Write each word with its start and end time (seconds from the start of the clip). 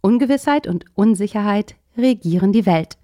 Ungewissheit 0.00 0.66
und 0.66 0.84
Unsicherheit 0.94 1.76
regieren 1.96 2.52
die 2.52 2.66
Welt. 2.66 2.98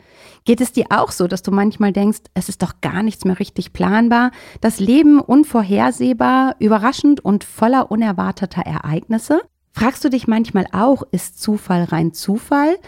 Geht 0.44 0.60
es 0.60 0.72
dir 0.72 0.86
auch 0.90 1.10
so, 1.10 1.26
dass 1.26 1.42
du 1.42 1.50
manchmal 1.50 1.92
denkst, 1.92 2.20
es 2.34 2.48
ist 2.48 2.62
doch 2.62 2.80
gar 2.80 3.02
nichts 3.02 3.24
mehr 3.24 3.38
richtig 3.38 3.72
planbar, 3.72 4.30
das 4.60 4.80
Leben 4.80 5.20
unvorhersehbar, 5.20 6.56
überraschend 6.58 7.24
und 7.24 7.44
voller 7.44 7.90
unerwarteter 7.90 8.62
Ereignisse? 8.62 9.40
Fragst 9.72 10.04
du 10.04 10.08
dich 10.08 10.26
manchmal 10.26 10.66
auch, 10.72 11.02
ist 11.10 11.40
Zufall 11.40 11.84
rein 11.84 12.12
Zufall 12.14 12.78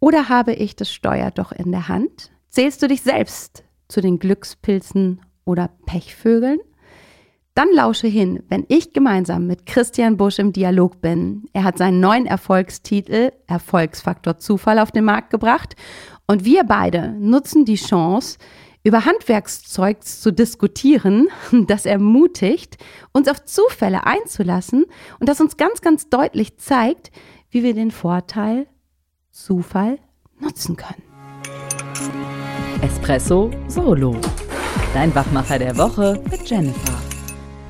oder 0.00 0.28
habe 0.28 0.52
ich 0.52 0.76
das 0.76 0.92
Steuer 0.92 1.30
doch 1.30 1.52
in 1.52 1.72
der 1.72 1.88
Hand? 1.88 2.30
Zählst 2.50 2.82
du 2.82 2.88
dich 2.88 3.02
selbst 3.02 3.64
zu 3.88 4.00
den 4.00 4.18
Glückspilzen 4.18 5.20
oder 5.44 5.70
Pechvögeln? 5.86 6.58
Dann 7.56 7.72
lausche 7.72 8.06
hin, 8.06 8.42
wenn 8.50 8.66
ich 8.68 8.92
gemeinsam 8.92 9.46
mit 9.46 9.64
Christian 9.64 10.18
Busch 10.18 10.38
im 10.38 10.52
Dialog 10.52 11.00
bin. 11.00 11.48
Er 11.54 11.64
hat 11.64 11.78
seinen 11.78 12.00
neuen 12.00 12.26
Erfolgstitel 12.26 13.32
Erfolgsfaktor 13.46 14.36
Zufall 14.36 14.78
auf 14.78 14.92
den 14.92 15.06
Markt 15.06 15.30
gebracht 15.30 15.74
und 16.26 16.44
wir 16.44 16.64
beide 16.64 17.12
nutzen 17.18 17.64
die 17.64 17.76
Chance, 17.76 18.36
über 18.84 19.06
Handwerkszeug 19.06 20.04
zu 20.04 20.34
diskutieren, 20.34 21.28
das 21.66 21.86
ermutigt, 21.86 22.76
uns 23.12 23.26
auf 23.26 23.42
Zufälle 23.46 24.04
einzulassen 24.04 24.84
und 25.18 25.26
das 25.26 25.40
uns 25.40 25.56
ganz, 25.56 25.80
ganz 25.80 26.10
deutlich 26.10 26.58
zeigt, 26.58 27.10
wie 27.48 27.62
wir 27.62 27.72
den 27.72 27.90
Vorteil 27.90 28.66
Zufall 29.30 29.98
nutzen 30.40 30.76
können. 30.76 31.02
Espresso 32.82 33.50
Solo. 33.66 34.14
Dein 34.92 35.14
Wachmacher 35.14 35.58
der 35.58 35.78
Woche 35.78 36.22
mit 36.30 36.46
Jennifer. 36.50 36.95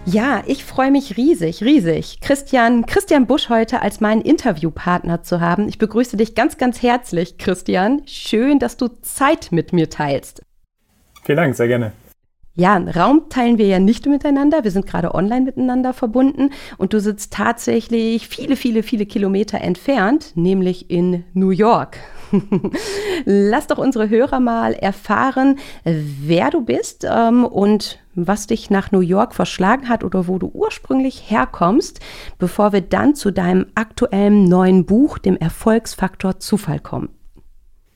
Ja, 0.09 0.45
ich 0.47 0.65
freue 0.65 0.93
mich 0.93 1.17
riesig, 1.17 1.65
riesig, 1.65 2.21
Christian, 2.21 2.87
Christian 2.87 3.27
Busch 3.27 3.49
heute 3.49 3.83
als 3.83 4.01
meinen 4.01 4.23
Interviewpartner 4.23 5.25
zu 5.25 5.41
haben. 5.41 5.69
Ich 5.69 5.79
begrüße 5.79 6.17
dich 6.17 6.37
ganz, 6.37 6.59
ganz 6.59 6.81
herzlich, 6.81 7.39
Christian. 7.39 8.03
Schön, 8.07 8.61
dass 8.61 8.77
du 8.77 8.87
Zeit 9.03 9.51
mit 9.51 9.73
mir 9.73 9.91
teilst. 9.91 10.43
Vielen 11.25 11.39
Dank, 11.39 11.57
sehr 11.57 11.67
gerne. 11.67 11.91
Ja, 12.55 12.77
Raum 12.77 13.29
teilen 13.31 13.59
wir 13.59 13.67
ja 13.67 13.81
nicht 13.81 14.07
miteinander. 14.07 14.63
Wir 14.63 14.71
sind 14.71 14.87
gerade 14.87 15.13
online 15.13 15.45
miteinander 15.45 15.93
verbunden 15.93 16.51
und 16.79 16.93
du 16.93 17.01
sitzt 17.01 17.33
tatsächlich 17.33 18.29
viele, 18.29 18.55
viele, 18.55 18.85
viele 18.85 19.07
Kilometer 19.07 19.61
entfernt, 19.61 20.37
nämlich 20.37 20.89
in 20.89 21.25
New 21.35 21.51
York. 21.51 21.99
Lass 23.25 23.67
doch 23.67 23.79
unsere 23.79 24.09
Hörer 24.09 24.41
mal 24.41 24.75
erfahren, 24.75 25.59
wer 25.85 26.51
du 26.51 26.65
bist 26.65 27.07
ähm, 27.09 27.45
und 27.45 27.99
was 28.15 28.47
dich 28.47 28.71
nach 28.71 28.93
New 28.93 29.01
York 29.01 29.35
verschlagen 29.35 29.89
hat 29.89 30.03
oder 30.03 30.27
wo 30.27 30.39
du 30.39 30.51
ursprünglich 30.53 31.31
herkommst, 31.31 32.01
bevor 32.39 32.73
wir 32.73 32.81
dann 32.81 33.15
zu 33.15 33.31
deinem 33.31 33.67
aktuellen 33.75 34.49
neuen 34.49 34.87
Buch, 34.87 35.19
dem 35.19 35.37
Erfolgsfaktor 35.37 36.39
Zufall 36.39 36.81
kommen. 36.81 37.11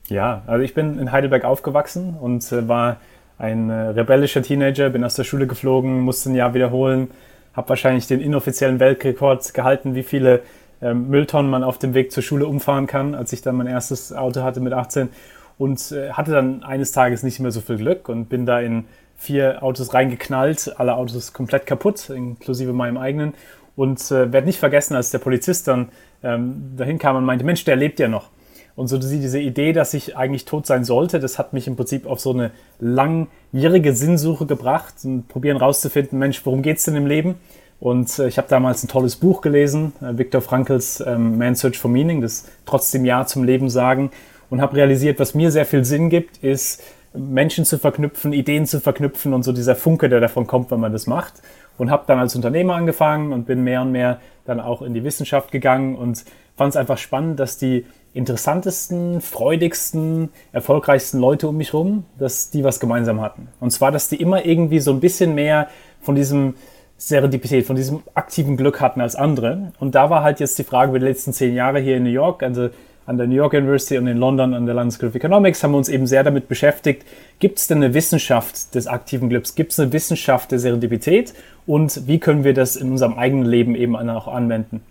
Ja, 0.07 0.43
also 0.45 0.63
ich 0.63 0.73
bin 0.73 0.99
in 0.99 1.11
Heidelberg 1.11 1.45
aufgewachsen 1.45 2.17
und 2.19 2.51
äh, 2.51 2.67
war 2.67 2.97
ein 3.37 3.69
äh, 3.69 3.73
rebellischer 3.73 4.43
Teenager, 4.43 4.89
bin 4.89 5.03
aus 5.03 5.15
der 5.15 5.23
Schule 5.23 5.47
geflogen, 5.47 6.01
musste 6.01 6.29
ein 6.29 6.35
Jahr 6.35 6.53
wiederholen, 6.53 7.09
habe 7.53 7.69
wahrscheinlich 7.69 8.07
den 8.07 8.21
inoffiziellen 8.21 8.79
Weltrekord 8.79 9.53
gehalten, 9.53 9.95
wie 9.95 10.03
viele 10.03 10.41
ähm, 10.81 11.09
Mülltonnen 11.09 11.49
man 11.49 11.63
auf 11.63 11.77
dem 11.77 11.93
Weg 11.93 12.11
zur 12.11 12.23
Schule 12.23 12.47
umfahren 12.47 12.87
kann, 12.87 13.15
als 13.15 13.33
ich 13.33 13.41
dann 13.41 13.55
mein 13.55 13.67
erstes 13.67 14.13
Auto 14.13 14.43
hatte 14.43 14.59
mit 14.59 14.73
18 14.73 15.09
und 15.57 15.91
äh, 15.91 16.11
hatte 16.11 16.31
dann 16.31 16.63
eines 16.63 16.91
Tages 16.91 17.23
nicht 17.23 17.39
mehr 17.39 17.51
so 17.51 17.61
viel 17.61 17.77
Glück 17.77 18.09
und 18.09 18.29
bin 18.29 18.45
da 18.45 18.59
in 18.59 18.85
vier 19.15 19.61
Autos 19.61 19.93
reingeknallt, 19.93 20.79
alle 20.79 20.95
Autos 20.95 21.33
komplett 21.33 21.67
kaputt, 21.67 22.09
inklusive 22.09 22.73
meinem 22.73 22.97
eigenen 22.97 23.33
und 23.75 23.99
äh, 24.11 24.33
werde 24.33 24.47
nicht 24.47 24.59
vergessen, 24.59 24.95
als 24.95 25.11
der 25.11 25.19
Polizist 25.19 25.67
dann 25.67 25.89
ähm, 26.23 26.73
dahin 26.75 26.97
kam 26.97 27.15
und 27.15 27.25
meinte, 27.25 27.45
Mensch, 27.45 27.63
der 27.63 27.75
lebt 27.75 27.99
ja 27.99 28.07
noch. 28.07 28.29
Und 28.75 28.87
so 28.87 28.97
diese 28.97 29.39
Idee, 29.39 29.73
dass 29.73 29.93
ich 29.93 30.17
eigentlich 30.17 30.45
tot 30.45 30.65
sein 30.65 30.83
sollte, 30.83 31.19
das 31.19 31.37
hat 31.37 31.53
mich 31.53 31.67
im 31.67 31.75
Prinzip 31.75 32.07
auf 32.07 32.19
so 32.19 32.31
eine 32.31 32.51
langjährige 32.79 33.93
Sinnsuche 33.93 34.45
gebracht 34.45 34.95
und 35.03 35.27
probieren 35.27 35.57
rauszufinden, 35.57 36.17
Mensch, 36.17 36.43
worum 36.45 36.61
geht's 36.61 36.85
denn 36.85 36.95
im 36.95 37.05
Leben? 37.05 37.35
Und 37.81 38.19
äh, 38.19 38.27
ich 38.27 38.37
habe 38.37 38.47
damals 38.47 38.83
ein 38.83 38.87
tolles 38.87 39.17
Buch 39.17 39.41
gelesen, 39.41 39.91
äh, 40.01 40.17
Viktor 40.17 40.41
Frankls 40.41 41.03
ähm, 41.05 41.37
Man's 41.37 41.59
Search 41.59 41.79
for 41.79 41.91
Meaning, 41.91 42.21
das 42.21 42.47
trotzdem 42.65 43.03
Ja 43.03 43.25
zum 43.25 43.43
Leben 43.43 43.69
sagen. 43.69 44.11
Und 44.49 44.61
habe 44.61 44.77
realisiert, 44.77 45.19
was 45.19 45.33
mir 45.33 45.51
sehr 45.51 45.65
viel 45.65 45.83
Sinn 45.83 46.09
gibt, 46.09 46.37
ist 46.43 46.83
Menschen 47.13 47.65
zu 47.65 47.79
verknüpfen, 47.79 48.33
Ideen 48.33 48.65
zu 48.65 48.79
verknüpfen 48.79 49.33
und 49.33 49.43
so 49.43 49.51
dieser 49.51 49.75
Funke, 49.75 50.09
der 50.09 50.19
davon 50.19 50.45
kommt, 50.45 50.69
wenn 50.71 50.79
man 50.79 50.93
das 50.93 51.07
macht. 51.07 51.41
Und 51.77 51.89
habe 51.89 52.03
dann 52.05 52.19
als 52.19 52.35
Unternehmer 52.35 52.75
angefangen 52.75 53.33
und 53.33 53.47
bin 53.47 53.63
mehr 53.63 53.81
und 53.81 53.91
mehr 53.91 54.19
dann 54.45 54.59
auch 54.59 54.83
in 54.83 54.93
die 54.93 55.03
Wissenschaft 55.03 55.51
gegangen 55.51 55.95
und 55.95 56.23
fand 56.55 56.71
es 56.71 56.77
einfach 56.77 56.99
spannend, 56.99 57.39
dass 57.39 57.57
die 57.57 57.85
interessantesten, 58.13 59.21
freudigsten, 59.21 60.29
erfolgreichsten 60.51 61.19
Leute 61.19 61.47
um 61.47 61.57
mich 61.57 61.73
rum, 61.73 62.05
dass 62.19 62.51
die 62.51 62.63
was 62.63 62.79
gemeinsam 62.79 63.21
hatten. 63.21 63.47
Und 63.59 63.71
zwar, 63.71 63.91
dass 63.91 64.09
die 64.09 64.17
immer 64.17 64.45
irgendwie 64.45 64.79
so 64.79 64.91
ein 64.91 64.99
bisschen 64.99 65.33
mehr 65.33 65.69
von 66.01 66.13
diesem 66.13 66.55
Serendipität, 67.01 67.65
von 67.65 67.75
diesem 67.75 68.03
aktiven 68.13 68.57
Glück 68.57 68.79
hatten 68.79 69.01
als 69.01 69.15
andere. 69.15 69.71
Und 69.79 69.95
da 69.95 70.11
war 70.11 70.21
halt 70.21 70.39
jetzt 70.39 70.59
die 70.59 70.63
Frage 70.63 70.91
über 70.91 70.99
die 70.99 71.05
letzten 71.05 71.33
zehn 71.33 71.55
Jahre 71.55 71.79
hier 71.79 71.97
in 71.97 72.03
New 72.03 72.11
York, 72.11 72.43
also 72.43 72.69
an 73.07 73.17
der 73.17 73.25
New 73.25 73.35
York 73.35 73.53
University 73.53 73.97
und 73.97 74.05
in 74.05 74.17
London 74.17 74.53
an 74.53 74.67
der 74.67 74.75
London 74.75 74.91
School 74.91 75.09
of 75.09 75.15
Economics 75.15 75.63
haben 75.63 75.71
wir 75.71 75.79
uns 75.79 75.89
eben 75.89 76.05
sehr 76.05 76.23
damit 76.23 76.47
beschäftigt, 76.47 77.03
gibt 77.39 77.57
es 77.57 77.65
denn 77.65 77.77
eine 77.77 77.95
Wissenschaft 77.95 78.75
des 78.75 78.85
aktiven 78.85 79.29
Glücks, 79.29 79.55
gibt 79.55 79.71
es 79.71 79.79
eine 79.79 79.91
Wissenschaft 79.91 80.51
der 80.51 80.59
Serendipität 80.59 81.33
und 81.65 82.07
wie 82.07 82.19
können 82.19 82.43
wir 82.43 82.53
das 82.53 82.75
in 82.75 82.91
unserem 82.91 83.15
eigenen 83.15 83.45
Leben 83.45 83.73
eben 83.73 83.95
auch 83.95 84.27
anwenden? 84.27 84.81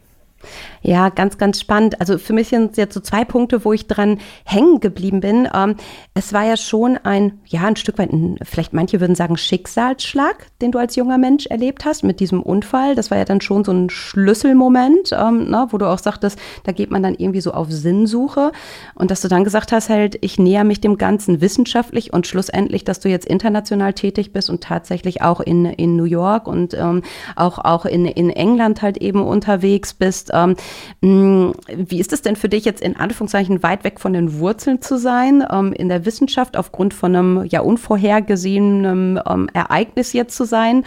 Ja, 0.83 1.11
ganz, 1.11 1.37
ganz 1.37 1.61
spannend. 1.61 2.01
Also 2.01 2.17
für 2.17 2.33
mich 2.33 2.49
sind 2.49 2.73
es 2.73 2.77
jetzt 2.78 2.95
so 2.95 3.01
zwei 3.01 3.25
Punkte, 3.25 3.65
wo 3.65 3.73
ich 3.73 3.87
dran 3.87 4.19
hängen 4.45 4.81
geblieben 4.81 5.21
bin. 5.21 5.49
Ähm, 5.55 5.77
es 6.15 6.33
war 6.33 6.45
ja 6.45 6.56
schon 6.56 6.97
ein, 6.97 7.41
ja, 7.47 7.65
ein 7.65 7.77
Stück 7.77 7.99
weit, 7.99 8.12
ein, 8.12 8.39
vielleicht 8.43 8.73
manche 8.73 9.00
würden 9.00 9.15
sagen, 9.15 9.37
Schicksalsschlag, 9.37 10.47
den 10.62 10.73
du 10.73 10.79
als 10.79 10.97
junger 10.97 11.19
Mensch 11.19 11.47
erlebt 11.47 11.84
hast 11.84 12.03
mit 12.03 12.21
diesem 12.21 12.43
Unfall. 12.43 12.95
Das 12.95 13.11
war 13.11 13.19
ja 13.19 13.27
dann 13.27 13.43
schon 13.43 13.65
so 13.65 13.73
ein 13.73 13.91
Schlüsselmoment, 13.91 15.12
ähm, 15.12 15.50
ne, 15.50 15.67
wo 15.71 15.77
du 15.77 15.87
auch 15.87 15.99
sagtest, 15.99 16.39
da 16.65 16.73
geht 16.73 16.91
man 16.91 17.03
dann 17.03 17.15
irgendwie 17.15 17.43
so 17.43 17.53
auf 17.53 17.71
Sinnsuche. 17.71 18.53
Und 18.95 19.11
dass 19.11 19.21
du 19.21 19.29
dann 19.29 19.45
gesagt 19.45 19.73
hast, 19.73 19.91
halt, 19.91 20.17
ich 20.23 20.39
näher 20.39 20.65
mich 20.65 20.81
dem 20.81 20.97
Ganzen 20.97 21.43
wissenschaftlich 21.43 22.12
und 22.15 22.27
schlussendlich, 22.27 22.84
dass 22.84 23.00
du 23.00 23.11
jetzt 23.11 23.27
international 23.27 23.93
tätig 23.93 24.33
bist 24.33 24.49
und 24.49 24.62
tatsächlich 24.62 25.21
auch 25.21 25.41
in, 25.41 25.67
in 25.67 25.97
New 25.97 26.05
York 26.05 26.47
und 26.47 26.73
ähm, 26.73 27.03
auch, 27.37 27.59
auch 27.59 27.84
in, 27.84 28.06
in 28.06 28.31
England 28.31 28.81
halt 28.81 28.97
eben 28.97 29.23
unterwegs 29.23 29.93
bist 29.93 30.30
ähm, 30.33 30.57
mm, 31.01 31.53
wie 31.69 32.01
ist 32.01 32.13
es 32.13 32.23
denn 32.23 32.37
für 32.37 32.49
dich 32.49 32.65
jetzt 32.65 32.83
in 32.83 32.97
Anführungszeichen 32.97 33.63
weit 33.63 33.85
weg 33.85 34.01
von 34.01 34.13
den 34.13 34.39
Wurzeln 34.39 34.81
zu 34.83 34.99
sein, 34.99 35.45
ähm, 35.51 35.73
in 35.73 35.89
der 35.89 36.05
Wissenschaft 36.05 36.57
aufgrund 36.57 36.95
von 36.95 37.15
einem 37.15 37.45
ja 37.45 37.61
unvorhergesehenen 37.61 39.21
ähm, 39.27 39.49
Ereignis 39.53 40.13
jetzt 40.13 40.37
zu 40.37 40.45
sein? 40.45 40.85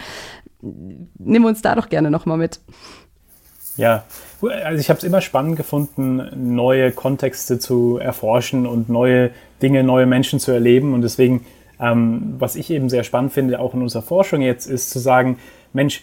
Nimm 0.60 1.44
uns 1.44 1.62
da 1.62 1.74
doch 1.74 1.88
gerne 1.88 2.10
nochmal 2.10 2.38
mit. 2.38 2.60
Ja, 3.76 4.04
also 4.40 4.80
ich 4.80 4.88
habe 4.88 4.98
es 4.98 5.04
immer 5.04 5.20
spannend 5.20 5.56
gefunden, 5.56 6.54
neue 6.54 6.92
Kontexte 6.92 7.58
zu 7.58 7.98
erforschen 7.98 8.66
und 8.66 8.88
neue 8.88 9.30
Dinge, 9.62 9.82
neue 9.82 10.06
Menschen 10.06 10.38
zu 10.38 10.52
erleben. 10.52 10.94
Und 10.94 11.02
deswegen, 11.02 11.44
ähm, 11.80 12.34
was 12.38 12.54
ich 12.54 12.70
eben 12.70 12.88
sehr 12.88 13.02
spannend 13.02 13.32
finde, 13.32 13.58
auch 13.58 13.74
in 13.74 13.82
unserer 13.82 14.02
Forschung 14.02 14.42
jetzt, 14.42 14.66
ist 14.66 14.90
zu 14.90 14.98
sagen, 14.98 15.38
Mensch, 15.72 16.02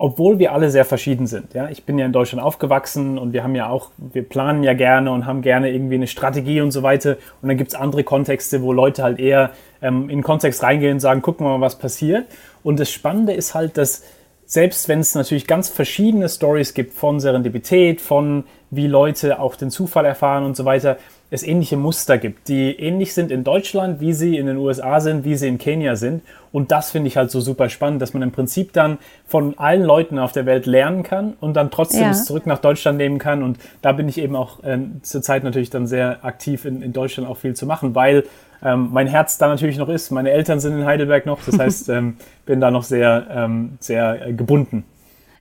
obwohl 0.00 0.38
wir 0.38 0.52
alle 0.52 0.70
sehr 0.70 0.84
verschieden 0.84 1.26
sind. 1.26 1.54
Ja, 1.54 1.68
ich 1.68 1.84
bin 1.84 1.98
ja 1.98 2.06
in 2.06 2.12
Deutschland 2.12 2.42
aufgewachsen 2.42 3.18
und 3.18 3.32
wir 3.32 3.42
haben 3.42 3.56
ja 3.56 3.68
auch, 3.68 3.90
wir 3.98 4.26
planen 4.26 4.62
ja 4.62 4.72
gerne 4.72 5.10
und 5.10 5.26
haben 5.26 5.42
gerne 5.42 5.70
irgendwie 5.70 5.96
eine 5.96 6.06
Strategie 6.06 6.60
und 6.60 6.70
so 6.70 6.84
weiter. 6.84 7.16
Und 7.42 7.48
dann 7.48 7.56
gibt's 7.56 7.74
andere 7.74 8.04
Kontexte, 8.04 8.62
wo 8.62 8.72
Leute 8.72 9.02
halt 9.02 9.18
eher 9.18 9.50
ähm, 9.82 10.04
in 10.04 10.18
den 10.18 10.22
Kontext 10.22 10.62
reingehen 10.62 10.94
und 10.94 11.00
sagen, 11.00 11.20
gucken 11.20 11.44
wir 11.44 11.58
mal, 11.58 11.60
was 11.60 11.78
passiert. 11.80 12.26
Und 12.62 12.78
das 12.78 12.92
Spannende 12.92 13.32
ist 13.32 13.54
halt, 13.54 13.76
dass 13.76 14.04
selbst 14.46 14.88
wenn 14.88 15.00
es 15.00 15.16
natürlich 15.16 15.48
ganz 15.48 15.68
verschiedene 15.68 16.28
Stories 16.28 16.74
gibt 16.74 16.94
von 16.94 17.18
Serendipität, 17.18 18.00
von 18.00 18.44
wie 18.70 18.86
Leute 18.86 19.40
auch 19.40 19.56
den 19.56 19.70
Zufall 19.70 20.06
erfahren 20.06 20.44
und 20.44 20.56
so 20.56 20.64
weiter, 20.64 20.96
es 21.30 21.42
ähnliche 21.42 21.76
Muster 21.76 22.16
gibt, 22.16 22.48
die 22.48 22.70
ähnlich 22.72 23.12
sind 23.12 23.30
in 23.30 23.44
Deutschland, 23.44 24.00
wie 24.00 24.14
sie 24.14 24.38
in 24.38 24.46
den 24.46 24.56
USA 24.56 25.00
sind, 25.00 25.24
wie 25.24 25.36
sie 25.36 25.48
in 25.48 25.58
Kenia 25.58 25.94
sind. 25.96 26.22
Und 26.52 26.72
das 26.72 26.90
finde 26.90 27.08
ich 27.08 27.18
halt 27.18 27.30
so 27.30 27.40
super 27.40 27.68
spannend, 27.68 28.00
dass 28.00 28.14
man 28.14 28.22
im 28.22 28.32
Prinzip 28.32 28.72
dann 28.72 28.98
von 29.26 29.58
allen 29.58 29.82
Leuten 29.82 30.18
auf 30.18 30.32
der 30.32 30.46
Welt 30.46 30.64
lernen 30.64 31.02
kann 31.02 31.34
und 31.40 31.54
dann 31.54 31.70
trotzdem 31.70 32.02
ja. 32.02 32.10
es 32.10 32.24
zurück 32.24 32.46
nach 32.46 32.58
Deutschland 32.58 32.96
nehmen 32.96 33.18
kann. 33.18 33.42
Und 33.42 33.58
da 33.82 33.92
bin 33.92 34.08
ich 34.08 34.16
eben 34.18 34.34
auch 34.34 34.64
äh, 34.64 34.78
zurzeit 35.02 35.44
natürlich 35.44 35.68
dann 35.68 35.86
sehr 35.86 36.24
aktiv 36.24 36.64
in, 36.64 36.80
in 36.80 36.94
Deutschland 36.94 37.28
auch 37.28 37.36
viel 37.36 37.54
zu 37.54 37.66
machen, 37.66 37.94
weil 37.94 38.24
ähm, 38.62 38.88
mein 38.90 39.06
Herz 39.06 39.36
da 39.36 39.48
natürlich 39.48 39.76
noch 39.76 39.90
ist. 39.90 40.10
Meine 40.10 40.30
Eltern 40.30 40.60
sind 40.60 40.72
in 40.72 40.86
Heidelberg 40.86 41.26
noch, 41.26 41.40
das 41.44 41.58
heißt, 41.58 41.90
ähm, 41.90 42.16
bin 42.46 42.60
da 42.60 42.70
noch 42.70 42.84
sehr, 42.84 43.26
ähm, 43.30 43.76
sehr 43.80 44.32
gebunden. 44.32 44.84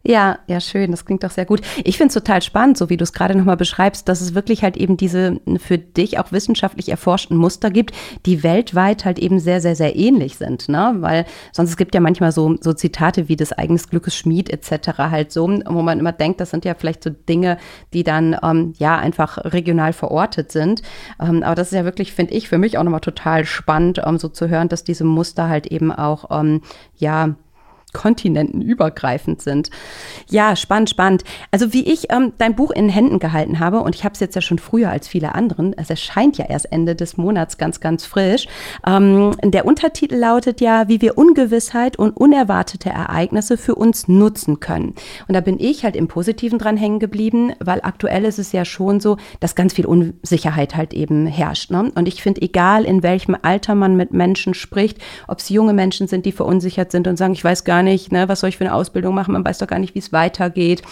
Ja, 0.04 0.40
ja, 0.48 0.60
schön. 0.60 0.92
Das 0.92 1.06
klingt 1.06 1.24
doch 1.24 1.32
sehr 1.32 1.46
gut. 1.46 1.62
Ich 1.84 1.98
finde 1.98 2.10
es 2.10 2.14
total 2.14 2.42
spannend, 2.42 2.78
so 2.78 2.90
wie 2.90 2.98
du 2.98 3.04
es 3.04 3.14
gerade 3.14 3.36
nochmal 3.36 3.58
beschreibst, 3.58 4.08
dass 4.08 4.22
es 4.22 4.36
wirklich 4.36 4.64
halt 4.64 4.78
eben 4.78 4.98
diese 4.98 5.40
für 5.58 5.78
dich 5.78 6.20
auch 6.20 6.32
wissenschaftlich 6.32 6.90
erforschten 6.90 7.36
Muster 7.36 7.72
gibt, 7.72 7.92
die 8.26 8.44
weltweit 8.44 9.06
halt 9.06 9.20
eben 9.20 9.40
sehr, 9.40 9.62
sehr, 9.62 9.76
sehr 9.76 9.96
ähnlich 9.96 10.38
sind. 10.38 10.70
Ne? 10.70 10.96
Weil 11.00 11.26
sonst 11.52 11.72
es 11.72 11.78
gibt 11.78 11.96
ja 11.96 12.02
manchmal 12.02 12.32
so, 12.32 12.56
so 12.62 12.74
Zitate 12.74 13.28
wie 13.28 13.36
des 13.36 13.54
eigenes 13.54 13.90
Glückes 13.90 14.16
Schmied 14.16 14.50
etc. 14.50 14.98
halt 14.98 15.32
so, 15.32 15.48
wo 15.48 15.82
man 15.82 16.00
immer 16.00 16.12
denkt, 16.12 16.40
das 16.40 16.52
sind 16.52 16.66
ja 16.66 16.74
vielleicht 16.74 17.04
so 17.04 17.10
Dinge, 17.10 17.58
die 17.94 18.04
dann 18.04 18.38
ähm, 18.44 18.74
ja 18.78 18.98
einfach 18.98 19.38
regional 19.38 19.94
verortet 19.94 20.52
sind. 20.52 20.82
Ähm, 21.20 21.44
aber 21.44 21.56
das 21.56 21.68
ist 21.68 21.78
ja 21.78 21.86
wirklich, 21.86 22.14
finde 22.14 22.34
ich, 22.34 22.50
für 22.50 22.58
mich 22.58 22.78
auch 22.78 22.84
nochmal 22.84 23.02
total 23.02 23.46
spannend, 23.46 24.02
ähm, 24.06 24.18
so 24.18 24.30
zu 24.30 24.48
hören, 24.48 24.70
dass 24.70 24.84
diese 24.84 25.04
Muster 25.04 25.50
halt 25.50 25.68
eben 25.68 25.92
auch 25.92 26.30
ähm, 26.32 26.62
ja 26.96 27.36
Kontinenten 27.98 28.62
übergreifend 28.62 29.42
sind. 29.42 29.72
Ja, 30.30 30.56
spannend, 30.56 30.92
spannend. 30.92 31.24
Also 31.50 31.74
wie 31.74 31.92
ich 31.92 32.12
ähm, 32.12 32.34
dein 32.38 32.56
Buch 32.56 32.70
in 32.70 32.90
Händen 32.90 33.18
gehalten 33.18 33.60
habe, 33.60 33.80
und 33.80 33.96
ich 33.96 34.04
habe 34.04 34.14
es 34.14 34.20
jetzt 34.20 34.36
ja 34.36 34.42
schon 34.42 34.60
früher 34.60 34.92
als 34.92 35.08
viele 35.08 35.34
anderen, 35.34 35.74
es 35.76 35.90
erscheint 35.90 36.38
ja 36.38 36.46
erst 36.46 36.72
Ende 36.72 36.96
des 36.96 37.18
Monats 37.18 37.58
ganz, 37.58 37.80
ganz 37.80 38.06
frisch. 38.06 38.48
Ähm, 38.86 39.32
der 39.44 39.66
Untertitel 39.66 40.16
lautet 40.16 40.62
ja, 40.62 40.88
wie 40.88 41.02
wir 41.02 41.18
Ungewissheit 41.18 41.98
und 41.98 42.16
unerwartete 42.16 42.92
Ereignisse 42.92 43.58
für 43.58 43.74
uns 43.74 44.08
nutzen 44.08 44.60
können. 44.60 44.94
Und 45.28 45.34
da 45.34 45.42
bin 45.42 45.60
ich 45.60 45.84
halt 45.84 45.96
im 45.96 46.08
Positiven 46.08 46.60
dran 46.60 46.78
hängen 46.78 47.00
geblieben, 47.00 47.54
weil 47.60 47.80
aktuell 47.82 48.26
ist 48.26 48.38
es 48.38 48.52
ja 48.52 48.64
schon 48.64 49.00
so, 49.00 49.18
dass 49.40 49.56
ganz 49.56 49.74
viel 49.74 49.88
Unsicherheit 49.88 50.76
halt 50.76 50.94
eben 50.94 51.26
herrscht. 51.26 51.72
Ne? 51.72 51.92
Und 51.96 52.08
ich 52.08 52.22
finde, 52.22 52.44
egal 52.44 52.86
in 52.86 53.02
welchem 53.02 53.36
Alter 53.42 53.74
man 53.74 53.96
mit 53.96 54.14
Menschen 54.14 54.54
spricht, 54.54 55.00
ob 55.28 55.40
es 55.40 55.50
junge 55.50 55.74
Menschen 55.74 56.08
sind, 56.08 56.28
die 56.28 56.32
verunsichert 56.32 56.92
sind 56.92 57.08
und 57.08 57.18
sagen, 57.18 57.34
ich 57.34 57.44
weiß 57.44 57.64
gar 57.64 57.82
nicht, 57.82 57.87
nicht, 57.88 58.12
ne, 58.12 58.28
was 58.30 58.42
soll 58.42 58.50
ich 58.50 58.58
für 58.58 58.66
eine 58.66 58.74
Ausbildung 58.74 59.16
machen, 59.16 59.34
man 59.34 59.46
weiß 59.46 59.60
doch 59.60 59.68
gar 59.68 59.80
nicht, 59.80 59.96
wie 59.96 60.00
es 60.00 60.14
weitergeht. 60.14 60.84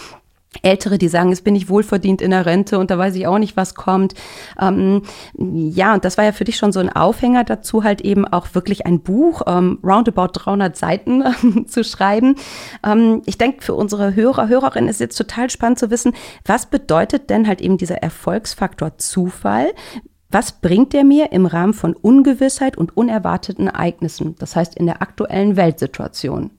Ältere, 0.62 0.98
die 0.98 1.08
sagen, 1.08 1.30
jetzt 1.30 1.44
bin 1.44 1.56
ich 1.56 1.70
wohlverdient 1.70 2.22
in 2.22 2.32
der 2.32 2.46
Rente 2.46 2.80
und 2.80 2.92
da 2.92 2.98
weiß 2.98 3.16
ich 3.16 3.28
auch 3.28 3.38
nicht, 3.38 3.58
was 3.58 3.76
kommt. 3.76 4.14
Ähm, 4.60 5.02
ja, 5.38 5.94
und 5.94 6.06
das 6.06 6.18
war 6.18 6.26
ja 6.26 6.32
für 6.32 6.44
dich 6.44 6.58
schon 6.58 6.72
so 6.72 6.80
ein 6.80 6.90
Aufhänger 6.90 7.44
dazu, 7.44 7.84
halt 7.84 8.02
eben 8.02 8.26
auch 8.26 8.48
wirklich 8.54 8.86
ein 8.86 9.02
Buch, 9.02 9.42
ähm, 9.48 9.80
roundabout 9.84 10.30
300 10.34 10.76
Seiten 10.76 11.24
zu 11.68 11.84
schreiben. 11.84 12.36
Ähm, 12.86 13.22
ich 13.26 13.38
denke, 13.38 13.64
für 13.64 13.74
unsere 13.74 14.16
Hörer, 14.16 14.48
Hörerinnen 14.48 14.90
ist 14.90 15.00
jetzt 15.00 15.18
total 15.18 15.50
spannend 15.50 15.80
zu 15.80 15.90
wissen, 15.92 16.14
was 16.46 16.68
bedeutet 16.68 17.30
denn 17.30 17.48
halt 17.48 17.62
eben 17.62 17.78
dieser 17.78 17.98
Erfolgsfaktor 17.98 18.98
Zufall? 18.98 19.74
Was 20.30 20.54
bringt 20.54 20.94
er 20.94 21.04
mir 21.04 21.32
im 21.32 21.46
Rahmen 21.46 21.74
von 21.74 21.96
Ungewissheit 21.96 22.78
und 22.78 22.98
unerwarteten 22.98 23.68
Ereignissen? 23.68 24.36
Das 24.40 24.56
heißt, 24.56 24.76
in 24.76 24.86
der 24.86 25.02
aktuellen 25.02 25.56
Weltsituation. 25.56 26.52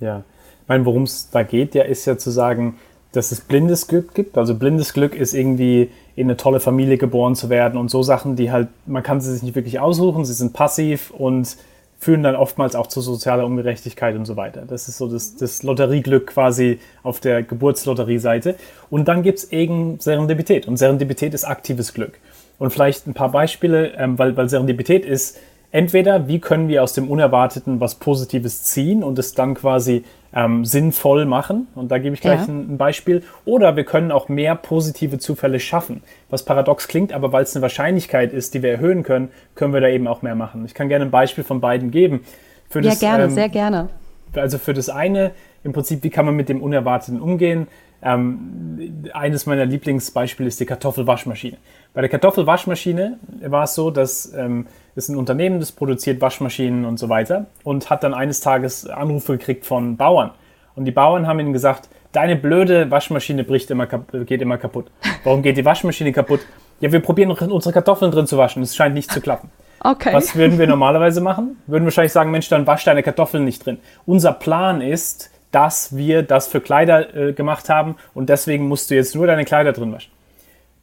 Ja, 0.00 0.24
ich 0.62 0.68
meine, 0.68 0.84
worum 0.86 1.04
es 1.04 1.30
da 1.30 1.42
geht, 1.42 1.74
ja, 1.74 1.82
ist 1.82 2.06
ja 2.06 2.16
zu 2.16 2.30
sagen, 2.30 2.78
dass 3.12 3.32
es 3.32 3.40
blindes 3.40 3.88
Glück 3.88 4.14
gibt. 4.14 4.38
Also 4.38 4.54
blindes 4.54 4.92
Glück 4.92 5.14
ist 5.14 5.34
irgendwie 5.34 5.90
in 6.16 6.26
eine 6.26 6.36
tolle 6.36 6.60
Familie 6.60 6.96
geboren 6.96 7.34
zu 7.34 7.50
werden 7.50 7.78
und 7.78 7.90
so 7.90 8.02
Sachen, 8.02 8.36
die 8.36 8.50
halt, 8.50 8.68
man 8.86 9.02
kann 9.02 9.20
sie 9.20 9.32
sich 9.32 9.42
nicht 9.42 9.54
wirklich 9.54 9.80
aussuchen, 9.80 10.24
sie 10.24 10.32
sind 10.32 10.52
passiv 10.52 11.10
und 11.10 11.56
führen 11.98 12.22
dann 12.22 12.34
oftmals 12.34 12.76
auch 12.76 12.86
zu 12.86 13.02
sozialer 13.02 13.44
Ungerechtigkeit 13.44 14.16
und 14.16 14.24
so 14.24 14.34
weiter. 14.36 14.62
Das 14.66 14.88
ist 14.88 14.96
so 14.96 15.06
das, 15.06 15.36
das 15.36 15.62
Lotterieglück 15.62 16.28
quasi 16.28 16.78
auf 17.02 17.20
der 17.20 17.42
Geburtslotterieseite. 17.42 18.54
Und 18.88 19.06
dann 19.06 19.22
gibt 19.22 19.40
es 19.40 19.52
eben 19.52 20.00
Serendipität. 20.00 20.66
Und 20.66 20.78
Serendipität 20.78 21.34
ist 21.34 21.44
aktives 21.44 21.92
Glück. 21.92 22.18
Und 22.58 22.72
vielleicht 22.72 23.06
ein 23.06 23.12
paar 23.12 23.30
Beispiele, 23.30 23.92
ähm, 23.98 24.18
weil, 24.18 24.34
weil 24.34 24.48
Serendipität 24.48 25.04
ist, 25.04 25.38
entweder 25.72 26.28
wie 26.28 26.40
können 26.40 26.68
wir 26.68 26.82
aus 26.82 26.92
dem 26.92 27.08
Unerwarteten 27.08 27.80
was 27.80 27.96
Positives 27.96 28.62
ziehen 28.64 29.02
und 29.02 29.18
es 29.18 29.34
dann 29.34 29.54
quasi 29.54 30.04
ähm, 30.32 30.64
sinnvoll 30.64 31.24
machen, 31.24 31.66
und 31.74 31.90
da 31.90 31.98
gebe 31.98 32.14
ich 32.14 32.20
gleich 32.20 32.40
ja. 32.40 32.46
ein, 32.46 32.74
ein, 32.74 32.78
Beispiel, 32.78 33.22
oder 33.44 33.74
wir 33.74 33.84
können 33.84 34.12
auch 34.12 34.28
mehr 34.28 34.54
positive 34.54 35.18
Zufälle 35.18 35.58
schaffen, 35.58 36.02
was 36.28 36.44
paradox 36.44 36.86
klingt, 36.86 37.12
aber 37.12 37.32
weil 37.32 37.42
es 37.42 37.54
eine 37.56 37.62
Wahrscheinlichkeit 37.62 38.32
ist, 38.32 38.54
die 38.54 38.62
wir 38.62 38.70
erhöhen 38.70 39.02
können, 39.02 39.30
können 39.56 39.72
wir 39.74 39.80
da 39.80 39.88
eben 39.88 40.06
auch 40.06 40.22
mehr 40.22 40.36
machen. 40.36 40.64
Ich 40.66 40.74
kann 40.74 40.88
gerne 40.88 41.04
ein 41.04 41.10
Beispiel 41.10 41.42
von 41.42 41.60
beiden 41.60 41.90
geben. 41.90 42.20
Für 42.68 42.80
ja, 42.80 42.90
das, 42.90 43.00
gerne, 43.00 43.24
ähm, 43.24 43.30
sehr 43.30 43.48
gerne. 43.48 43.88
Also 44.34 44.58
für 44.58 44.72
das 44.72 44.88
eine, 44.88 45.32
im 45.64 45.72
Prinzip, 45.72 46.04
wie 46.04 46.10
kann 46.10 46.24
man 46.24 46.36
mit 46.36 46.48
dem 46.48 46.62
Unerwarteten 46.62 47.20
umgehen? 47.20 47.66
Ähm, 48.02 49.04
eines 49.12 49.46
meiner 49.46 49.66
Lieblingsbeispiele 49.66 50.48
ist 50.48 50.60
die 50.60 50.64
Kartoffelwaschmaschine. 50.64 51.58
Bei 51.92 52.00
der 52.00 52.08
Kartoffelwaschmaschine 52.08 53.18
war 53.46 53.64
es 53.64 53.74
so, 53.74 53.90
dass 53.90 54.32
ähm, 54.32 54.66
es 55.00 55.08
ein 55.08 55.16
Unternehmen, 55.16 55.60
das 55.60 55.72
produziert 55.72 56.20
Waschmaschinen 56.20 56.84
und 56.84 56.98
so 56.98 57.08
weiter 57.08 57.46
und 57.64 57.90
hat 57.90 58.04
dann 58.04 58.14
eines 58.14 58.40
Tages 58.40 58.86
Anrufe 58.86 59.38
gekriegt 59.38 59.66
von 59.66 59.96
Bauern. 59.96 60.30
Und 60.76 60.84
die 60.84 60.92
Bauern 60.92 61.26
haben 61.26 61.40
ihnen 61.40 61.52
gesagt, 61.52 61.88
deine 62.12 62.36
blöde 62.36 62.90
Waschmaschine 62.90 63.44
bricht 63.44 63.70
immer, 63.70 63.86
geht 63.86 64.42
immer 64.42 64.58
kaputt. 64.58 64.90
Warum 65.24 65.42
geht 65.42 65.56
die 65.56 65.64
Waschmaschine 65.64 66.12
kaputt? 66.12 66.40
Ja, 66.80 66.90
wir 66.92 67.00
probieren 67.00 67.30
unsere 67.30 67.72
Kartoffeln 67.72 68.10
drin 68.10 68.26
zu 68.26 68.38
waschen. 68.38 68.62
Es 68.62 68.74
scheint 68.74 68.94
nicht 68.94 69.10
zu 69.12 69.20
klappen. 69.20 69.50
Okay. 69.80 70.12
Was 70.12 70.36
würden 70.36 70.58
wir 70.58 70.66
normalerweise 70.66 71.20
machen? 71.20 71.56
Würden 71.66 71.84
wahrscheinlich 71.84 72.12
sagen, 72.12 72.30
Mensch, 72.30 72.48
dann 72.48 72.66
wasch 72.66 72.84
deine 72.84 73.02
Kartoffeln 73.02 73.44
nicht 73.44 73.64
drin. 73.64 73.78
Unser 74.06 74.32
Plan 74.32 74.80
ist, 74.80 75.30
dass 75.52 75.96
wir 75.96 76.22
das 76.22 76.48
für 76.48 76.60
Kleider 76.60 77.14
äh, 77.14 77.32
gemacht 77.32 77.68
haben 77.68 77.96
und 78.14 78.28
deswegen 78.28 78.68
musst 78.68 78.90
du 78.90 78.94
jetzt 78.94 79.14
nur 79.14 79.26
deine 79.26 79.44
Kleider 79.44 79.72
drin 79.72 79.92
waschen. 79.92 80.12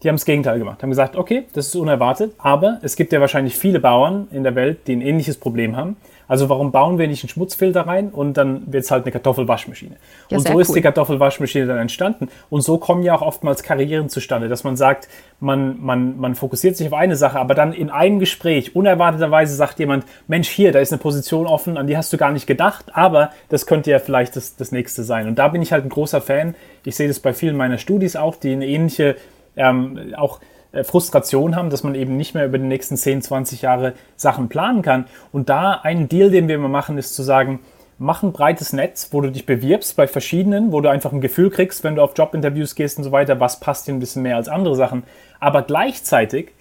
Die 0.03 0.09
haben 0.09 0.15
das 0.15 0.25
Gegenteil 0.25 0.59
gemacht, 0.59 0.83
haben 0.83 0.91
gesagt, 0.91 1.15
okay, 1.15 1.47
das 1.53 1.67
ist 1.67 1.75
unerwartet, 1.75 2.33
aber 2.37 2.77
es 2.83 2.95
gibt 2.95 3.11
ja 3.13 3.19
wahrscheinlich 3.19 3.57
viele 3.57 3.79
Bauern 3.79 4.27
in 4.31 4.43
der 4.43 4.53
Welt, 4.53 4.87
die 4.87 4.95
ein 4.95 5.01
ähnliches 5.01 5.37
Problem 5.37 5.75
haben. 5.75 5.97
Also 6.27 6.49
warum 6.49 6.71
bauen 6.71 6.97
wir 6.97 7.07
nicht 7.07 7.23
einen 7.23 7.29
Schmutzfilter 7.29 7.87
rein 7.87 8.09
und 8.09 8.35
dann 8.35 8.71
wird 8.71 8.83
es 8.83 8.91
halt 8.91 9.05
eine 9.05 9.11
Kartoffelwaschmaschine. 9.11 9.95
Ja, 10.29 10.37
und 10.37 10.47
so 10.47 10.59
ist 10.59 10.75
die 10.75 10.81
Kartoffelwaschmaschine 10.81 11.65
dann 11.65 11.77
entstanden. 11.77 12.27
Und 12.49 12.61
so 12.61 12.77
kommen 12.77 13.01
ja 13.03 13.15
auch 13.15 13.21
oftmals 13.21 13.63
Karrieren 13.63 14.09
zustande, 14.09 14.49
dass 14.49 14.63
man 14.63 14.75
sagt, 14.75 15.07
man, 15.39 15.77
man, 15.79 16.19
man 16.19 16.35
fokussiert 16.35 16.75
sich 16.75 16.87
auf 16.87 16.93
eine 16.93 17.15
Sache, 17.15 17.39
aber 17.39 17.55
dann 17.55 17.71
in 17.71 17.89
einem 17.89 18.19
Gespräch 18.19 18.75
unerwarteterweise 18.75 19.55
sagt 19.55 19.79
jemand, 19.79 20.05
Mensch, 20.27 20.49
hier, 20.49 20.71
da 20.71 20.79
ist 20.79 20.91
eine 20.91 20.99
Position 20.99 21.47
offen, 21.47 21.77
an 21.77 21.87
die 21.87 21.95
hast 21.95 22.11
du 22.11 22.17
gar 22.17 22.31
nicht 22.31 22.45
gedacht, 22.45 22.85
aber 22.93 23.31
das 23.49 23.65
könnte 23.65 23.89
ja 23.89 23.99
vielleicht 23.99 24.35
das, 24.35 24.55
das 24.57 24.71
nächste 24.71 25.03
sein. 25.03 25.27
Und 25.27 25.39
da 25.39 25.47
bin 25.47 25.61
ich 25.61 25.71
halt 25.71 25.85
ein 25.85 25.89
großer 25.89 26.21
Fan. 26.21 26.55
Ich 26.83 26.95
sehe 26.95 27.07
das 27.07 27.19
bei 27.19 27.33
vielen 27.33 27.55
meiner 27.55 27.77
Studis 27.77 28.15
auch, 28.15 28.35
die 28.35 28.51
eine 28.51 28.67
ähnliche 28.67 29.15
ähm, 29.57 30.13
auch 30.15 30.39
äh, 30.71 30.83
Frustration 30.83 31.55
haben, 31.55 31.69
dass 31.69 31.83
man 31.83 31.95
eben 31.95 32.17
nicht 32.17 32.33
mehr 32.33 32.45
über 32.45 32.57
die 32.57 32.65
nächsten 32.65 32.97
10, 32.97 33.21
20 33.21 33.61
Jahre 33.61 33.93
Sachen 34.15 34.49
planen 34.49 34.81
kann. 34.81 35.05
Und 35.31 35.49
da 35.49 35.79
ein 35.83 36.07
Deal, 36.07 36.29
den 36.29 36.47
wir 36.47 36.55
immer 36.55 36.69
machen, 36.69 36.97
ist 36.97 37.15
zu 37.15 37.23
sagen, 37.23 37.59
mach 37.99 38.23
ein 38.23 38.31
breites 38.31 38.73
Netz, 38.73 39.09
wo 39.11 39.21
du 39.21 39.31
dich 39.31 39.45
bewirbst 39.45 39.95
bei 39.95 40.07
verschiedenen, 40.07 40.71
wo 40.71 40.81
du 40.81 40.89
einfach 40.89 41.11
ein 41.11 41.21
Gefühl 41.21 41.49
kriegst, 41.49 41.83
wenn 41.83 41.95
du 41.95 42.01
auf 42.01 42.17
Jobinterviews 42.17 42.75
gehst 42.75 42.97
und 42.97 43.03
so 43.03 43.11
weiter, 43.11 43.39
was 43.39 43.59
passt 43.59 43.87
dir 43.87 43.93
ein 43.93 43.99
bisschen 43.99 44.23
mehr 44.23 44.35
als 44.35 44.49
andere 44.49 44.75
Sachen. 44.75 45.03
Aber 45.39 45.63
gleichzeitig 45.63 46.51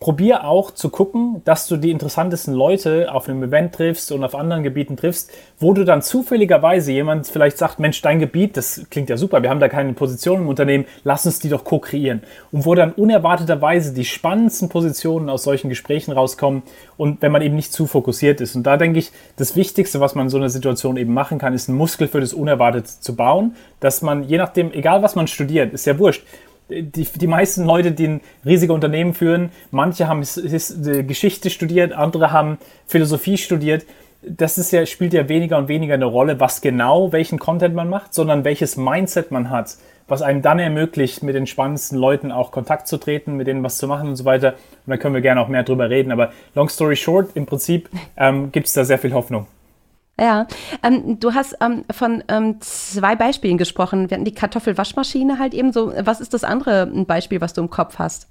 probier 0.00 0.44
auch 0.44 0.72
zu 0.72 0.90
gucken, 0.90 1.40
dass 1.44 1.66
du 1.66 1.76
die 1.76 1.90
interessantesten 1.90 2.52
Leute 2.52 3.12
auf 3.12 3.28
einem 3.28 3.42
Event 3.44 3.74
triffst 3.74 4.12
und 4.12 4.22
auf 4.22 4.34
anderen 4.34 4.62
Gebieten 4.62 4.96
triffst, 4.96 5.30
wo 5.58 5.72
du 5.72 5.84
dann 5.84 6.02
zufälligerweise 6.02 6.92
jemand 6.92 7.26
vielleicht 7.26 7.56
sagt, 7.56 7.78
Mensch, 7.78 8.02
dein 8.02 8.18
Gebiet, 8.18 8.56
das 8.56 8.82
klingt 8.90 9.08
ja 9.08 9.16
super, 9.16 9.42
wir 9.42 9.50
haben 9.50 9.60
da 9.60 9.68
keine 9.68 9.92
Position 9.94 10.42
im 10.42 10.48
Unternehmen, 10.48 10.84
lass 11.04 11.24
uns 11.24 11.38
die 11.38 11.48
doch 11.48 11.64
co-kreieren. 11.64 12.22
Und 12.52 12.66
wo 12.66 12.74
dann 12.74 12.92
unerwarteterweise 12.92 13.94
die 13.94 14.04
spannendsten 14.04 14.68
Positionen 14.68 15.30
aus 15.30 15.44
solchen 15.44 15.70
Gesprächen 15.70 16.12
rauskommen 16.12 16.64
und 16.96 17.22
wenn 17.22 17.32
man 17.32 17.40
eben 17.40 17.56
nicht 17.56 17.72
zu 17.72 17.86
fokussiert 17.86 18.40
ist. 18.40 18.56
Und 18.56 18.64
da 18.64 18.76
denke 18.76 18.98
ich, 18.98 19.10
das 19.36 19.56
Wichtigste, 19.56 20.00
was 20.00 20.14
man 20.14 20.26
in 20.26 20.30
so 20.30 20.36
einer 20.36 20.50
Situation 20.50 20.96
eben 20.96 21.14
machen 21.14 21.38
kann, 21.38 21.54
ist 21.54 21.68
einen 21.68 21.78
Muskel 21.78 22.08
für 22.08 22.20
das 22.20 22.34
Unerwartete 22.34 22.90
zu 23.00 23.16
bauen, 23.16 23.54
dass 23.80 24.02
man 24.02 24.24
je 24.24 24.38
nachdem, 24.38 24.72
egal 24.72 25.02
was 25.02 25.14
man 25.14 25.28
studiert, 25.28 25.72
ist 25.72 25.86
ja 25.86 25.98
wurscht, 25.98 26.24
die, 26.68 27.04
die 27.04 27.26
meisten 27.26 27.64
Leute, 27.64 27.92
die 27.92 28.08
ein 28.08 28.20
riesige 28.44 28.72
Unternehmen 28.72 29.14
führen, 29.14 29.50
manche 29.70 30.08
haben 30.08 30.22
Geschichte 30.22 31.50
studiert, 31.50 31.92
andere 31.92 32.32
haben 32.32 32.58
Philosophie 32.86 33.38
studiert. 33.38 33.84
Das 34.26 34.56
ist 34.56 34.70
ja, 34.70 34.86
spielt 34.86 35.12
ja 35.12 35.28
weniger 35.28 35.58
und 35.58 35.68
weniger 35.68 35.94
eine 35.94 36.06
Rolle, 36.06 36.40
was 36.40 36.62
genau, 36.62 37.12
welchen 37.12 37.38
Content 37.38 37.74
man 37.74 37.90
macht, 37.90 38.14
sondern 38.14 38.44
welches 38.44 38.78
Mindset 38.78 39.30
man 39.30 39.50
hat, 39.50 39.76
was 40.08 40.22
einem 40.22 40.40
dann 40.40 40.58
ermöglicht, 40.58 41.22
mit 41.22 41.34
den 41.34 41.46
spannendsten 41.46 41.98
Leuten 41.98 42.32
auch 42.32 42.50
Kontakt 42.50 42.88
zu 42.88 42.96
treten, 42.96 43.36
mit 43.36 43.46
denen 43.46 43.62
was 43.62 43.76
zu 43.76 43.86
machen 43.86 44.08
und 44.08 44.16
so 44.16 44.24
weiter. 44.24 44.54
Und 44.86 44.90
da 44.90 44.96
können 44.96 45.14
wir 45.14 45.20
gerne 45.20 45.42
auch 45.42 45.48
mehr 45.48 45.62
drüber 45.62 45.90
reden. 45.90 46.10
Aber 46.10 46.32
long 46.54 46.70
story 46.70 46.96
short, 46.96 47.30
im 47.34 47.44
Prinzip 47.44 47.90
ähm, 48.16 48.50
gibt 48.50 48.66
es 48.66 48.72
da 48.72 48.84
sehr 48.84 48.98
viel 48.98 49.12
Hoffnung. 49.12 49.46
Ja, 50.20 50.46
ähm, 50.84 51.18
du 51.18 51.34
hast 51.34 51.56
ähm, 51.60 51.84
von 51.90 52.22
ähm, 52.28 52.60
zwei 52.60 53.16
Beispielen 53.16 53.58
gesprochen. 53.58 54.10
Wir 54.10 54.16
hatten 54.16 54.24
die 54.24 54.34
Kartoffelwaschmaschine 54.34 55.38
halt 55.38 55.54
eben 55.54 55.72
so. 55.72 55.92
Was 56.02 56.20
ist 56.20 56.34
das 56.34 56.44
andere 56.44 56.86
Beispiel, 56.86 57.40
was 57.40 57.52
du 57.52 57.62
im 57.62 57.70
Kopf 57.70 57.98
hast? 57.98 58.28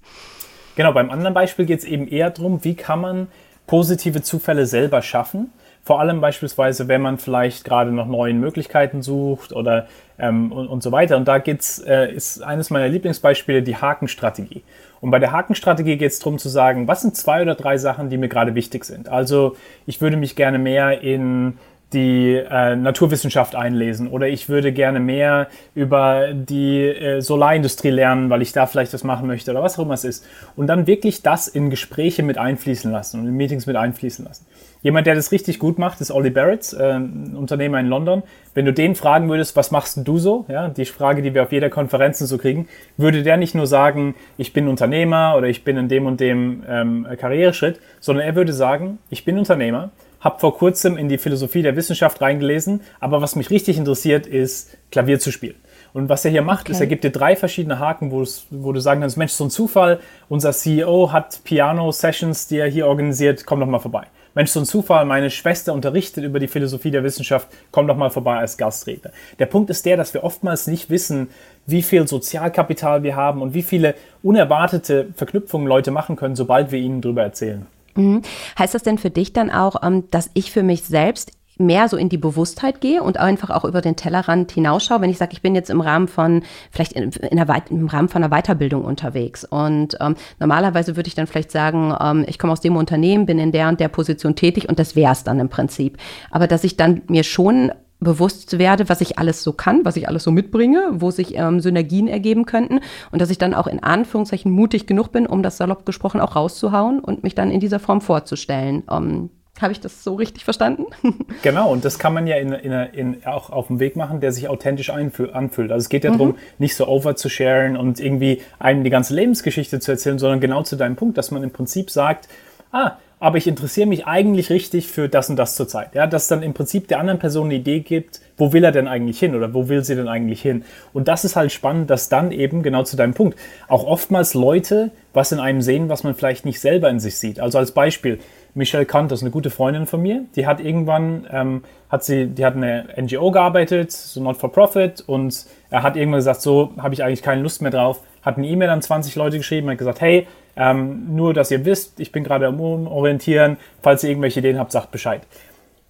Genau, 0.76 0.94
beim 0.94 1.12
anderen 1.12 1.34
Beispiel 1.34 1.66
geht 1.66 1.80
es 1.80 1.86
eben 1.86 2.08
eher 2.08 2.30
darum, 2.30 2.64
wie 2.64 2.76
kann 2.76 3.02
man 3.02 3.28
positive 3.68 4.22
Zufälle 4.22 4.66
selber 4.66 5.02
schaffen. 5.02 5.52
Vor 5.84 6.00
allem 6.00 6.22
beispielsweise, 6.22 6.88
wenn 6.88 7.02
man 7.02 7.18
vielleicht 7.18 7.66
gerade 7.66 7.92
nach 7.92 8.08
neuen 8.08 8.40
Möglichkeiten 8.40 9.02
sucht 9.02 9.52
oder 9.52 9.88
ähm, 10.18 10.54
und, 10.54 10.68
und, 10.68 10.82
so 10.82 10.94
weiter. 10.94 11.18
Und 11.18 11.28
da 11.28 11.40
geht's, 11.40 11.80
äh, 11.80 12.14
ist 12.14 12.42
eines 12.42 12.70
meiner 12.70 12.88
Lieblingsbeispiele 12.88 13.62
die 13.62 13.76
Hakenstrategie. 13.76 14.64
Und 15.02 15.12
bei 15.12 15.20
der 15.20 15.34
Hakenstrategie 15.34 15.98
geht 15.98 16.12
es 16.14 16.20
darum 16.20 16.40
zu 16.40 16.48
sagen, 16.48 16.88
was 16.88 17.02
sind 17.02 17.18
zwei 17.18 17.42
oder 17.42 17.56
drei 17.56 17.78
Sachen, 17.78 18.10
die 18.10 18.18
mir 18.18 18.30
gerade 18.30 18.56
wichtig 18.56 18.86
sind. 18.86 19.10
Also 19.10 19.58
ich 19.86 20.00
würde 20.00 20.16
mich 20.16 20.38
gerne 20.38 20.58
mehr 20.58 21.02
in 21.02 21.58
die 21.94 22.36
äh, 22.36 22.76
Naturwissenschaft 22.76 23.56
einlesen 23.56 24.08
oder 24.08 24.28
ich 24.28 24.50
würde 24.50 24.72
gerne 24.72 25.00
mehr 25.00 25.48
über 25.76 26.34
die 26.34 26.82
äh, 26.82 27.22
Solarindustrie 27.22 27.90
lernen, 27.92 28.30
weil 28.30 28.42
ich 28.42 28.52
da 28.52 28.66
vielleicht 28.66 28.94
das 28.94 29.04
machen 29.04 29.28
möchte 29.28 29.52
oder 29.52 29.62
was 29.62 29.78
auch 29.78 29.84
immer 29.84 29.94
es 29.94 30.04
ist. 30.04 30.26
Und 30.56 30.68
dann 30.68 30.88
wirklich 30.88 31.22
das 31.22 31.48
in 31.48 31.70
Gespräche 31.70 32.24
mit 32.24 32.38
einfließen 32.38 32.92
lassen 32.92 33.22
und 33.22 33.28
in 33.28 33.36
Meetings 33.36 33.66
mit 33.66 33.76
einfließen 33.76 34.26
lassen. 34.26 34.46
Jemand, 34.84 35.08
der 35.08 35.16
das 35.16 35.32
richtig 35.32 35.60
gut 35.60 35.80
macht, 35.80 36.02
ist 36.02 36.12
Ollie 36.12 36.30
Barrett, 36.30 36.74
äh, 36.74 36.96
ein 36.96 37.36
Unternehmer 37.38 37.80
in 37.80 37.88
London. 37.88 38.22
Wenn 38.54 38.66
du 38.66 38.74
den 38.74 38.96
fragen 38.96 39.30
würdest, 39.30 39.56
was 39.56 39.72
machst 39.72 39.98
du 40.04 40.18
so? 40.18 40.46
Ja, 40.50 40.68
die 40.68 40.86
Frage, 40.86 41.22
die 41.22 41.34
wir 41.34 41.44
auf 41.44 41.54
jeder 41.54 41.70
Konferenz 41.70 42.20
so 42.20 42.38
kriegen, 42.38 42.68
würde 42.98 43.24
der 43.24 43.38
nicht 43.38 43.56
nur 43.56 43.66
sagen, 43.66 44.16
ich 44.38 44.52
bin 44.52 44.68
Unternehmer 44.68 45.36
oder 45.38 45.48
ich 45.48 45.64
bin 45.64 45.78
in 45.78 45.88
dem 45.88 46.06
und 46.06 46.20
dem 46.20 46.64
ähm, 46.68 47.08
Karriereschritt, 47.18 47.80
sondern 48.02 48.26
er 48.26 48.36
würde 48.36 48.52
sagen, 48.52 49.00
ich 49.10 49.24
bin 49.24 49.38
Unternehmer, 49.38 49.92
habe 50.24 50.40
vor 50.40 50.58
kurzem 50.58 50.98
in 50.98 51.10
die 51.10 51.18
Philosophie 51.18 51.62
der 51.62 51.76
Wissenschaft 51.76 52.22
reingelesen, 52.22 52.82
aber 53.00 53.22
was 53.22 53.36
mich 53.36 53.50
richtig 53.50 53.78
interessiert, 53.78 54.26
ist 54.26 54.78
Klavier 54.90 55.20
zu 55.20 55.32
spielen. 55.32 55.56
Und 55.94 56.10
was 56.10 56.26
er 56.26 56.32
hier 56.32 56.42
macht, 56.42 56.62
okay. 56.62 56.72
ist, 56.72 56.80
er 56.80 56.88
gibt 56.88 57.04
dir 57.04 57.12
drei 57.12 57.36
verschiedene 57.36 57.78
Haken, 57.78 58.12
wo, 58.12 58.72
du 58.72 58.80
sagen 58.80 59.02
kannst, 59.02 59.18
Mensch, 59.18 59.34
so 59.34 59.44
ein 59.44 59.52
Zufall, 59.52 60.00
unser 60.28 60.52
CEO 60.52 61.12
hat 61.12 61.42
Piano-Sessions, 61.44 62.48
die 62.48 62.58
er 62.58 62.68
hier 62.68 62.88
organisiert, 62.88 63.46
komm 63.46 63.60
doch 63.60 63.68
mal 63.68 63.80
vorbei. 63.80 64.08
Mensch, 64.34 64.50
so 64.50 64.60
ein 64.60 64.66
Zufall, 64.66 65.06
meine 65.06 65.30
Schwester 65.30 65.74
unterrichtet 65.74 66.24
über 66.24 66.40
die 66.40 66.48
Philosophie 66.48 66.90
der 66.90 67.04
Wissenschaft, 67.04 67.48
komm 67.70 67.86
doch 67.86 67.96
mal 67.96 68.10
vorbei 68.10 68.38
als 68.38 68.58
Gastredner. 68.58 69.12
Der 69.38 69.46
Punkt 69.46 69.70
ist 69.70 69.86
der, 69.86 69.96
dass 69.96 70.16
wir 70.16 70.24
oftmals 70.24 70.66
nicht 70.66 70.90
wissen, 70.90 71.28
wie 71.68 71.84
viel 71.84 72.08
Sozialkapital 72.08 73.04
wir 73.04 73.16
haben 73.16 73.44
und 73.44 73.54
wie 73.54 73.62
viele 73.62 73.94
unerwartete 74.24 75.10
Verknüpfungen 75.16 75.68
Leute 75.68 75.92
machen 75.92 76.16
können, 76.16 76.36
sobald 76.36 76.72
wir 76.72 76.80
ihnen 76.80 77.02
darüber 77.02 77.22
erzählen. 77.22 77.68
Mhm. 77.96 78.22
Heißt 78.58 78.74
das 78.74 78.84
denn 78.84 78.98
für 78.98 79.10
dich 79.10 79.34
dann 79.34 79.52
auch, 79.52 79.84
ähm, 79.84 80.10
dass 80.12 80.30
ich 80.34 80.52
für 80.52 80.64
mich 80.64 80.84
selbst 80.84 81.32
mehr 81.58 81.88
so 81.88 81.98
in 81.98 82.10
die 82.10 82.18
Bewusstheit 82.18 82.82
gehe 82.82 83.04
und 83.04 83.20
einfach 83.20 83.50
auch 83.50 83.64
über 83.64 83.82
den 83.82 83.96
Tellerrand 83.96 84.52
hinausschaue, 84.52 85.02
wenn 85.02 85.10
ich 85.10 85.18
sage, 85.18 85.34
ich 85.34 85.42
bin 85.42 85.54
jetzt 85.56 85.70
im 85.70 85.82
Rahmen 85.82 86.08
von, 86.08 86.44
vielleicht 86.72 86.94
in, 86.94 87.12
in 87.12 87.38
der, 87.38 87.64
im 87.70 87.88
Rahmen 87.88 88.10
von 88.10 88.24
einer 88.24 88.36
Weiterbildung 88.36 88.84
unterwegs. 88.84 89.44
Und 89.46 89.98
ähm, 90.00 90.16
normalerweise 90.40 90.96
würde 90.96 91.08
ich 91.08 91.16
dann 91.16 91.28
vielleicht 91.28 91.52
sagen, 91.52 91.96
ähm, 92.00 92.26
ich 92.28 92.40
komme 92.40 92.54
aus 92.54 92.62
dem 92.62 92.76
Unternehmen, 92.76 93.26
bin 93.26 93.40
in 93.40 93.52
der 93.52 93.70
und 93.70 93.80
der 93.80 93.88
Position 93.88 94.36
tätig 94.36 94.68
und 94.68 94.80
das 94.80 94.96
wäre 94.96 95.12
es 95.12 95.24
dann 95.24 95.40
im 95.40 95.50
Prinzip. 95.50 95.98
Aber 96.32 96.48
dass 96.48 96.64
ich 96.64 96.76
dann 96.76 97.04
mir 97.08 97.24
schon 97.24 97.72
bewusst 98.04 98.60
werde, 98.60 98.90
was 98.90 99.02
ich 99.02 99.18
alles 99.18 99.44
so 99.44 99.54
kann, 99.54 99.84
was 99.84 99.96
ich 99.96 100.08
alles 100.08 100.24
so 100.24 100.32
mitbringe, 100.32 100.90
wo 100.94 101.12
sich 101.12 101.36
ähm, 101.36 101.60
Synergien 101.60 102.08
ergeben 102.08 102.46
könnten 102.46 102.80
und 103.12 103.22
dass 103.22 103.30
ich 103.30 103.38
dann 103.38 103.54
auch 103.54 103.68
in 103.68 103.82
Anführungszeichen 103.82 104.52
mutig 104.52 104.88
genug 104.88 105.12
bin, 105.12 105.26
um 105.26 105.44
das 105.44 105.58
salopp 105.58 105.86
gesprochen 105.86 106.22
auch 106.22 106.36
rauszuhauen 106.36 107.00
und 107.00 107.24
mich 107.24 107.36
dann 107.36 107.52
in 107.52 107.60
dieser 107.60 107.80
Form 107.80 108.02
vorzustellen. 108.02 108.84
Ähm, 108.90 109.30
habe 109.62 109.72
ich 109.72 109.80
das 109.80 110.04
so 110.04 110.16
richtig 110.16 110.46
verstanden? 110.46 110.86
genau, 111.44 111.72
und 111.72 111.86
das 111.86 112.00
kann 112.00 112.14
man 112.14 112.26
ja 112.26 112.38
in, 112.38 112.54
in, 112.54 112.72
in, 112.72 113.26
auch 113.26 113.52
auf 113.52 113.68
dem 113.68 113.80
Weg 113.80 113.96
machen, 113.96 114.20
der 114.20 114.32
sich 114.32 114.50
authentisch 114.50 114.90
anfühlt. 114.90 115.72
Also 115.72 115.84
es 115.84 115.90
geht 115.90 116.04
ja 116.04 116.12
mhm. 116.12 116.18
darum, 116.18 116.36
nicht 116.58 116.76
so 116.76 116.88
over 116.88 117.16
zu 117.16 117.30
sharen 117.30 117.78
und 117.78 118.00
irgendwie 118.00 118.42
einem 118.58 118.84
die 118.84 118.90
ganze 118.90 119.14
Lebensgeschichte 119.14 119.80
zu 119.80 119.92
erzählen, 119.92 120.18
sondern 120.18 120.40
genau 120.40 120.64
zu 120.64 120.76
deinem 120.76 120.96
Punkt, 120.96 121.18
dass 121.18 121.30
man 121.30 121.44
im 121.44 121.52
Prinzip 121.52 121.92
sagt, 121.92 122.28
ah, 122.72 122.98
aber 123.24 123.38
ich 123.38 123.48
interessiere 123.48 123.88
mich 123.88 124.06
eigentlich 124.06 124.50
richtig 124.50 124.90
für 124.90 125.08
das 125.08 125.30
und 125.30 125.38
das 125.38 125.56
zurzeit. 125.56 125.96
Ja, 125.96 126.08
dass 126.08 126.28
dann 126.28 126.44
im 126.44 126.54
Prinzip 126.54 126.90
der 126.90 127.00
anderen 127.00 127.20
Person 127.20 127.46
eine 127.46 127.54
Idee 127.54 127.80
gibt, 127.80 128.20
wo 128.36 128.52
will 128.52 128.66
er 128.66 128.74
denn 128.74 128.86
eigentlich 128.86 129.18
hin 129.18 129.34
oder 129.34 129.54
wo 129.54 129.70
will 129.70 129.82
sie 129.82 129.96
denn 129.96 130.10
eigentlich 130.10 130.42
hin? 130.42 130.66
Und 130.92 131.08
das 131.08 131.24
ist 131.24 131.38
halt 131.38 131.54
spannend, 131.54 131.90
dass 131.90 132.10
dann 132.10 132.34
eben, 132.34 132.64
genau 132.64 132.84
zu 132.84 132.98
deinem 132.98 133.14
Punkt, 133.14 133.40
auch 133.70 133.86
oftmals 133.86 134.34
Leute 134.34 134.92
was 135.14 135.32
in 135.32 135.40
einem 135.40 135.62
sehen, 135.62 135.88
was 135.88 136.04
man 136.04 136.16
vielleicht 136.16 136.44
nicht 136.44 136.60
selber 136.60 136.90
in 136.90 137.00
sich 137.00 137.18
sieht. 137.18 137.40
Also 137.40 137.60
als 137.60 137.72
Beispiel, 137.72 138.20
Michelle 138.56 138.86
Kant, 138.86 139.10
das 139.10 139.20
ist 139.20 139.24
eine 139.24 139.32
gute 139.32 139.52
Freundin 139.52 139.86
von 139.86 140.02
mir, 140.02 140.26
die 140.36 140.46
hat 140.46 140.60
irgendwann, 140.60 141.26
ähm, 141.32 141.64
hat 141.90 142.04
sie, 142.04 142.28
die 142.28 142.44
hat 142.44 142.58
eine 142.58 142.88
NGO 143.00 143.32
gearbeitet, 143.32 143.94
so 143.94 144.22
not 144.22 144.36
for 144.36 144.52
profit 144.52 145.02
und 145.08 145.46
er 145.70 145.82
hat 145.82 145.96
irgendwann 145.96 146.20
gesagt, 146.20 146.42
so 146.42 146.74
habe 146.78 146.94
ich 146.94 147.04
eigentlich 147.06 147.22
keine 147.22 147.42
Lust 147.42 147.62
mehr 147.62 147.72
drauf, 147.72 148.02
hat 148.22 148.38
eine 148.38 148.48
E-Mail 148.48 148.70
an 148.70 148.82
20 148.82 149.16
Leute 149.16 149.38
geschrieben, 149.38 149.70
hat 149.70 149.78
gesagt, 149.78 150.02
hey, 150.02 150.28
ähm, 150.56 151.16
nur, 151.16 151.34
dass 151.34 151.52
ihr 151.52 151.66
wisst, 151.66 152.00
ich 152.00 152.12
bin 152.12 152.24
gerade 152.24 152.48
am 152.48 152.60
Umorientieren. 152.60 153.58
Falls 153.82 154.04
ihr 154.04 154.10
irgendwelche 154.10 154.40
Ideen 154.40 154.60
habt, 154.60 154.72
sagt 154.72 154.92
Bescheid. 154.92 155.22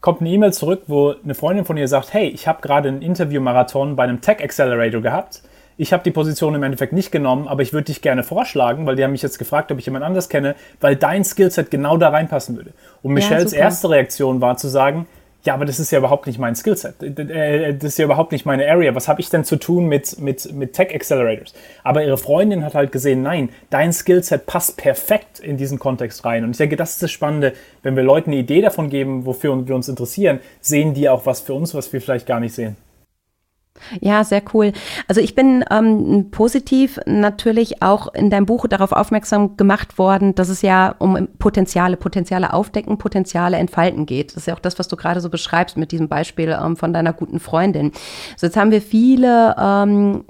Kommt 0.01 0.21
eine 0.21 0.29
E-Mail 0.29 0.53
zurück, 0.53 0.83
wo 0.87 1.15
eine 1.23 1.33
Freundin 1.33 1.65
von 1.65 1.77
ihr 1.77 1.87
sagt, 1.87 2.13
hey, 2.13 2.27
ich 2.27 2.47
habe 2.47 2.61
gerade 2.61 2.89
einen 2.89 3.01
Interview-Marathon 3.01 3.95
bei 3.95 4.03
einem 4.03 4.21
Tech 4.21 4.43
Accelerator 4.43 5.01
gehabt. 5.01 5.41
Ich 5.77 5.91
habe 5.91 6.03
die 6.03 6.11
Position 6.11 6.53
im 6.53 6.63
Endeffekt 6.63 6.93
nicht 6.93 7.11
genommen, 7.11 7.47
aber 7.47 7.61
ich 7.61 7.73
würde 7.73 7.85
dich 7.85 8.01
gerne 8.01 8.23
vorschlagen, 8.23 8.85
weil 8.85 8.95
die 8.95 9.03
haben 9.03 9.11
mich 9.11 9.23
jetzt 9.23 9.39
gefragt, 9.39 9.71
ob 9.71 9.79
ich 9.79 9.85
jemand 9.85 10.05
anders 10.05 10.29
kenne, 10.29 10.55
weil 10.79 10.95
dein 10.95 11.23
Skillset 11.23 11.71
genau 11.71 11.97
da 11.97 12.09
reinpassen 12.09 12.55
würde. 12.55 12.73
Und 13.01 13.13
Michelles 13.13 13.53
ja, 13.53 13.59
erste 13.59 13.89
Reaktion 13.89 14.39
war 14.39 14.55
zu 14.57 14.67
sagen, 14.67 15.07
ja, 15.45 15.53
aber 15.53 15.65
das 15.65 15.79
ist 15.79 15.91
ja 15.91 15.99
überhaupt 15.99 16.25
nicht 16.25 16.39
mein 16.39 16.55
Skillset. 16.55 17.03
Äh, 17.03 17.73
das 17.73 17.83
ist 17.89 17.97
ja 17.97 18.05
überhaupt 18.05 18.31
nicht 18.31 18.45
meine 18.45 18.69
Area. 18.69 18.95
Was 18.95 19.09
habe 19.09 19.19
ich 19.19 19.29
denn 19.29 19.43
zu 19.43 19.57
tun 19.57 19.87
mit, 19.87 20.17
mit, 20.19 20.53
mit 20.53 20.73
Tech 20.73 20.95
Accelerators? 20.95 21.53
Aber 21.83 22.03
ihre 22.03 22.17
Freundin 22.17 22.63
hat 22.63 22.75
halt 22.75 22.93
gesehen, 22.93 23.23
nein, 23.23 23.49
dein 23.69 23.91
Skillset 23.91 24.45
passt 24.45 24.77
perfekt 24.77 25.39
in 25.39 25.57
diesen 25.57 25.79
Kontext 25.79 26.23
rein. 26.23 26.45
Und 26.45 26.51
ich 26.51 26.57
denke, 26.57 26.77
das 26.77 26.91
ist 26.91 27.03
das 27.03 27.11
Spannende, 27.11 27.53
wenn 27.81 27.97
wir 27.97 28.03
Leuten 28.03 28.31
eine 28.31 28.39
Idee 28.39 28.61
davon 28.61 28.89
geben, 28.89 29.25
wofür 29.25 29.67
wir 29.67 29.75
uns 29.75 29.89
interessieren, 29.89 30.39
sehen 30.61 30.93
die 30.93 31.09
auch 31.09 31.25
was 31.25 31.41
für 31.41 31.53
uns, 31.53 31.73
was 31.73 31.91
wir 31.91 31.99
vielleicht 31.99 32.25
gar 32.25 32.39
nicht 32.39 32.55
sehen. 32.55 32.77
Ja, 34.01 34.23
sehr 34.23 34.41
cool. 34.53 34.71
Also 35.07 35.19
ich 35.19 35.35
bin 35.35 35.65
ähm, 35.69 36.29
positiv 36.31 36.99
natürlich 37.05 37.81
auch 37.81 38.13
in 38.13 38.29
deinem 38.29 38.45
Buch 38.45 38.67
darauf 38.67 38.91
aufmerksam 38.91 39.57
gemacht 39.57 39.97
worden, 39.97 40.35
dass 40.35 40.49
es 40.49 40.61
ja 40.61 40.95
um 40.99 41.27
Potenziale, 41.39 41.97
Potenziale 41.97 42.53
aufdecken, 42.53 42.97
Potenziale 42.97 43.57
entfalten 43.57 44.05
geht. 44.05 44.31
Das 44.31 44.37
ist 44.37 44.45
ja 44.47 44.53
auch 44.53 44.59
das, 44.59 44.79
was 44.79 44.87
du 44.87 44.95
gerade 44.95 45.21
so 45.21 45.29
beschreibst 45.29 45.75
mit 45.75 45.91
diesem 45.91 46.07
Beispiel 46.07 46.57
ähm, 46.59 46.77
von 46.77 46.93
deiner 46.93 47.13
guten 47.13 47.39
Freundin. 47.39 47.91
So 48.37 48.47
jetzt 48.47 48.57
haben 48.57 48.71
wir 48.71 48.81
viele 48.81 49.55
ähm, 49.59 50.23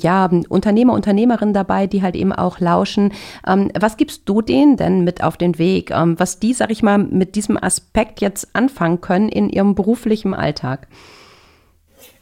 ja, 0.00 0.30
Unternehmer, 0.48 0.92
Unternehmerinnen 0.92 1.54
dabei, 1.54 1.86
die 1.86 2.02
halt 2.02 2.16
eben 2.16 2.32
auch 2.32 2.60
lauschen. 2.60 3.12
Ähm, 3.46 3.70
was 3.78 3.96
gibst 3.96 4.22
du 4.26 4.42
denen 4.42 4.76
denn 4.76 5.04
mit 5.04 5.24
auf 5.24 5.36
den 5.36 5.58
Weg, 5.58 5.90
ähm, 5.90 6.18
was 6.18 6.38
die, 6.38 6.52
sag 6.52 6.70
ich 6.70 6.82
mal, 6.82 6.98
mit 6.98 7.34
diesem 7.34 7.62
Aspekt 7.62 8.20
jetzt 8.20 8.54
anfangen 8.54 9.00
können 9.00 9.28
in 9.28 9.48
ihrem 9.48 9.74
beruflichen 9.74 10.34
Alltag? 10.34 10.86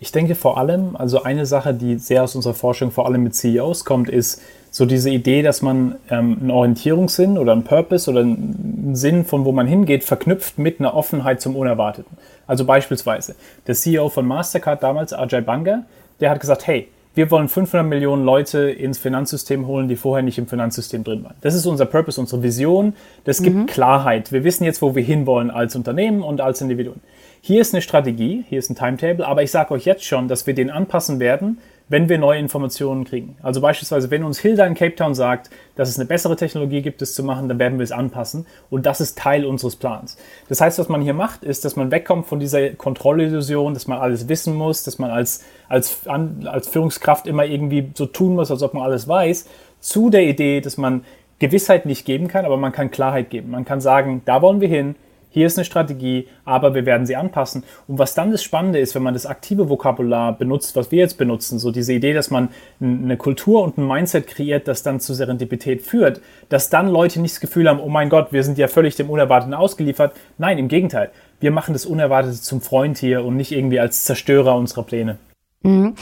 Ich 0.00 0.12
denke 0.12 0.34
vor 0.34 0.58
allem, 0.58 0.94
also 0.96 1.22
eine 1.24 1.44
Sache, 1.44 1.74
die 1.74 1.98
sehr 1.98 2.22
aus 2.22 2.36
unserer 2.36 2.54
Forschung 2.54 2.92
vor 2.92 3.06
allem 3.06 3.24
mit 3.24 3.34
CEOs 3.34 3.84
kommt, 3.84 4.08
ist 4.08 4.40
so 4.70 4.86
diese 4.86 5.10
Idee, 5.10 5.42
dass 5.42 5.60
man 5.62 5.96
ähm, 6.10 6.38
einen 6.40 6.50
Orientierungssinn 6.50 7.36
oder 7.36 7.52
einen 7.52 7.64
Purpose 7.64 8.08
oder 8.08 8.20
einen 8.20 8.94
Sinn, 8.94 9.24
von 9.24 9.44
wo 9.44 9.50
man 9.50 9.66
hingeht, 9.66 10.04
verknüpft 10.04 10.58
mit 10.58 10.78
einer 10.78 10.94
Offenheit 10.94 11.40
zum 11.40 11.56
Unerwarteten. 11.56 12.16
Also 12.46 12.64
beispielsweise 12.64 13.34
der 13.66 13.74
CEO 13.74 14.08
von 14.08 14.26
Mastercard 14.26 14.82
damals, 14.82 15.12
Ajay 15.12 15.40
Banga, 15.40 15.84
der 16.20 16.30
hat 16.30 16.40
gesagt, 16.40 16.66
hey, 16.66 16.88
wir 17.14 17.30
wollen 17.32 17.48
500 17.48 17.84
Millionen 17.84 18.24
Leute 18.24 18.70
ins 18.70 18.98
Finanzsystem 18.98 19.66
holen, 19.66 19.88
die 19.88 19.96
vorher 19.96 20.22
nicht 20.22 20.38
im 20.38 20.46
Finanzsystem 20.46 21.02
drin 21.02 21.24
waren. 21.24 21.34
Das 21.40 21.54
ist 21.56 21.66
unser 21.66 21.86
Purpose, 21.86 22.20
unsere 22.20 22.44
Vision. 22.44 22.94
Das 23.24 23.42
gibt 23.42 23.56
mhm. 23.56 23.66
Klarheit. 23.66 24.30
Wir 24.30 24.44
wissen 24.44 24.62
jetzt, 24.62 24.82
wo 24.82 24.94
wir 24.94 25.02
hinwollen 25.02 25.50
als 25.50 25.74
Unternehmen 25.74 26.22
und 26.22 26.40
als 26.40 26.60
Individuen. 26.60 27.00
Hier 27.40 27.60
ist 27.60 27.72
eine 27.72 27.82
Strategie, 27.82 28.44
hier 28.48 28.58
ist 28.58 28.70
ein 28.70 28.76
Timetable, 28.76 29.26
aber 29.26 29.42
ich 29.42 29.50
sage 29.50 29.72
euch 29.72 29.84
jetzt 29.84 30.04
schon, 30.04 30.28
dass 30.28 30.46
wir 30.46 30.54
den 30.54 30.70
anpassen 30.70 31.20
werden, 31.20 31.58
wenn 31.88 32.08
wir 32.08 32.18
neue 32.18 32.38
Informationen 32.38 33.04
kriegen. 33.04 33.36
Also 33.42 33.60
beispielsweise, 33.60 34.10
wenn 34.10 34.24
uns 34.24 34.38
Hilda 34.38 34.66
in 34.66 34.74
Cape 34.74 34.94
Town 34.94 35.14
sagt, 35.14 35.50
dass 35.74 35.88
es 35.88 35.98
eine 35.98 36.06
bessere 36.06 36.36
Technologie 36.36 36.82
gibt, 36.82 37.00
es 37.00 37.14
zu 37.14 37.22
machen, 37.22 37.48
dann 37.48 37.58
werden 37.58 37.78
wir 37.78 37.84
es 37.84 37.92
anpassen 37.92 38.46
und 38.70 38.84
das 38.84 39.00
ist 39.00 39.18
Teil 39.18 39.46
unseres 39.46 39.76
Plans. 39.76 40.18
Das 40.48 40.60
heißt, 40.60 40.78
was 40.78 40.88
man 40.88 41.00
hier 41.00 41.14
macht, 41.14 41.44
ist, 41.44 41.64
dass 41.64 41.76
man 41.76 41.90
wegkommt 41.90 42.26
von 42.26 42.40
dieser 42.40 42.70
Kontrollillusion, 42.70 43.72
dass 43.72 43.86
man 43.86 43.98
alles 43.98 44.28
wissen 44.28 44.54
muss, 44.54 44.82
dass 44.82 44.98
man 44.98 45.10
als, 45.10 45.44
als, 45.68 46.00
als 46.06 46.68
Führungskraft 46.68 47.26
immer 47.26 47.46
irgendwie 47.46 47.90
so 47.94 48.06
tun 48.06 48.34
muss, 48.34 48.50
als 48.50 48.62
ob 48.62 48.74
man 48.74 48.82
alles 48.82 49.08
weiß, 49.08 49.46
zu 49.80 50.10
der 50.10 50.24
Idee, 50.24 50.60
dass 50.60 50.76
man 50.76 51.04
Gewissheit 51.38 51.86
nicht 51.86 52.04
geben 52.04 52.28
kann, 52.28 52.44
aber 52.44 52.56
man 52.56 52.72
kann 52.72 52.90
Klarheit 52.90 53.30
geben. 53.30 53.50
Man 53.50 53.64
kann 53.64 53.80
sagen, 53.80 54.22
da 54.24 54.42
wollen 54.42 54.60
wir 54.60 54.68
hin, 54.68 54.96
hier 55.38 55.46
ist 55.46 55.56
eine 55.56 55.64
Strategie, 55.64 56.26
aber 56.44 56.74
wir 56.74 56.84
werden 56.84 57.06
sie 57.06 57.16
anpassen. 57.16 57.62
Und 57.86 57.98
was 57.98 58.14
dann 58.14 58.32
das 58.32 58.42
Spannende 58.42 58.80
ist, 58.80 58.94
wenn 58.94 59.04
man 59.04 59.14
das 59.14 59.24
aktive 59.24 59.68
Vokabular 59.68 60.36
benutzt, 60.36 60.74
was 60.74 60.90
wir 60.90 60.98
jetzt 60.98 61.16
benutzen, 61.16 61.58
so 61.58 61.70
diese 61.70 61.92
Idee, 61.92 62.12
dass 62.12 62.30
man 62.30 62.48
eine 62.80 63.16
Kultur 63.16 63.62
und 63.62 63.78
ein 63.78 63.86
Mindset 63.86 64.26
kreiert, 64.26 64.66
das 64.66 64.82
dann 64.82 64.98
zu 64.98 65.14
Serendipität 65.14 65.82
führt, 65.82 66.20
dass 66.48 66.70
dann 66.70 66.88
Leute 66.88 67.20
nicht 67.20 67.34
das 67.34 67.40
Gefühl 67.40 67.68
haben, 67.68 67.80
oh 67.80 67.88
mein 67.88 68.08
Gott, 68.08 68.32
wir 68.32 68.42
sind 68.42 68.58
ja 68.58 68.66
völlig 68.66 68.96
dem 68.96 69.10
Unerwarteten 69.10 69.54
ausgeliefert. 69.54 70.12
Nein, 70.38 70.58
im 70.58 70.66
Gegenteil. 70.66 71.10
Wir 71.38 71.52
machen 71.52 71.72
das 71.72 71.86
Unerwartete 71.86 72.40
zum 72.40 72.60
Freund 72.60 72.98
hier 72.98 73.24
und 73.24 73.36
nicht 73.36 73.52
irgendwie 73.52 73.78
als 73.78 74.02
Zerstörer 74.04 74.56
unserer 74.56 74.82
Pläne. 74.82 75.18
Mhm. 75.62 75.94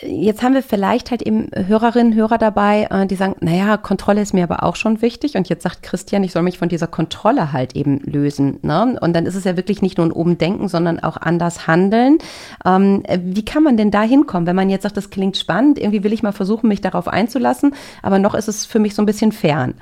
Jetzt 0.00 0.42
haben 0.42 0.54
wir 0.54 0.62
vielleicht 0.62 1.10
halt 1.10 1.22
eben 1.22 1.48
Hörerinnen, 1.52 2.14
Hörer 2.14 2.38
dabei, 2.38 2.86
äh, 2.90 3.06
die 3.06 3.16
sagen, 3.16 3.34
naja, 3.40 3.76
Kontrolle 3.76 4.20
ist 4.20 4.32
mir 4.32 4.44
aber 4.44 4.62
auch 4.62 4.76
schon 4.76 5.02
wichtig. 5.02 5.36
Und 5.36 5.48
jetzt 5.48 5.64
sagt 5.64 5.82
Christian, 5.82 6.22
ich 6.22 6.32
soll 6.32 6.42
mich 6.42 6.58
von 6.58 6.68
dieser 6.68 6.86
Kontrolle 6.86 7.52
halt 7.52 7.74
eben 7.74 7.98
lösen. 8.04 8.60
Ne? 8.62 8.96
Und 9.00 9.14
dann 9.14 9.26
ist 9.26 9.34
es 9.34 9.44
ja 9.44 9.56
wirklich 9.56 9.82
nicht 9.82 9.98
nur 9.98 10.06
ein 10.06 10.12
oben 10.12 10.38
denken, 10.38 10.68
sondern 10.68 11.00
auch 11.00 11.16
anders 11.16 11.66
handeln. 11.66 12.18
Ähm, 12.64 13.02
wie 13.24 13.44
kann 13.44 13.64
man 13.64 13.76
denn 13.76 13.90
da 13.90 14.02
hinkommen, 14.02 14.46
wenn 14.46 14.56
man 14.56 14.70
jetzt 14.70 14.84
sagt, 14.84 14.96
das 14.96 15.10
klingt 15.10 15.36
spannend, 15.36 15.78
irgendwie 15.78 16.04
will 16.04 16.12
ich 16.12 16.22
mal 16.22 16.32
versuchen, 16.32 16.68
mich 16.68 16.80
darauf 16.80 17.08
einzulassen, 17.08 17.74
aber 18.02 18.20
noch 18.20 18.34
ist 18.34 18.48
es 18.48 18.66
für 18.66 18.78
mich 18.78 18.94
so 18.94 19.02
ein 19.02 19.06
bisschen 19.06 19.32
fern. 19.32 19.74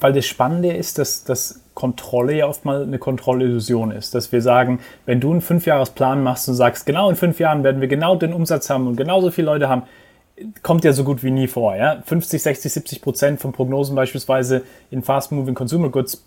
Weil 0.00 0.12
das 0.12 0.26
Spannende 0.26 0.72
ist, 0.72 0.98
dass, 0.98 1.24
dass 1.24 1.60
Kontrolle 1.74 2.34
ja 2.34 2.46
oft 2.46 2.64
mal 2.64 2.82
eine 2.82 2.98
Kontrollillusion 2.98 3.90
ist. 3.90 4.14
Dass 4.14 4.32
wir 4.32 4.40
sagen, 4.40 4.80
wenn 5.06 5.20
du 5.20 5.32
einen 5.32 5.40
Fünfjahresplan 5.40 6.22
machst 6.22 6.48
und 6.48 6.54
sagst, 6.54 6.86
genau 6.86 7.10
in 7.10 7.16
fünf 7.16 7.40
Jahren 7.40 7.64
werden 7.64 7.80
wir 7.80 7.88
genau 7.88 8.16
den 8.16 8.32
Umsatz 8.32 8.70
haben 8.70 8.86
und 8.86 8.96
genauso 8.96 9.30
viele 9.30 9.46
Leute 9.46 9.68
haben, 9.68 9.82
kommt 10.62 10.84
ja 10.84 10.92
so 10.92 11.02
gut 11.02 11.22
wie 11.22 11.30
nie 11.30 11.48
vor. 11.48 11.76
Ja? 11.76 12.02
50, 12.04 12.42
60, 12.42 12.72
70 12.72 13.02
Prozent 13.02 13.40
von 13.40 13.52
Prognosen 13.52 13.96
beispielsweise 13.96 14.62
in 14.90 15.02
Fast-Moving 15.02 15.54
Consumer 15.54 15.88
Goods 15.88 16.26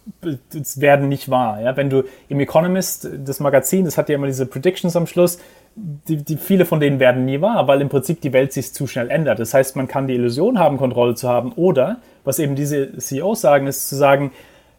werden 0.75 1.09
nicht 1.09 1.29
wahr. 1.29 1.61
Ja? 1.61 1.77
Wenn 1.77 1.89
du 1.89 2.03
im 2.27 2.39
Economist, 2.39 3.07
das 3.23 3.39
Magazin, 3.39 3.85
das 3.85 3.97
hat 3.97 4.09
ja 4.09 4.15
immer 4.15 4.27
diese 4.27 4.45
Predictions 4.45 4.95
am 4.95 5.05
Schluss, 5.05 5.39
die, 5.75 6.17
die, 6.17 6.37
viele 6.37 6.65
von 6.65 6.79
denen 6.79 6.99
werden 6.99 7.25
nie 7.25 7.41
wahr, 7.41 7.67
weil 7.67 7.81
im 7.81 7.89
Prinzip 7.89 8.21
die 8.21 8.33
Welt 8.33 8.53
sich 8.53 8.73
zu 8.73 8.87
schnell 8.87 9.09
ändert. 9.09 9.39
Das 9.39 9.53
heißt, 9.53 9.75
man 9.75 9.87
kann 9.87 10.07
die 10.07 10.15
Illusion 10.15 10.59
haben, 10.59 10.77
Kontrolle 10.77 11.15
zu 11.15 11.29
haben 11.29 11.53
oder, 11.53 11.97
was 12.23 12.39
eben 12.39 12.55
diese 12.55 12.97
CEOs 12.97 13.41
sagen, 13.41 13.67
ist 13.67 13.89
zu 13.89 13.95
sagen, 13.95 14.31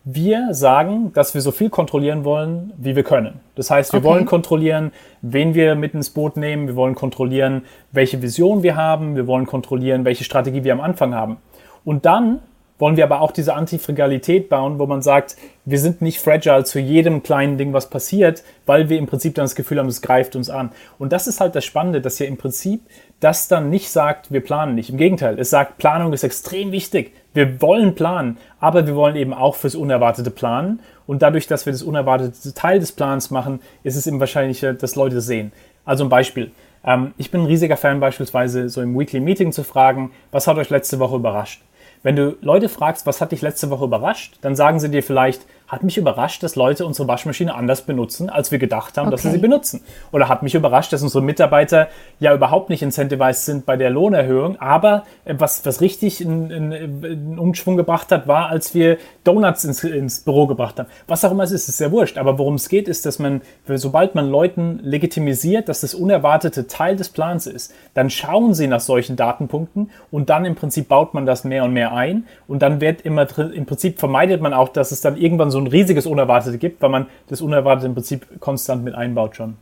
wir 0.04 0.54
sagen, 0.54 1.12
dass 1.12 1.34
wir 1.34 1.42
so 1.42 1.50
viel 1.50 1.68
kontrollieren 1.68 2.24
wollen, 2.24 2.72
wie 2.78 2.96
wir 2.96 3.02
können. 3.02 3.40
Das 3.54 3.70
heißt, 3.70 3.92
wir 3.92 3.98
okay. 3.98 4.08
wollen 4.08 4.24
kontrollieren, 4.24 4.92
wen 5.20 5.54
wir 5.54 5.74
mit 5.74 5.92
ins 5.92 6.10
Boot 6.10 6.36
nehmen, 6.36 6.68
wir 6.68 6.76
wollen 6.76 6.94
kontrollieren, 6.94 7.62
welche 7.92 8.22
Vision 8.22 8.62
wir 8.62 8.76
haben, 8.76 9.14
wir 9.14 9.26
wollen 9.26 9.46
kontrollieren, 9.46 10.04
welche 10.04 10.24
Strategie 10.24 10.64
wir 10.64 10.72
am 10.72 10.80
Anfang 10.80 11.14
haben. 11.14 11.36
Und 11.84 12.06
dann 12.06 12.40
wollen 12.80 12.96
wir 12.96 13.04
aber 13.04 13.20
auch 13.20 13.30
diese 13.30 13.54
Antifragilität 13.54 14.48
bauen, 14.48 14.78
wo 14.78 14.86
man 14.86 15.02
sagt, 15.02 15.36
wir 15.64 15.78
sind 15.78 16.02
nicht 16.02 16.18
fragile 16.18 16.64
zu 16.64 16.80
jedem 16.80 17.22
kleinen 17.22 17.58
Ding, 17.58 17.72
was 17.72 17.90
passiert, 17.90 18.42
weil 18.66 18.88
wir 18.88 18.98
im 18.98 19.06
Prinzip 19.06 19.34
dann 19.34 19.44
das 19.44 19.54
Gefühl 19.54 19.78
haben, 19.78 19.88
es 19.88 20.02
greift 20.02 20.34
uns 20.34 20.50
an. 20.50 20.70
Und 20.98 21.12
das 21.12 21.26
ist 21.26 21.40
halt 21.40 21.54
das 21.54 21.64
Spannende, 21.64 22.00
dass 22.00 22.18
ja 22.18 22.26
im 22.26 22.36
Prinzip 22.36 22.80
das 23.20 23.48
dann 23.48 23.70
nicht 23.70 23.90
sagt, 23.90 24.32
wir 24.32 24.40
planen 24.40 24.74
nicht. 24.74 24.90
Im 24.90 24.96
Gegenteil, 24.96 25.38
es 25.38 25.50
sagt, 25.50 25.78
Planung 25.78 26.12
ist 26.12 26.24
extrem 26.24 26.72
wichtig. 26.72 27.12
Wir 27.34 27.60
wollen 27.60 27.94
planen, 27.94 28.38
aber 28.58 28.86
wir 28.86 28.96
wollen 28.96 29.14
eben 29.14 29.34
auch 29.34 29.54
fürs 29.54 29.74
Unerwartete 29.74 30.30
planen. 30.30 30.80
Und 31.06 31.22
dadurch, 31.22 31.46
dass 31.46 31.66
wir 31.66 31.72
das 31.72 31.82
unerwartete 31.82 32.54
Teil 32.54 32.80
des 32.80 32.92
Plans 32.92 33.30
machen, 33.30 33.60
ist 33.82 33.96
es 33.96 34.06
eben 34.06 34.20
wahrscheinlicher, 34.20 34.72
dass 34.72 34.96
Leute 34.96 35.16
das 35.16 35.26
sehen. 35.26 35.52
Also 35.84 36.04
ein 36.04 36.10
Beispiel. 36.10 36.50
Ähm, 36.84 37.12
ich 37.18 37.30
bin 37.30 37.42
ein 37.42 37.46
riesiger 37.46 37.76
Fan 37.76 38.00
beispielsweise, 38.00 38.68
so 38.68 38.80
im 38.80 38.98
Weekly 38.98 39.20
Meeting 39.20 39.52
zu 39.52 39.64
fragen, 39.64 40.12
was 40.30 40.46
hat 40.46 40.56
euch 40.56 40.70
letzte 40.70 40.98
Woche 40.98 41.16
überrascht? 41.16 41.62
Wenn 42.02 42.16
du 42.16 42.36
Leute 42.40 42.68
fragst, 42.68 43.06
was 43.06 43.20
hat 43.20 43.32
dich 43.32 43.42
letzte 43.42 43.68
Woche 43.70 43.84
überrascht, 43.84 44.38
dann 44.40 44.56
sagen 44.56 44.80
sie 44.80 44.90
dir 44.90 45.02
vielleicht, 45.02 45.42
hat 45.70 45.84
mich 45.84 45.96
überrascht, 45.96 46.42
dass 46.42 46.56
Leute 46.56 46.84
unsere 46.84 47.06
Waschmaschine 47.06 47.54
anders 47.54 47.82
benutzen, 47.82 48.28
als 48.28 48.50
wir 48.50 48.58
gedacht 48.58 48.98
haben, 48.98 49.06
okay. 49.06 49.12
dass 49.12 49.22
sie 49.22 49.30
sie 49.30 49.38
benutzen. 49.38 49.82
Oder 50.10 50.28
hat 50.28 50.42
mich 50.42 50.56
überrascht, 50.56 50.92
dass 50.92 51.00
unsere 51.02 51.22
Mitarbeiter 51.22 51.86
ja 52.18 52.34
überhaupt 52.34 52.70
nicht 52.70 52.82
incentivized 52.82 53.44
sind 53.44 53.66
bei 53.66 53.76
der 53.76 53.88
Lohnerhöhung. 53.88 54.60
Aber 54.60 55.04
äh, 55.24 55.36
was, 55.38 55.64
was 55.64 55.80
richtig 55.80 56.20
einen 56.26 57.38
Umschwung 57.38 57.76
gebracht 57.76 58.10
hat, 58.10 58.26
war, 58.26 58.48
als 58.48 58.74
wir 58.74 58.98
Donuts 59.22 59.62
ins, 59.62 59.84
ins 59.84 60.20
Büro 60.20 60.48
gebracht 60.48 60.76
haben. 60.80 60.88
Was 61.06 61.24
auch 61.24 61.30
immer 61.30 61.44
es 61.44 61.52
ist, 61.52 61.68
ist 61.68 61.78
sehr 61.78 61.92
wurscht. 61.92 62.18
Aber 62.18 62.36
worum 62.36 62.56
es 62.56 62.68
geht, 62.68 62.88
ist, 62.88 63.06
dass 63.06 63.20
man, 63.20 63.40
sobald 63.68 64.16
man 64.16 64.28
Leuten 64.28 64.80
legitimisiert, 64.82 65.68
dass 65.68 65.82
das 65.82 65.94
Unerwartete 65.94 66.66
Teil 66.66 66.96
des 66.96 67.10
Plans 67.10 67.46
ist, 67.46 67.72
dann 67.94 68.10
schauen 68.10 68.54
sie 68.54 68.66
nach 68.66 68.80
solchen 68.80 69.14
Datenpunkten 69.14 69.90
und 70.10 70.30
dann 70.30 70.44
im 70.44 70.56
Prinzip 70.56 70.88
baut 70.88 71.14
man 71.14 71.26
das 71.26 71.44
mehr 71.44 71.62
und 71.62 71.72
mehr 71.72 71.92
ein. 71.92 72.24
Und 72.48 72.60
dann 72.62 72.80
wird 72.80 73.02
immer, 73.02 73.28
im 73.38 73.66
Prinzip 73.66 74.00
vermeidet 74.00 74.40
man 74.40 74.52
auch, 74.52 74.68
dass 74.68 74.90
es 74.90 75.00
dann 75.00 75.16
irgendwann 75.16 75.52
so 75.52 75.59
ein 75.60 75.66
riesiges 75.66 76.06
Unerwartete 76.06 76.58
gibt, 76.58 76.82
weil 76.82 76.90
man 76.90 77.06
das 77.28 77.40
Unerwartete 77.40 77.86
im 77.86 77.94
Prinzip 77.94 78.40
konstant 78.40 78.84
mit 78.84 78.94
einbaut 78.94 79.36
schon. 79.36 79.56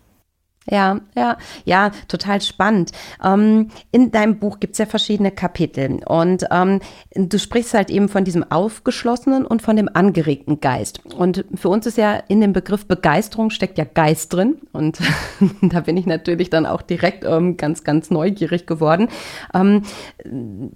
Ja, 0.70 1.00
ja, 1.16 1.38
ja, 1.64 1.90
total 2.08 2.42
spannend. 2.42 2.92
Ähm, 3.24 3.70
in 3.90 4.10
deinem 4.10 4.38
Buch 4.38 4.60
gibt 4.60 4.72
es 4.72 4.78
ja 4.78 4.86
verschiedene 4.86 5.30
Kapitel 5.30 6.00
und 6.04 6.44
ähm, 6.50 6.80
du 7.14 7.38
sprichst 7.38 7.72
halt 7.72 7.88
eben 7.90 8.08
von 8.08 8.24
diesem 8.24 8.44
aufgeschlossenen 8.50 9.46
und 9.46 9.62
von 9.62 9.76
dem 9.76 9.88
angeregten 9.92 10.60
Geist. 10.60 11.00
Und 11.16 11.44
für 11.54 11.70
uns 11.70 11.86
ist 11.86 11.96
ja 11.96 12.14
in 12.28 12.42
dem 12.42 12.52
Begriff 12.52 12.86
Begeisterung 12.86 13.48
steckt 13.48 13.78
ja 13.78 13.84
Geist 13.84 14.34
drin 14.34 14.58
und 14.72 14.98
da 15.62 15.80
bin 15.80 15.96
ich 15.96 16.04
natürlich 16.04 16.50
dann 16.50 16.66
auch 16.66 16.82
direkt 16.82 17.24
ähm, 17.24 17.56
ganz, 17.56 17.82
ganz 17.82 18.10
neugierig 18.10 18.66
geworden. 18.66 19.08
Ähm, 19.54 19.82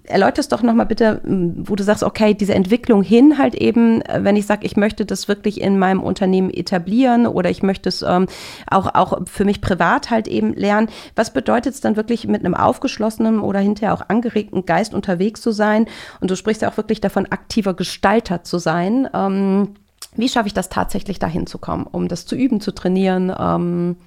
erläuterst 0.05 0.51
doch 0.51 0.63
nochmal 0.63 0.87
bitte, 0.87 1.21
wo 1.23 1.75
du 1.75 1.83
sagst, 1.83 2.03
okay, 2.03 2.33
diese 2.33 2.55
Entwicklung 2.55 3.03
hin 3.03 3.37
halt 3.37 3.53
eben, 3.53 4.01
wenn 4.11 4.37
ich 4.37 4.47
sage, 4.47 4.65
ich 4.65 4.75
möchte 4.75 5.05
das 5.05 5.27
wirklich 5.27 5.61
in 5.61 5.77
meinem 5.77 6.01
Unternehmen 6.01 6.49
etablieren 6.49 7.27
oder 7.27 7.51
ich 7.51 7.61
möchte 7.61 7.89
es 7.89 8.01
ähm, 8.01 8.25
auch, 8.67 8.95
auch 8.95 9.21
für 9.27 9.45
mich 9.45 9.61
privat 9.61 9.82
privat 9.83 10.09
halt 10.09 10.27
eben 10.27 10.53
lernen, 10.53 10.89
was 11.15 11.33
bedeutet 11.33 11.73
es 11.73 11.81
dann 11.81 11.95
wirklich 11.95 12.27
mit 12.27 12.45
einem 12.45 12.55
aufgeschlossenen 12.55 13.39
oder 13.39 13.59
hinterher 13.59 13.93
auch 13.93 14.07
angeregten 14.07 14.65
Geist 14.65 14.93
unterwegs 14.93 15.41
zu 15.41 15.51
sein? 15.51 15.87
Und 16.21 16.31
du 16.31 16.35
sprichst 16.35 16.61
ja 16.61 16.69
auch 16.69 16.77
wirklich 16.77 17.01
davon, 17.01 17.25
aktiver 17.25 17.73
Gestalter 17.73 18.43
zu 18.43 18.59
sein. 18.59 19.09
Ähm, 19.13 19.75
wie 20.15 20.29
schaffe 20.29 20.47
ich 20.47 20.53
das 20.53 20.69
tatsächlich 20.69 21.19
dahin 21.19 21.47
zu 21.47 21.57
kommen, 21.57 21.87
um 21.91 22.07
das 22.07 22.25
zu 22.25 22.35
üben, 22.35 22.61
zu 22.61 22.71
trainieren? 22.71 23.33
Ähm, 23.37 23.97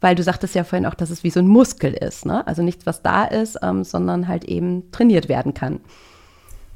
weil 0.00 0.14
du 0.14 0.22
sagtest 0.22 0.54
ja 0.54 0.64
vorhin 0.64 0.86
auch, 0.86 0.94
dass 0.94 1.10
es 1.10 1.24
wie 1.24 1.30
so 1.30 1.40
ein 1.40 1.48
Muskel 1.48 1.92
ist, 1.92 2.26
ne? 2.26 2.46
Also 2.46 2.62
nichts, 2.62 2.86
was 2.86 3.02
da 3.02 3.24
ist, 3.24 3.58
ähm, 3.62 3.82
sondern 3.82 4.28
halt 4.28 4.44
eben 4.44 4.90
trainiert 4.90 5.28
werden 5.28 5.54
kann. 5.54 5.80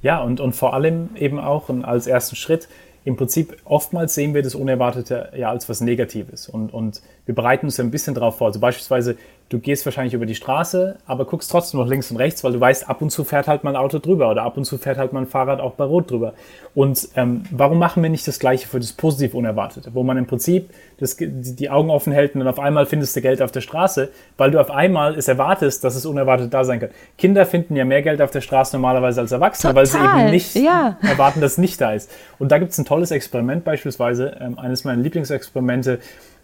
Ja, 0.03 0.23
und, 0.23 0.41
und 0.41 0.55
vor 0.55 0.73
allem 0.73 1.11
eben 1.17 1.39
auch 1.39 1.69
als 1.83 2.07
ersten 2.07 2.37
Schritt 2.37 2.69
im 3.05 3.17
Prinzip 3.17 3.57
oftmals 3.65 4.15
sehen 4.15 4.35
wir 4.35 4.43
das 4.43 4.55
Unerwartete 4.55 5.33
ja 5.37 5.51
als 5.51 5.69
was 5.69 5.81
Negatives 5.81 6.49
und, 6.49 6.73
und 6.73 7.01
wir 7.27 7.35
bereiten 7.35 7.67
uns 7.67 7.81
ein 7.81 7.91
bisschen 7.91 8.15
darauf 8.15 8.39
vor. 8.39 8.49
Also 8.49 8.61
beispielsweise, 8.61 9.17
du 9.51 9.59
gehst 9.59 9.85
wahrscheinlich 9.85 10.15
über 10.15 10.27
die 10.27 10.37
Straße, 10.37 10.97
aber 11.07 11.25
guckst 11.25 11.51
trotzdem 11.51 11.81
noch 11.81 11.89
links 11.89 12.11
und 12.11 12.17
rechts, 12.17 12.43
weil 12.45 12.53
du 12.53 12.61
weißt, 12.61 12.89
ab 12.89 13.03
und 13.03 13.11
zu 13.11 13.25
fährt 13.25 13.49
halt 13.49 13.65
mal 13.65 13.71
ein 13.71 13.77
Auto 13.77 13.99
drüber 13.99 14.31
oder 14.31 14.45
ab 14.45 14.57
und 14.57 14.65
zu 14.65 14.79
fährt 14.79 14.97
halt 14.97 15.13
mal 15.13 15.21
ein 15.21 15.27
Fahrrad 15.27 15.61
auch 15.61 15.73
bei 15.73 15.85
Rot 15.85 16.11
drüber. 16.11 16.35
Und 16.73 17.09
ähm, 17.17 17.43
warum 17.51 17.79
machen 17.81 18.01
wir 18.03 18.11
nicht 18.11 18.27
das 18.29 18.39
Gleiche 18.39 18.69
für 18.69 18.79
das 18.79 18.93
positiv 18.93 19.35
Unerwartete, 19.35 19.91
wo 19.93 20.05
man 20.05 20.17
im 20.19 20.27
Prinzip 20.27 20.71
das, 20.99 21.17
die 21.19 21.69
Augen 21.69 21.91
offen 21.91 22.13
hält 22.13 22.35
und 22.35 22.41
dann 22.41 22.49
auf 22.49 22.61
einmal 22.61 22.87
findest 22.87 23.17
du 23.17 23.21
Geld 23.21 23.43
auf 23.43 23.51
der 23.51 23.61
Straße, 23.61 24.11
weil 24.37 24.53
du 24.53 24.61
auf 24.61 24.71
einmal 24.71 25.17
es 25.17 25.27
erwartest, 25.27 25.83
dass 25.83 25.97
es 25.97 26.07
unerwartet 26.07 26.55
da 26.55 26.63
sein 26.63 26.79
kann. 26.79 26.91
Kinder 27.19 27.45
finden 27.45 27.75
ja 27.75 27.85
mehr 27.85 28.03
Geld 28.03 28.23
auf 28.23 28.31
der 28.31 28.43
Straße 28.43 28.77
normalerweise 28.77 29.21
als 29.21 29.33
Erwachsene, 29.33 29.75
Total, 29.75 29.83
weil 29.83 29.87
sie 29.87 29.99
eben 29.99 30.31
nicht 30.31 30.55
ja. 30.55 30.97
erwarten, 31.03 31.41
dass 31.41 31.53
es 31.53 31.59
nicht 31.59 31.81
da 31.81 31.93
ist. 31.93 32.09
Und 32.39 32.53
da 32.53 32.59
gibt 32.59 32.71
es 32.71 32.79
ein 32.79 32.85
tolles 32.85 33.11
Experiment 33.11 33.65
beispielsweise, 33.65 34.37
ähm, 34.41 34.61
eines 34.61 34.85
meiner 34.85 35.03
Lieblingsexperimente, 35.03 35.99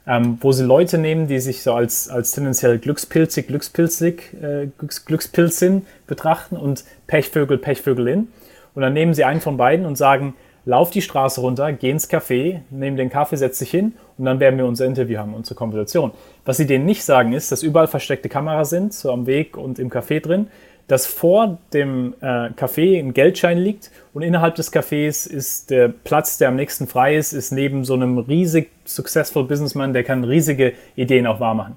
ähm, 0.07 0.39
wo 0.41 0.53
sie 0.53 0.65
Leute 0.65 0.99
nehmen, 0.99 1.27
die 1.27 1.41
sich 1.41 1.63
so 1.63 1.75
als, 1.75 2.09
als 2.09 2.31
tendenziell 2.31 2.79
glückspilzig, 2.79 3.49
glückspilzig, 3.49 4.35
äh, 4.41 4.69
Glücks, 4.79 5.05
Glückspilzin 5.05 5.87
betrachten 6.07 6.57
und 6.57 6.85
Pechvögel, 7.07 7.59
Pechvögelin. 7.59 8.29
Und 8.75 8.83
dann 8.83 8.93
nehmen 8.93 9.15
sie 9.15 9.25
einen 9.25 9.41
von 9.41 9.57
beiden 9.57 9.85
und 9.85 9.97
sagen, 9.97 10.35
lauf 10.65 10.91
die 10.91 11.03
Straße 11.03 11.41
runter, 11.41 11.73
geh 11.73 11.91
ins 11.91 12.11
Café, 12.11 12.61
nimm 12.71 12.97
den 12.97 13.09
Kaffee, 13.09 13.37
setz 13.37 13.59
dich 13.59 13.71
hin 13.71 13.95
und 14.19 14.27
dann 14.27 14.39
werden 14.41 14.59
wir 14.59 14.67
unser 14.67 14.85
Interview 14.87 15.19
haben, 15.19 15.35
unsere 15.35 15.55
Konversation. 15.55 16.13
Was 16.45 16.59
sie 16.59 16.67
denen 16.67 16.85
nicht 16.85 17.05
sagen 17.05 17.33
ist, 17.33 17.51
dass 17.51 17.63
überall 17.63 17.89
versteckte 17.89 18.29
Kameras 18.29 18.71
sind, 18.71 18.93
so 18.93 19.11
am 19.13 19.27
Weg 19.27 19.57
und 19.57 19.79
im 19.79 19.91
Café 19.91 20.21
drin, 20.21 20.49
dass 20.89 21.07
vor 21.07 21.59
dem 21.73 22.15
äh, 22.21 22.51
Café 22.51 22.99
ein 22.99 23.13
Geldschein 23.13 23.59
liegt 23.59 23.91
und 24.15 24.23
innerhalb 24.23 24.55
des 24.55 24.73
Cafés 24.73 25.29
ist 25.29 25.71
der 25.71 25.89
Platz, 25.89 26.39
der 26.39 26.49
am 26.49 26.57
nächsten 26.57 26.87
frei 26.87 27.17
ist, 27.17 27.33
ist 27.33 27.51
neben 27.51 27.85
so 27.85 27.95
einem 27.95 28.19
riesig 28.19 28.71
successful 28.85 29.45
Businessman, 29.45 29.93
der 29.93 30.05
kann 30.05 30.23
riesige 30.25 30.75
Ideen 30.95 31.27
auch 31.27 31.41
wahr 31.41 31.55
machen. 31.55 31.77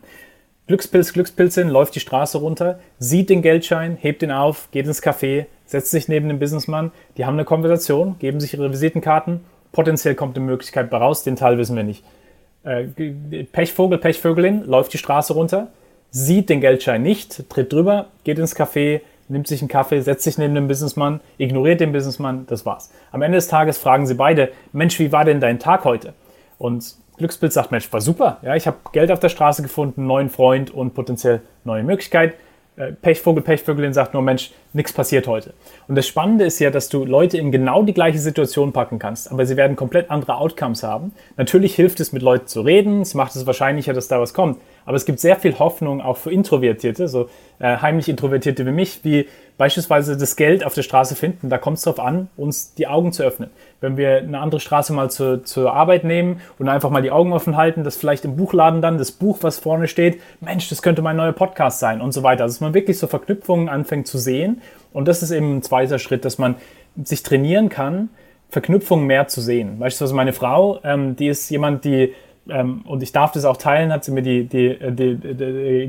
Glückspilz, 0.67 1.13
Glückspilzin 1.13 1.67
läuft 1.67 1.95
die 1.95 1.99
Straße 1.99 2.37
runter, 2.37 2.79
sieht 2.99 3.31
den 3.31 3.41
Geldschein, 3.41 3.97
hebt 3.99 4.21
ihn 4.21 4.31
auf, 4.31 4.69
geht 4.69 4.85
ins 4.85 5.01
Café, 5.01 5.47
setzt 5.65 5.89
sich 5.89 6.07
neben 6.07 6.27
den 6.27 6.37
Businessman, 6.37 6.91
die 7.17 7.25
haben 7.25 7.33
eine 7.33 7.45
Konversation, 7.45 8.17
geben 8.19 8.39
sich 8.39 8.53
ihre 8.53 8.71
Visitenkarten, 8.71 9.39
potenziell 9.71 10.13
kommt 10.13 10.37
eine 10.37 10.45
Möglichkeit 10.45 10.93
raus, 10.93 11.23
den 11.23 11.35
Teil 11.35 11.57
wissen 11.57 11.75
wir 11.75 11.83
nicht. 11.83 12.03
Äh, 12.63 12.83
Pechvogel, 13.51 13.97
Pechvögelin 13.97 14.63
läuft 14.63 14.93
die 14.93 14.99
Straße 14.99 15.33
runter, 15.33 15.69
sieht 16.11 16.49
den 16.49 16.61
Geldschein 16.61 17.03
nicht, 17.03 17.49
tritt 17.49 17.71
drüber, 17.71 18.07
geht 18.23 18.39
ins 18.39 18.55
Café, 18.55 19.01
nimmt 19.27 19.47
sich 19.47 19.61
einen 19.61 19.69
Kaffee, 19.69 20.01
setzt 20.01 20.23
sich 20.23 20.37
neben 20.37 20.55
den 20.55 20.67
Businessmann, 20.67 21.21
ignoriert 21.37 21.79
den 21.79 21.91
Businessmann, 21.91 22.45
das 22.47 22.65
war's. 22.65 22.91
Am 23.11 23.21
Ende 23.21 23.37
des 23.37 23.47
Tages 23.47 23.77
fragen 23.77 24.05
sie 24.07 24.15
beide, 24.15 24.51
Mensch, 24.73 24.99
wie 24.99 25.11
war 25.11 25.23
denn 25.23 25.39
dein 25.39 25.59
Tag 25.59 25.85
heute? 25.85 26.13
Und 26.57 26.95
Glücksbild 27.17 27.53
sagt, 27.53 27.71
Mensch, 27.71 27.91
war 27.91 28.01
super. 28.01 28.37
Ja, 28.41 28.55
ich 28.55 28.65
habe 28.65 28.77
Geld 28.91 29.11
auf 29.11 29.19
der 29.19 29.29
Straße 29.29 29.61
gefunden, 29.61 30.07
neuen 30.07 30.29
Freund 30.29 30.71
und 30.71 30.93
potenziell 30.93 31.41
neue 31.63 31.83
Möglichkeit. 31.83 32.35
Äh, 32.75 32.93
Pechvogel, 32.93 33.43
Pechvögelin 33.43 33.93
sagt 33.93 34.13
nur, 34.13 34.23
Mensch, 34.23 34.51
nichts 34.71 34.93
passiert 34.93 35.27
heute. 35.27 35.53
Und 35.87 35.95
das 35.95 36.07
Spannende 36.07 36.45
ist 36.45 36.59
ja, 36.59 36.71
dass 36.71 36.87
du 36.87 37.03
Leute 37.03 37.37
in 37.37 37.51
genau 37.51 37.83
die 37.83 37.93
gleiche 37.93 38.19
Situation 38.19 38.71
packen 38.71 38.99
kannst, 38.99 39.31
aber 39.31 39.45
sie 39.45 39.57
werden 39.57 39.75
komplett 39.75 40.09
andere 40.09 40.37
Outcomes 40.37 40.81
haben. 40.81 41.11
Natürlich 41.35 41.75
hilft 41.75 41.99
es, 41.99 42.13
mit 42.13 42.21
Leuten 42.21 42.47
zu 42.47 42.61
reden, 42.61 43.01
es 43.01 43.13
macht 43.13 43.35
es 43.35 43.45
wahrscheinlicher, 43.45 43.93
dass 43.93 44.07
da 44.07 44.21
was 44.21 44.33
kommt. 44.33 44.57
Aber 44.89 44.95
es 44.95 45.05
gibt 45.05 45.19
sehr 45.19 45.35
viel 45.35 45.59
Hoffnung 45.59 46.01
auch 46.01 46.17
für 46.17 46.31
Introvertierte, 46.31 47.07
so 47.07 47.29
äh, 47.59 47.77
heimlich 47.77 48.09
Introvertierte 48.09 48.65
wie 48.65 48.71
mich, 48.71 49.01
wie 49.03 49.27
beispielsweise 49.55 50.17
das 50.17 50.35
Geld 50.35 50.65
auf 50.65 50.73
der 50.73 50.81
Straße 50.81 51.15
finden. 51.15 51.47
Da 51.47 51.59
kommt 51.59 51.77
es 51.77 51.83
darauf 51.83 51.99
an, 51.99 52.27
uns 52.37 52.73
die 52.73 52.87
Augen 52.87 53.11
zu 53.11 53.21
öffnen. 53.21 53.51
Wenn 53.81 53.97
wir 53.97 54.17
eine 54.17 54.39
andere 54.39 54.59
Straße 54.59 54.91
mal 54.91 55.11
zu, 55.11 55.43
zur 55.43 55.73
Arbeit 55.73 56.05
nehmen 56.05 56.41
und 56.57 56.69
einfach 56.69 56.89
mal 56.89 57.03
die 57.03 57.11
Augen 57.11 57.33
offen 57.33 57.55
halten, 57.55 57.83
dass 57.83 57.97
vielleicht 57.97 58.25
im 58.25 58.35
Buchladen 58.35 58.81
dann 58.81 58.97
das 58.97 59.11
Buch, 59.11 59.37
was 59.41 59.59
vorne 59.59 59.87
steht, 59.87 60.21
Mensch, 60.41 60.69
das 60.69 60.81
könnte 60.81 61.03
mein 61.03 61.17
neuer 61.17 61.33
Podcast 61.33 61.79
sein 61.79 62.01
und 62.01 62.11
so 62.11 62.23
weiter. 62.23 62.45
Also 62.45 62.55
dass 62.55 62.61
man 62.61 62.73
wirklich 62.73 62.97
so 62.97 63.05
Verknüpfungen 63.05 63.69
anfängt 63.69 64.07
zu 64.07 64.17
sehen. 64.17 64.59
Und 64.91 65.07
das 65.07 65.21
ist 65.21 65.29
eben 65.29 65.57
ein 65.57 65.61
zweiter 65.61 65.99
Schritt, 65.99 66.25
dass 66.25 66.39
man 66.39 66.55
sich 67.03 67.21
trainieren 67.21 67.69
kann, 67.69 68.09
Verknüpfung 68.49 69.05
mehr 69.05 69.27
zu 69.27 69.39
sehen. 69.39 69.77
Beispielsweise 69.77 70.15
meine 70.15 70.33
Frau, 70.33 70.79
ähm, 70.83 71.15
die 71.15 71.27
ist 71.27 71.47
jemand, 71.51 71.85
die 71.85 72.15
ähm, 72.51 72.81
und 72.85 73.03
ich 73.03 73.11
darf 73.11 73.31
das 73.31 73.45
auch 73.45 73.57
teilen, 73.57 73.91
hat 73.91 74.03
sie 74.03 74.11
mir 74.11 74.21
die, 74.21 74.45
die, 74.45 74.77
die, 74.91 75.15
die, 75.15 75.35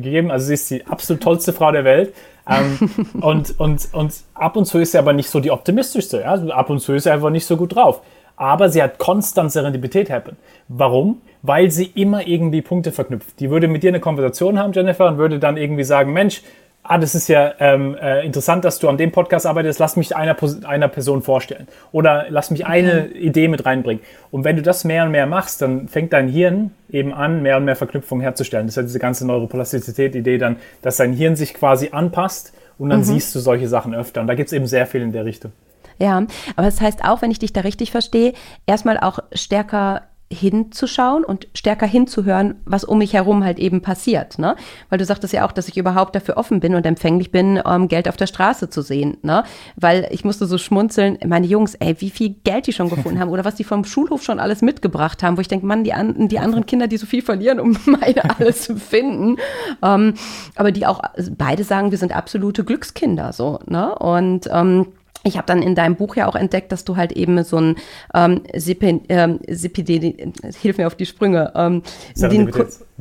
gegeben. 0.00 0.30
Also 0.30 0.46
sie 0.46 0.54
ist 0.54 0.70
die 0.70 0.86
absolut 0.86 1.22
tollste 1.22 1.52
Frau 1.52 1.72
der 1.72 1.84
Welt. 1.84 2.14
Ähm, 2.48 2.90
und, 3.20 3.58
und, 3.58 3.88
und 3.92 4.14
ab 4.34 4.56
und 4.56 4.64
zu 4.64 4.78
ist 4.78 4.92
sie 4.92 4.98
aber 4.98 5.12
nicht 5.12 5.30
so 5.30 5.40
die 5.40 5.50
optimistischste. 5.50 6.20
Ja? 6.20 6.32
Also 6.32 6.50
ab 6.52 6.70
und 6.70 6.80
zu 6.80 6.92
ist 6.92 7.04
sie 7.04 7.10
einfach 7.10 7.30
nicht 7.30 7.46
so 7.46 7.56
gut 7.56 7.74
drauf. 7.74 8.02
Aber 8.36 8.70
sie 8.70 8.82
hat 8.82 8.98
konstant 8.98 9.52
Serendipität 9.52 10.10
happen. 10.10 10.36
Warum? 10.68 11.20
Weil 11.42 11.70
sie 11.70 11.86
immer 11.94 12.26
irgendwie 12.26 12.62
Punkte 12.62 12.92
verknüpft. 12.92 13.38
Die 13.38 13.50
würde 13.50 13.68
mit 13.68 13.82
dir 13.82 13.90
eine 13.90 14.00
Konversation 14.00 14.58
haben, 14.58 14.72
Jennifer, 14.72 15.08
und 15.08 15.18
würde 15.18 15.38
dann 15.38 15.56
irgendwie 15.56 15.84
sagen, 15.84 16.12
Mensch, 16.12 16.42
ah, 16.90 16.98
das 16.98 17.14
ist 17.14 17.28
ja 17.28 17.54
ähm, 17.60 17.94
äh, 17.94 18.26
interessant, 18.26 18.64
dass 18.64 18.80
du 18.80 18.88
an 18.88 18.96
dem 18.96 19.12
Podcast 19.12 19.46
arbeitest, 19.46 19.78
lass 19.78 19.94
mich 19.94 20.16
einer, 20.16 20.36
einer 20.64 20.88
Person 20.88 21.22
vorstellen. 21.22 21.68
Oder 21.92 22.26
lass 22.30 22.50
mich 22.50 22.66
eine 22.66 23.04
okay. 23.10 23.18
Idee 23.18 23.46
mit 23.46 23.64
reinbringen. 23.64 24.02
Und 24.32 24.42
wenn 24.42 24.56
du 24.56 24.62
das 24.62 24.82
mehr 24.82 25.04
und 25.04 25.12
mehr 25.12 25.26
machst, 25.26 25.62
dann 25.62 25.86
fängt 25.86 26.12
dein 26.12 26.26
Hirn 26.26 26.72
eben 26.90 27.14
an, 27.14 27.42
mehr 27.42 27.58
und 27.58 27.64
mehr 27.64 27.76
Verknüpfungen 27.76 28.22
herzustellen. 28.22 28.66
Das 28.66 28.72
ist 28.72 28.76
ja 28.76 28.82
diese 28.82 28.98
ganze 28.98 29.24
Neuroplastizität-Idee 29.24 30.38
dann, 30.38 30.56
dass 30.82 30.96
dein 30.96 31.12
Hirn 31.12 31.36
sich 31.36 31.54
quasi 31.54 31.90
anpasst 31.92 32.52
und 32.76 32.90
dann 32.90 33.00
mhm. 33.00 33.04
siehst 33.04 33.32
du 33.36 33.38
solche 33.38 33.68
Sachen 33.68 33.94
öfter. 33.94 34.20
Und 34.20 34.26
da 34.26 34.34
gibt 34.34 34.48
es 34.48 34.52
eben 34.52 34.66
sehr 34.66 34.86
viel 34.86 35.02
in 35.02 35.12
der 35.12 35.24
Richtung. 35.24 35.52
Ja, 36.00 36.16
aber 36.56 36.66
das 36.66 36.80
heißt 36.80 37.04
auch, 37.04 37.22
wenn 37.22 37.30
ich 37.30 37.38
dich 37.38 37.52
da 37.52 37.60
richtig 37.60 37.92
verstehe, 37.92 38.32
erstmal 38.66 38.98
auch 38.98 39.20
stärker 39.32 40.02
hinzuschauen 40.32 41.24
und 41.24 41.48
stärker 41.54 41.86
hinzuhören, 41.86 42.54
was 42.64 42.84
um 42.84 42.98
mich 42.98 43.14
herum 43.14 43.44
halt 43.44 43.58
eben 43.58 43.82
passiert. 43.82 44.38
Ne? 44.38 44.54
Weil 44.88 44.98
du 44.98 45.04
sagtest 45.04 45.32
ja 45.32 45.44
auch, 45.44 45.50
dass 45.50 45.66
ich 45.66 45.76
überhaupt 45.76 46.14
dafür 46.14 46.36
offen 46.36 46.60
bin 46.60 46.76
und 46.76 46.86
empfänglich 46.86 47.32
bin, 47.32 47.60
ähm, 47.66 47.88
Geld 47.88 48.08
auf 48.08 48.16
der 48.16 48.28
Straße 48.28 48.70
zu 48.70 48.80
sehen. 48.80 49.16
Ne? 49.22 49.42
Weil 49.74 50.06
ich 50.12 50.24
musste 50.24 50.46
so 50.46 50.56
schmunzeln, 50.56 51.18
meine 51.26 51.46
Jungs, 51.46 51.74
ey, 51.74 51.96
wie 52.00 52.10
viel 52.10 52.36
Geld 52.44 52.68
die 52.68 52.72
schon 52.72 52.90
gefunden 52.90 53.18
haben 53.18 53.30
oder 53.30 53.44
was 53.44 53.56
die 53.56 53.64
vom 53.64 53.84
Schulhof 53.84 54.22
schon 54.22 54.38
alles 54.38 54.62
mitgebracht 54.62 55.24
haben, 55.24 55.36
wo 55.36 55.40
ich 55.40 55.48
denke, 55.48 55.66
Mann, 55.66 55.82
die, 55.82 55.94
an, 55.94 56.28
die 56.28 56.38
anderen 56.38 56.64
Kinder, 56.64 56.86
die 56.86 56.96
so 56.96 57.06
viel 57.06 57.22
verlieren, 57.22 57.58
um 57.58 57.76
meine 57.86 58.38
alles 58.38 58.62
zu 58.62 58.76
finden. 58.76 59.36
Ähm, 59.82 60.14
aber 60.54 60.70
die 60.70 60.86
auch, 60.86 61.02
beide 61.36 61.64
sagen, 61.64 61.90
wir 61.90 61.98
sind 61.98 62.14
absolute 62.14 62.62
Glückskinder. 62.62 63.32
so. 63.32 63.58
Ne? 63.66 63.96
Und 63.96 64.48
ähm, 64.52 64.86
ich 65.22 65.36
habe 65.36 65.46
dann 65.46 65.62
in 65.62 65.74
deinem 65.74 65.96
Buch 65.96 66.16
ja 66.16 66.26
auch 66.26 66.34
entdeckt, 66.34 66.72
dass 66.72 66.84
du 66.84 66.96
halt 66.96 67.12
eben 67.12 67.42
so 67.44 67.58
ein 67.58 67.76
ähm, 68.14 68.42
Sipen, 68.54 69.02
ähm, 69.08 69.40
Sipide, 69.48 70.32
hilf 70.60 70.78
mir 70.78 70.86
auf 70.86 70.94
die 70.94 71.06
Sprünge, 71.06 71.52
ähm, 71.54 71.82
den, 72.16 72.50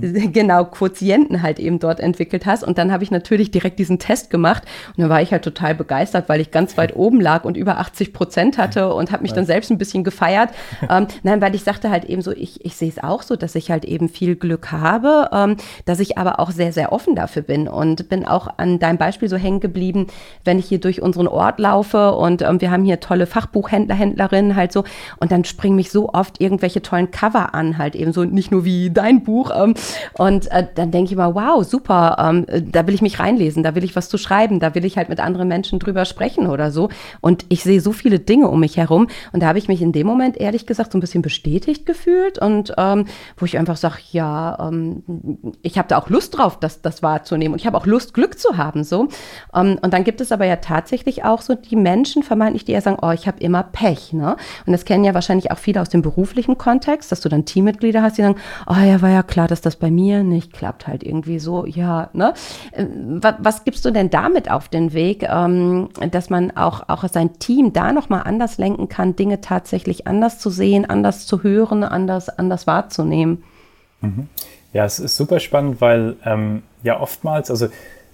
genau, 0.34 0.66
Quotienten 0.66 1.42
halt 1.42 1.60
eben 1.60 1.80
dort 1.80 2.00
entwickelt 2.00 2.46
hast. 2.46 2.64
Und 2.64 2.78
dann 2.78 2.92
habe 2.92 3.04
ich 3.04 3.12
natürlich 3.12 3.52
direkt 3.52 3.80
diesen 3.80 4.00
Test 4.00 4.30
gemacht 4.30 4.64
und 4.96 5.04
da 5.04 5.10
war 5.10 5.22
ich 5.22 5.32
halt 5.32 5.44
total 5.44 5.76
begeistert, 5.76 6.30
weil 6.30 6.42
ich 6.42 6.52
ganz 6.52 6.78
weit 6.78 6.96
oben 6.96 7.22
lag 7.22 7.44
und 7.44 7.58
über 7.58 7.80
80 7.80 8.14
Prozent 8.14 8.58
hatte 8.58 8.94
und 8.94 9.12
habe 9.12 9.24
mich 9.24 9.34
dann 9.34 9.46
selbst 9.46 9.72
ein 9.72 9.78
bisschen 9.78 10.04
gefeiert. 10.04 10.50
ähm, 10.90 11.08
nein, 11.24 11.42
weil 11.42 11.56
ich 11.56 11.64
sagte 11.64 11.90
halt 11.90 12.06
eben 12.06 12.22
so, 12.22 12.32
ich, 12.32 12.66
ich 12.66 12.76
sehe 12.76 12.90
es 12.90 13.02
auch 13.02 13.24
so, 13.24 13.36
dass 13.36 13.56
ich 13.56 13.72
halt 13.72 13.86
eben 13.86 14.10
viel 14.10 14.36
Glück 14.36 14.72
habe, 14.72 15.30
ähm, 15.32 15.58
dass 15.86 16.00
ich 16.00 16.18
aber 16.18 16.40
auch 16.40 16.52
sehr, 16.52 16.74
sehr 16.74 16.92
offen 16.92 17.16
dafür 17.16 17.42
bin 17.42 17.68
und 17.68 18.10
bin 18.10 18.26
auch 18.26 18.48
an 18.58 18.80
deinem 18.80 18.98
Beispiel 18.98 19.30
so 19.30 19.38
hängen 19.38 19.60
geblieben, 19.60 20.08
wenn 20.44 20.60
ich 20.60 20.66
hier 20.66 20.80
durch 20.80 21.02
unseren 21.02 21.28
Ort 21.28 21.60
laufe 21.60 22.14
und 22.14 22.42
ähm, 22.42 22.62
wir 22.62 22.72
haben 22.72 22.84
hier 22.84 23.00
tolle 23.00 23.26
Fachbuchhändler, 23.26 23.96
Händlerinnen 23.96 24.56
halt 24.56 24.72
so 24.72 24.84
und 25.20 25.32
dann 25.32 25.44
springen 25.44 25.76
mich 25.76 25.92
so 25.92 26.10
oft 26.10 26.42
irgendwelche 26.42 26.82
tollen 26.82 27.12
Cover 27.12 27.54
an, 27.54 27.78
halt 27.78 27.96
eben 27.96 28.14
so 28.14 28.24
nicht 28.24 28.52
nur 28.52 28.66
wie 28.66 28.90
dein 28.90 29.24
Buch 29.24 29.52
ähm, 29.56 29.74
und 30.18 30.52
äh, 30.52 30.68
dann 30.74 30.92
denke 30.92 31.12
ich 31.12 31.18
mal, 31.18 31.36
wow, 31.36 31.64
super, 31.64 32.18
ähm, 32.20 32.46
da 32.72 32.88
will 32.88 32.94
ich 32.94 33.02
mich 33.02 33.20
reinlesen, 33.20 33.64
da 33.64 33.76
will 33.76 33.84
ich 33.84 33.96
was 33.96 34.10
zu 34.10 34.18
schreiben, 34.18 34.60
da 34.60 34.76
will 34.76 34.86
ich 34.86 34.98
halt 34.98 35.10
mit 35.10 35.20
anderen 35.20 35.48
Menschen 35.48 35.80
drüber 35.80 36.06
sprechen 36.06 36.48
oder 36.48 36.72
so 36.72 36.90
und 37.22 37.46
ich 37.50 37.64
sehe 37.64 37.82
so 37.82 37.92
viele 37.92 38.20
Dinge 38.20 38.48
um 38.48 38.60
mich 38.60 38.78
herum 38.78 39.08
und 39.32 39.44
da 39.44 39.48
habe 39.48 39.60
ich 39.60 39.68
mich 39.68 39.82
in 39.82 39.92
dem 39.92 40.08
Moment 40.08 40.38
ehrlich 40.38 40.66
gesagt 40.66 40.92
so 40.92 40.98
ein 40.98 41.02
bisschen 41.02 41.22
bestätigt 41.22 41.86
gefühlt 41.86 42.40
und 42.40 42.74
ähm, 42.78 43.06
wo 43.38 43.46
ich 43.46 43.58
einfach 43.58 43.78
sage, 43.78 43.98
ja, 44.12 44.58
ähm, 44.70 45.04
ich 45.62 45.78
habe 45.78 45.88
da 45.88 45.98
auch 45.98 46.10
Lust 46.10 46.38
drauf, 46.38 46.60
das, 46.60 46.82
das 46.82 47.04
wahrzunehmen 47.04 47.54
und 47.54 47.60
ich 47.60 47.68
habe 47.68 47.78
auch 47.78 47.86
Lust, 47.86 48.14
Glück 48.14 48.40
zu 48.40 48.58
haben 48.58 48.84
so 48.84 49.08
ähm, 49.54 49.78
und 49.82 49.94
dann 49.94 50.04
gibt 50.04 50.22
es 50.22 50.32
aber 50.32 50.46
ja 50.46 50.58
tatsächlich 50.58 51.24
auch 51.24 51.42
so 51.42 51.56
die 51.56 51.76
Menschen, 51.76 52.24
vermeintlich, 52.24 52.66
die 52.66 52.72
ja 52.74 52.82
sagen, 52.82 52.98
oh, 53.02 53.12
ich 53.12 53.28
habe 53.28 53.40
immer 53.40 53.64
Pech. 53.64 54.14
Ne? 54.14 54.36
Und 54.66 54.72
das 54.72 54.86
kennen 54.86 55.04
ja 55.04 55.14
wahrscheinlich 55.14 55.52
auch 55.52 55.58
viele 55.58 55.82
aus 55.82 55.90
dem 55.90 56.02
beruflichen 56.02 56.58
Kontext, 56.58 57.12
dass 57.12 57.22
du 57.22 57.30
dann 57.30 57.46
Teammitglieder 57.46 58.02
hast, 58.02 58.18
die 58.18 58.22
sagen, 58.22 58.38
oh 58.68 58.74
ja, 58.74 59.02
war 59.02 59.10
ja 59.10 59.24
klar, 59.24 59.48
dass 59.48 59.62
das 59.62 59.76
bei 59.80 59.92
mir 59.92 60.24
nicht 60.24 60.54
klappt, 60.54 60.88
halt 60.88 61.04
irgendwie 61.04 61.40
so, 61.40 61.66
ja. 61.66 62.10
Ne? 62.14 62.34
Äh, 62.72 62.86
was, 62.94 63.36
was 63.40 63.64
gibst 63.64 63.86
du 63.86 63.92
denn 63.92 64.10
damit 64.10 64.52
auf 64.52 64.68
den 64.68 64.94
Weg, 64.94 65.24
ähm, 65.24 65.90
dass 66.12 66.30
man 66.30 66.52
auch, 66.56 66.88
auch 66.88 67.08
sein 67.08 67.40
Team 67.40 67.74
da 67.74 67.92
nochmal 67.92 68.24
anders 68.26 68.58
lenken 68.58 68.90
kann, 68.90 69.16
Dinge 69.16 69.42
tatsächlich 69.42 70.08
anders 70.08 70.40
zu 70.40 70.50
sehen, 70.50 70.86
anders 70.90 71.26
zu 71.26 71.44
hören, 71.44 71.84
anders, 71.84 72.30
anders 72.30 72.68
wahrzunehmen? 72.68 73.44
Mhm. 74.02 74.28
Ja, 74.74 74.86
es 74.86 75.00
ist 75.00 75.18
super 75.18 75.40
spannend, 75.40 75.82
weil 75.82 76.16
ähm, 76.24 76.64
ja 76.84 77.00
oftmals, 77.00 77.50
also 77.50 77.68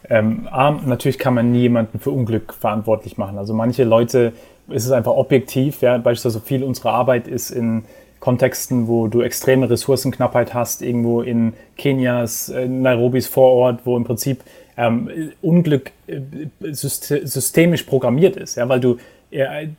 ähm, 0.09 0.47
natürlich 0.85 1.17
kann 1.17 1.33
man 1.33 1.51
nie 1.51 1.61
jemanden 1.61 1.99
für 1.99 2.11
Unglück 2.11 2.53
verantwortlich 2.53 3.17
machen. 3.17 3.37
Also 3.37 3.53
manche 3.53 3.83
Leute 3.83 4.33
ist 4.69 4.85
es 4.85 4.91
einfach 4.91 5.13
objektiv. 5.13 5.81
Ja, 5.81 5.97
beispielsweise 5.97 6.41
viel 6.41 6.63
unserer 6.63 6.93
Arbeit 6.93 7.27
ist 7.27 7.51
in 7.51 7.83
Kontexten, 8.25 8.87
wo 8.87 9.07
du 9.07 9.21
extreme 9.21 9.69
Ressourcenknappheit 9.69 10.55
hast, 10.55 10.81
irgendwo 10.81 11.21
in 11.21 11.53
Kenias, 11.77 12.49
in 12.49 12.81
Nairobis 12.81 13.27
Vorort, 13.27 13.81
wo 13.85 13.95
im 13.95 14.03
Prinzip 14.03 14.43
ähm, 14.77 15.31
Unglück 15.43 15.91
äh, 16.07 16.21
systemisch 16.71 17.83
programmiert 17.83 18.35
ist, 18.35 18.55
ja, 18.55 18.67
weil 18.67 18.79
du 18.79 18.97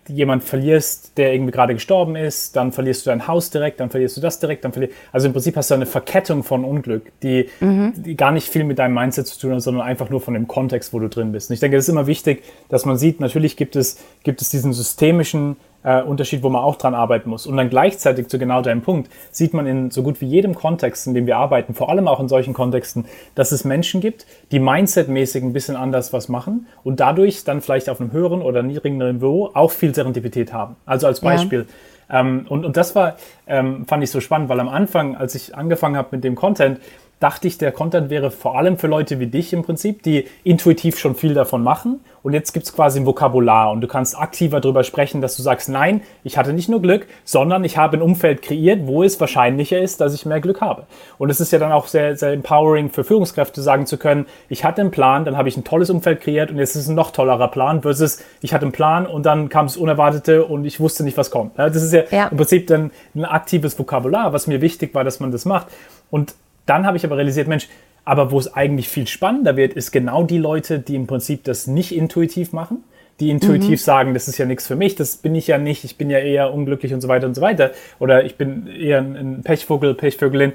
jemand 0.08 0.44
verlierst, 0.44 1.16
der 1.16 1.32
irgendwie 1.32 1.52
gerade 1.52 1.72
gestorben 1.72 2.14
ist, 2.14 2.56
dann 2.56 2.72
verlierst 2.72 3.06
du 3.06 3.10
dein 3.10 3.26
Haus 3.26 3.48
direkt, 3.48 3.80
dann 3.80 3.88
verlierst 3.88 4.16
du 4.16 4.20
das 4.20 4.38
direkt, 4.38 4.64
dann 4.64 4.72
verlierst 4.72 4.94
also 5.12 5.28
im 5.28 5.32
Prinzip 5.32 5.56
hast 5.56 5.70
du 5.70 5.74
eine 5.74 5.86
Verkettung 5.86 6.42
von 6.42 6.62
Unglück, 6.62 7.10
die, 7.22 7.48
mhm. 7.60 7.94
die 7.96 8.16
gar 8.16 8.32
nicht 8.32 8.48
viel 8.48 8.64
mit 8.64 8.78
deinem 8.78 8.92
Mindset 8.92 9.26
zu 9.28 9.38
tun 9.40 9.54
hat, 9.54 9.62
sondern 9.62 9.86
einfach 9.86 10.10
nur 10.10 10.20
von 10.20 10.34
dem 10.34 10.46
Kontext, 10.46 10.92
wo 10.92 10.98
du 10.98 11.08
drin 11.08 11.32
bist. 11.32 11.48
Und 11.48 11.54
ich 11.54 11.60
denke, 11.60 11.78
es 11.78 11.84
ist 11.84 11.88
immer 11.88 12.06
wichtig, 12.06 12.42
dass 12.68 12.84
man 12.84 12.98
sieht, 12.98 13.18
natürlich 13.20 13.56
gibt 13.56 13.76
es, 13.76 13.98
gibt 14.24 14.42
es 14.42 14.50
diesen 14.50 14.74
systemischen 14.74 15.56
äh, 15.86 16.02
Unterschied, 16.02 16.42
wo 16.42 16.48
man 16.48 16.62
auch 16.62 16.76
dran 16.76 16.94
arbeiten 16.94 17.30
muss. 17.30 17.46
Und 17.46 17.56
dann 17.56 17.70
gleichzeitig 17.70 18.26
zu 18.26 18.38
genau 18.38 18.60
deinem 18.60 18.82
Punkt 18.82 19.08
sieht 19.30 19.54
man 19.54 19.66
in 19.66 19.90
so 19.92 20.02
gut 20.02 20.20
wie 20.20 20.26
jedem 20.26 20.54
Kontext, 20.54 21.06
in 21.06 21.14
dem 21.14 21.26
wir 21.26 21.36
arbeiten, 21.36 21.74
vor 21.74 21.88
allem 21.88 22.08
auch 22.08 22.18
in 22.18 22.28
solchen 22.28 22.52
Kontexten, 22.52 23.06
dass 23.36 23.52
es 23.52 23.64
Menschen 23.64 24.00
gibt, 24.00 24.26
die 24.50 24.58
mindsetmäßig 24.58 25.44
ein 25.44 25.52
bisschen 25.52 25.76
anders 25.76 26.12
was 26.12 26.28
machen 26.28 26.66
und 26.82 26.98
dadurch 26.98 27.44
dann 27.44 27.60
vielleicht 27.60 27.88
auf 27.88 28.00
einem 28.00 28.10
höheren 28.10 28.42
oder 28.42 28.64
niedrigen 28.64 28.98
Niveau 28.98 29.50
auch 29.54 29.70
viel 29.70 29.94
Serendipität 29.94 30.52
haben. 30.52 30.74
Also 30.86 31.06
als 31.06 31.20
Beispiel. 31.20 31.66
Ja. 32.08 32.20
Ähm, 32.20 32.46
und, 32.48 32.64
und 32.64 32.76
das 32.76 32.94
war, 32.94 33.16
ähm, 33.46 33.86
fand 33.86 34.02
ich 34.02 34.10
so 34.10 34.20
spannend, 34.20 34.48
weil 34.48 34.58
am 34.60 34.68
Anfang, 34.68 35.16
als 35.16 35.34
ich 35.36 35.54
angefangen 35.54 35.96
habe 35.96 36.08
mit 36.12 36.24
dem 36.24 36.34
Content, 36.34 36.80
dachte 37.18 37.48
ich, 37.48 37.56
der 37.56 37.72
Content 37.72 38.10
wäre 38.10 38.30
vor 38.30 38.58
allem 38.58 38.76
für 38.76 38.88
Leute 38.88 39.18
wie 39.18 39.26
dich 39.26 39.52
im 39.54 39.62
Prinzip, 39.62 40.02
die 40.02 40.26
intuitiv 40.44 40.98
schon 40.98 41.14
viel 41.14 41.32
davon 41.32 41.62
machen. 41.62 42.00
Und 42.22 42.34
jetzt 42.34 42.52
gibt 42.52 42.66
es 42.66 42.74
quasi 42.74 43.00
ein 43.00 43.06
Vokabular 43.06 43.70
und 43.70 43.80
du 43.80 43.86
kannst 43.86 44.18
aktiver 44.18 44.60
darüber 44.60 44.82
sprechen, 44.82 45.20
dass 45.20 45.36
du 45.36 45.42
sagst, 45.42 45.68
nein, 45.68 46.02
ich 46.24 46.36
hatte 46.36 46.52
nicht 46.52 46.68
nur 46.68 46.82
Glück, 46.82 47.06
sondern 47.24 47.64
ich 47.64 47.78
habe 47.78 47.96
ein 47.96 48.02
Umfeld 48.02 48.42
kreiert, 48.42 48.80
wo 48.86 49.02
es 49.02 49.18
wahrscheinlicher 49.20 49.78
ist, 49.78 50.00
dass 50.00 50.12
ich 50.12 50.26
mehr 50.26 50.40
Glück 50.40 50.60
habe. 50.60 50.86
Und 51.18 51.30
es 51.30 51.40
ist 51.40 51.52
ja 51.52 51.58
dann 51.58 51.72
auch 51.72 51.86
sehr, 51.86 52.16
sehr 52.16 52.32
empowering 52.32 52.90
für 52.90 53.04
Führungskräfte, 53.04 53.62
sagen 53.62 53.86
zu 53.86 53.96
können, 53.96 54.26
ich 54.48 54.64
hatte 54.64 54.80
einen 54.80 54.90
Plan, 54.90 55.24
dann 55.24 55.36
habe 55.36 55.48
ich 55.48 55.56
ein 55.56 55.64
tolles 55.64 55.88
Umfeld 55.88 56.20
kreiert 56.20 56.50
und 56.50 56.58
jetzt 56.58 56.74
ist 56.74 56.82
es 56.82 56.88
ein 56.88 56.96
noch 56.96 57.12
tollerer 57.12 57.48
Plan, 57.48 57.82
versus 57.82 58.22
ich 58.42 58.52
hatte 58.52 58.64
einen 58.64 58.72
Plan 58.72 59.06
und 59.06 59.24
dann 59.24 59.48
kam 59.48 59.66
es 59.66 59.76
Unerwartete 59.76 60.44
und 60.44 60.64
ich 60.64 60.80
wusste 60.80 61.04
nicht, 61.04 61.16
was 61.16 61.30
kommt. 61.30 61.58
Das 61.58 61.76
ist 61.76 61.92
ja, 61.92 62.02
ja. 62.10 62.26
im 62.26 62.36
Prinzip 62.36 62.66
dann 62.66 62.90
ein 63.14 63.24
aktives 63.24 63.78
Vokabular, 63.78 64.32
was 64.32 64.48
mir 64.48 64.60
wichtig 64.60 64.94
war, 64.94 65.04
dass 65.04 65.20
man 65.20 65.30
das 65.30 65.44
macht. 65.44 65.68
Und 66.10 66.34
dann 66.66 66.86
habe 66.86 66.96
ich 66.96 67.04
aber 67.04 67.16
realisiert, 67.16 67.48
Mensch, 67.48 67.68
aber 68.04 68.30
wo 68.30 68.38
es 68.38 68.54
eigentlich 68.54 68.88
viel 68.88 69.06
spannender 69.06 69.56
wird, 69.56 69.74
ist 69.74 69.90
genau 69.90 70.22
die 70.22 70.38
Leute, 70.38 70.78
die 70.78 70.94
im 70.94 71.06
Prinzip 71.06 71.44
das 71.44 71.66
nicht 71.66 71.94
intuitiv 71.94 72.52
machen, 72.52 72.84
die 73.18 73.30
intuitiv 73.30 73.70
mhm. 73.70 73.76
sagen, 73.76 74.14
das 74.14 74.28
ist 74.28 74.38
ja 74.38 74.46
nichts 74.46 74.66
für 74.66 74.76
mich, 74.76 74.94
das 74.94 75.16
bin 75.16 75.34
ich 75.34 75.46
ja 75.46 75.58
nicht, 75.58 75.84
ich 75.84 75.96
bin 75.96 76.10
ja 76.10 76.18
eher 76.18 76.52
unglücklich 76.52 76.92
und 76.92 77.00
so 77.00 77.08
weiter 77.08 77.26
und 77.26 77.34
so 77.34 77.40
weiter. 77.40 77.72
Oder 77.98 78.24
ich 78.24 78.36
bin 78.36 78.66
eher 78.66 78.98
ein 78.98 79.40
Pechvogel, 79.42 79.94
Pechvögelin. 79.94 80.52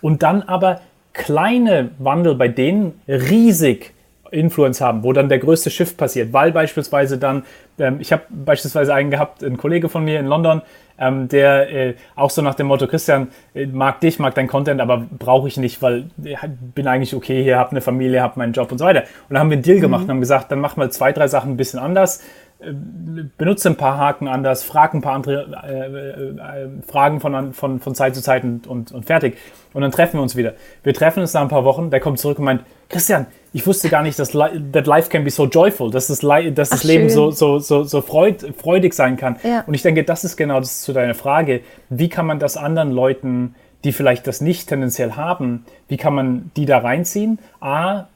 Und 0.00 0.22
dann 0.22 0.42
aber 0.42 0.80
kleine 1.12 1.90
Wandel 1.98 2.34
bei 2.34 2.48
denen 2.48 3.00
riesig 3.08 3.92
Influence 4.30 4.80
haben, 4.80 5.02
wo 5.02 5.12
dann 5.12 5.28
der 5.28 5.38
größte 5.38 5.70
Shift 5.70 5.96
passiert, 5.96 6.32
weil 6.32 6.52
beispielsweise 6.52 7.18
dann, 7.18 7.44
ähm, 7.78 7.98
ich 8.00 8.12
habe 8.12 8.22
beispielsweise 8.30 8.94
einen 8.94 9.10
gehabt, 9.10 9.42
ein 9.42 9.56
Kollege 9.56 9.88
von 9.88 10.04
mir 10.04 10.20
in 10.20 10.26
London, 10.26 10.62
ähm, 10.98 11.28
der 11.28 11.70
äh, 11.70 11.94
auch 12.14 12.30
so 12.30 12.42
nach 12.42 12.54
dem 12.54 12.68
Motto, 12.68 12.86
Christian, 12.86 13.28
äh, 13.54 13.66
mag 13.66 14.00
dich, 14.00 14.18
mag 14.18 14.34
dein 14.34 14.48
Content, 14.48 14.80
aber 14.80 15.06
brauche 15.18 15.48
ich 15.48 15.56
nicht, 15.56 15.82
weil 15.82 16.06
ich 16.22 16.38
bin 16.74 16.86
eigentlich 16.86 17.14
okay 17.14 17.42
hier, 17.42 17.58
habe 17.58 17.72
eine 17.72 17.80
Familie, 17.80 18.22
habe 18.22 18.38
meinen 18.38 18.52
Job 18.52 18.72
und 18.72 18.78
so 18.78 18.84
weiter. 18.84 19.00
Und 19.00 19.34
dann 19.34 19.38
haben 19.38 19.50
wir 19.50 19.56
einen 19.56 19.62
Deal 19.62 19.80
gemacht 19.80 20.04
und 20.04 20.10
haben 20.10 20.20
gesagt, 20.20 20.50
dann 20.50 20.60
mach 20.60 20.76
mal 20.76 20.90
zwei, 20.90 21.12
drei 21.12 21.28
Sachen 21.28 21.52
ein 21.52 21.56
bisschen 21.56 21.78
anders. 21.80 22.22
Benutze 22.58 23.68
ein 23.68 23.76
paar 23.76 23.98
Haken 23.98 24.28
anders, 24.28 24.62
frage 24.62 24.96
ein 24.96 25.02
paar 25.02 25.14
andere 25.14 25.46
äh, 25.66 26.64
äh, 26.64 26.68
Fragen 26.86 27.20
von, 27.20 27.52
von, 27.52 27.80
von 27.80 27.94
Zeit 27.94 28.14
zu 28.14 28.22
Zeit 28.22 28.44
und, 28.44 28.66
und, 28.66 28.92
und 28.92 29.04
fertig. 29.04 29.36
Und 29.74 29.82
dann 29.82 29.90
treffen 29.90 30.18
wir 30.18 30.22
uns 30.22 30.36
wieder. 30.36 30.54
Wir 30.82 30.94
treffen 30.94 31.20
uns 31.20 31.34
nach 31.34 31.42
ein 31.42 31.48
paar 31.48 31.64
Wochen, 31.64 31.90
der 31.90 32.00
kommt 32.00 32.18
zurück 32.18 32.38
und 32.38 32.46
meint, 32.46 32.62
Christian, 32.88 33.26
ich 33.52 33.66
wusste 33.66 33.88
gar 33.88 34.02
nicht, 34.02 34.18
dass 34.18 34.30
that 34.30 34.86
life 34.86 35.10
can 35.10 35.24
be 35.24 35.30
so 35.30 35.44
joyful, 35.44 35.90
dass 35.90 36.06
das, 36.06 36.20
dass 36.20 36.54
das 36.54 36.72
Ach, 36.72 36.84
Leben 36.84 37.10
so, 37.10 37.30
so, 37.30 37.58
so, 37.58 37.84
so 37.84 38.00
freud, 38.00 38.54
freudig 38.56 38.94
sein 38.94 39.16
kann. 39.16 39.36
Ja. 39.42 39.64
Und 39.66 39.74
ich 39.74 39.82
denke, 39.82 40.04
das 40.04 40.24
ist 40.24 40.36
genau 40.36 40.60
das 40.60 40.80
zu 40.80 40.92
deiner 40.92 41.14
Frage. 41.14 41.60
Wie 41.90 42.08
kann 42.08 42.26
man 42.26 42.38
das 42.38 42.56
anderen 42.56 42.90
Leuten, 42.90 43.54
die 43.84 43.92
vielleicht 43.92 44.26
das 44.26 44.40
nicht 44.40 44.68
tendenziell 44.68 45.12
haben, 45.12 45.66
wie 45.88 45.96
kann 45.96 46.14
man 46.14 46.50
die 46.56 46.64
da 46.64 46.78
reinziehen? 46.78 47.38
A, 47.60 48.06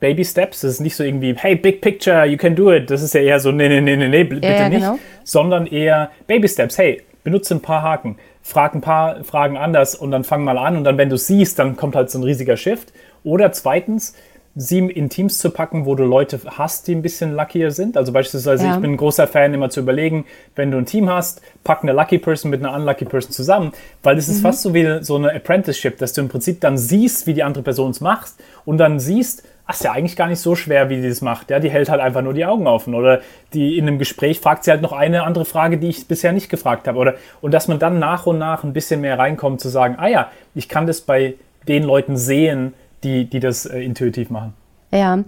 Baby 0.00 0.24
Steps, 0.24 0.60
das 0.60 0.72
ist 0.72 0.80
nicht 0.80 0.96
so 0.96 1.04
irgendwie, 1.04 1.34
hey, 1.36 1.56
big 1.56 1.80
picture, 1.80 2.24
you 2.24 2.36
can 2.36 2.54
do 2.54 2.72
it. 2.72 2.90
Das 2.90 3.02
ist 3.02 3.14
ja 3.14 3.20
eher 3.20 3.40
so, 3.40 3.52
nee, 3.52 3.68
nee, 3.68 3.80
nee, 3.80 3.96
nee, 3.96 4.08
nee 4.08 4.24
bitte 4.24 4.46
ja, 4.46 4.68
nicht. 4.68 4.80
Genau. 4.80 4.98
Sondern 5.24 5.66
eher 5.66 6.10
Baby 6.26 6.48
Steps, 6.48 6.78
hey, 6.78 7.02
benutze 7.24 7.54
ein 7.54 7.60
paar 7.60 7.82
Haken, 7.82 8.16
frag 8.42 8.74
ein 8.74 8.80
paar 8.80 9.22
Fragen 9.24 9.56
anders 9.56 9.94
und 9.94 10.10
dann 10.10 10.24
fang 10.24 10.44
mal 10.44 10.58
an 10.58 10.76
und 10.76 10.84
dann, 10.84 10.98
wenn 10.98 11.10
du 11.10 11.16
siehst, 11.16 11.58
dann 11.58 11.76
kommt 11.76 11.96
halt 11.96 12.10
so 12.10 12.18
ein 12.18 12.24
riesiger 12.24 12.56
Shift. 12.56 12.92
Oder 13.22 13.52
zweitens, 13.52 14.16
sie 14.56 14.78
in 14.78 15.08
Teams 15.08 15.38
zu 15.38 15.50
packen, 15.50 15.86
wo 15.86 15.94
du 15.94 16.04
Leute 16.04 16.40
hast, 16.58 16.88
die 16.88 16.94
ein 16.94 17.02
bisschen 17.02 17.34
luckier 17.34 17.70
sind. 17.70 17.96
Also 17.96 18.12
beispielsweise, 18.12 18.66
ja. 18.66 18.74
ich 18.74 18.80
bin 18.80 18.92
ein 18.92 18.96
großer 18.96 19.26
Fan, 19.26 19.54
immer 19.54 19.70
zu 19.70 19.80
überlegen, 19.80 20.24
wenn 20.56 20.70
du 20.70 20.78
ein 20.78 20.86
Team 20.86 21.08
hast, 21.08 21.40
pack 21.62 21.82
eine 21.82 21.92
Lucky 21.92 22.18
Person 22.18 22.50
mit 22.50 22.64
einer 22.64 22.74
Unlucky 22.74 23.04
Person 23.04 23.32
zusammen, 23.32 23.72
weil 24.02 24.16
das 24.16 24.28
ist 24.28 24.38
mhm. 24.38 24.42
fast 24.42 24.62
so 24.62 24.74
wie 24.74 25.02
so 25.02 25.16
eine 25.16 25.32
Apprenticeship, 25.32 25.98
dass 25.98 26.12
du 26.12 26.20
im 26.20 26.28
Prinzip 26.28 26.60
dann 26.60 26.76
siehst, 26.78 27.26
wie 27.26 27.34
die 27.34 27.44
andere 27.44 27.62
Person 27.62 27.92
es 27.92 28.00
macht 28.00 28.32
und 28.64 28.78
dann 28.78 28.98
siehst, 28.98 29.44
ach, 29.66 29.74
ist 29.74 29.84
ja 29.84 29.92
eigentlich 29.92 30.16
gar 30.16 30.26
nicht 30.26 30.40
so 30.40 30.56
schwer, 30.56 30.90
wie 30.90 31.00
die 31.00 31.08
das 31.08 31.20
macht. 31.20 31.50
Ja, 31.50 31.60
die 31.60 31.70
hält 31.70 31.88
halt 31.88 32.00
einfach 32.00 32.22
nur 32.22 32.34
die 32.34 32.44
Augen 32.44 32.66
offen. 32.66 32.92
Oder 32.92 33.20
die 33.54 33.78
in 33.78 33.86
einem 33.86 34.00
Gespräch 34.00 34.40
fragt 34.40 34.64
sie 34.64 34.72
halt 34.72 34.82
noch 34.82 34.92
eine 34.92 35.22
andere 35.22 35.44
Frage, 35.44 35.78
die 35.78 35.88
ich 35.88 36.08
bisher 36.08 36.32
nicht 36.32 36.48
gefragt 36.48 36.88
habe. 36.88 36.98
Oder, 36.98 37.14
und 37.40 37.54
dass 37.54 37.68
man 37.68 37.78
dann 37.78 38.00
nach 38.00 38.26
und 38.26 38.38
nach 38.38 38.64
ein 38.64 38.72
bisschen 38.72 39.00
mehr 39.00 39.16
reinkommt, 39.16 39.60
zu 39.60 39.68
sagen, 39.68 39.94
ah 39.98 40.08
ja, 40.08 40.30
ich 40.56 40.68
kann 40.68 40.88
das 40.88 41.02
bei 41.02 41.34
den 41.68 41.84
Leuten 41.84 42.16
sehen, 42.16 42.74
die, 43.02 43.28
die 43.28 43.40
das 43.40 43.66
äh, 43.66 43.80
intuitiv 43.80 44.30
machen. 44.30 44.54
Ja. 44.92 45.22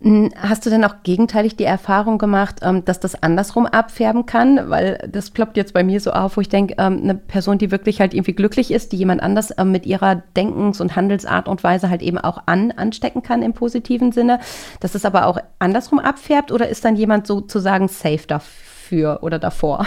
Hm, 0.00 0.30
hast 0.36 0.64
du 0.64 0.70
denn 0.70 0.84
auch 0.84 1.02
gegenteilig 1.02 1.56
die 1.56 1.64
Erfahrung 1.64 2.18
gemacht, 2.18 2.60
ähm, 2.62 2.84
dass 2.84 3.00
das 3.00 3.20
andersrum 3.20 3.66
abfärben 3.66 4.26
kann? 4.26 4.70
Weil 4.70 5.08
das 5.10 5.30
ploppt 5.30 5.56
jetzt 5.56 5.74
bei 5.74 5.82
mir 5.82 6.00
so 6.00 6.12
auf, 6.12 6.36
wo 6.36 6.40
ich 6.40 6.48
denke, 6.48 6.74
ähm, 6.78 7.00
eine 7.02 7.14
Person, 7.16 7.58
die 7.58 7.72
wirklich 7.72 8.00
halt 8.00 8.14
irgendwie 8.14 8.34
glücklich 8.34 8.70
ist, 8.70 8.92
die 8.92 8.96
jemand 8.96 9.22
anders 9.22 9.52
ähm, 9.58 9.72
mit 9.72 9.86
ihrer 9.86 10.22
Denkens- 10.36 10.80
und 10.80 10.94
Handelsart 10.94 11.48
und 11.48 11.64
Weise 11.64 11.90
halt 11.90 12.02
eben 12.02 12.18
auch 12.18 12.42
an, 12.46 12.70
anstecken 12.70 13.22
kann 13.22 13.42
im 13.42 13.54
positiven 13.54 14.12
Sinne, 14.12 14.38
dass 14.78 14.94
es 14.94 15.04
aber 15.04 15.26
auch 15.26 15.38
andersrum 15.58 15.98
abfärbt 15.98 16.52
oder 16.52 16.68
ist 16.68 16.84
dann 16.84 16.94
jemand 16.94 17.26
sozusagen 17.26 17.88
safe 17.88 18.26
dafür 18.28 19.18
oder 19.22 19.40
davor? 19.40 19.84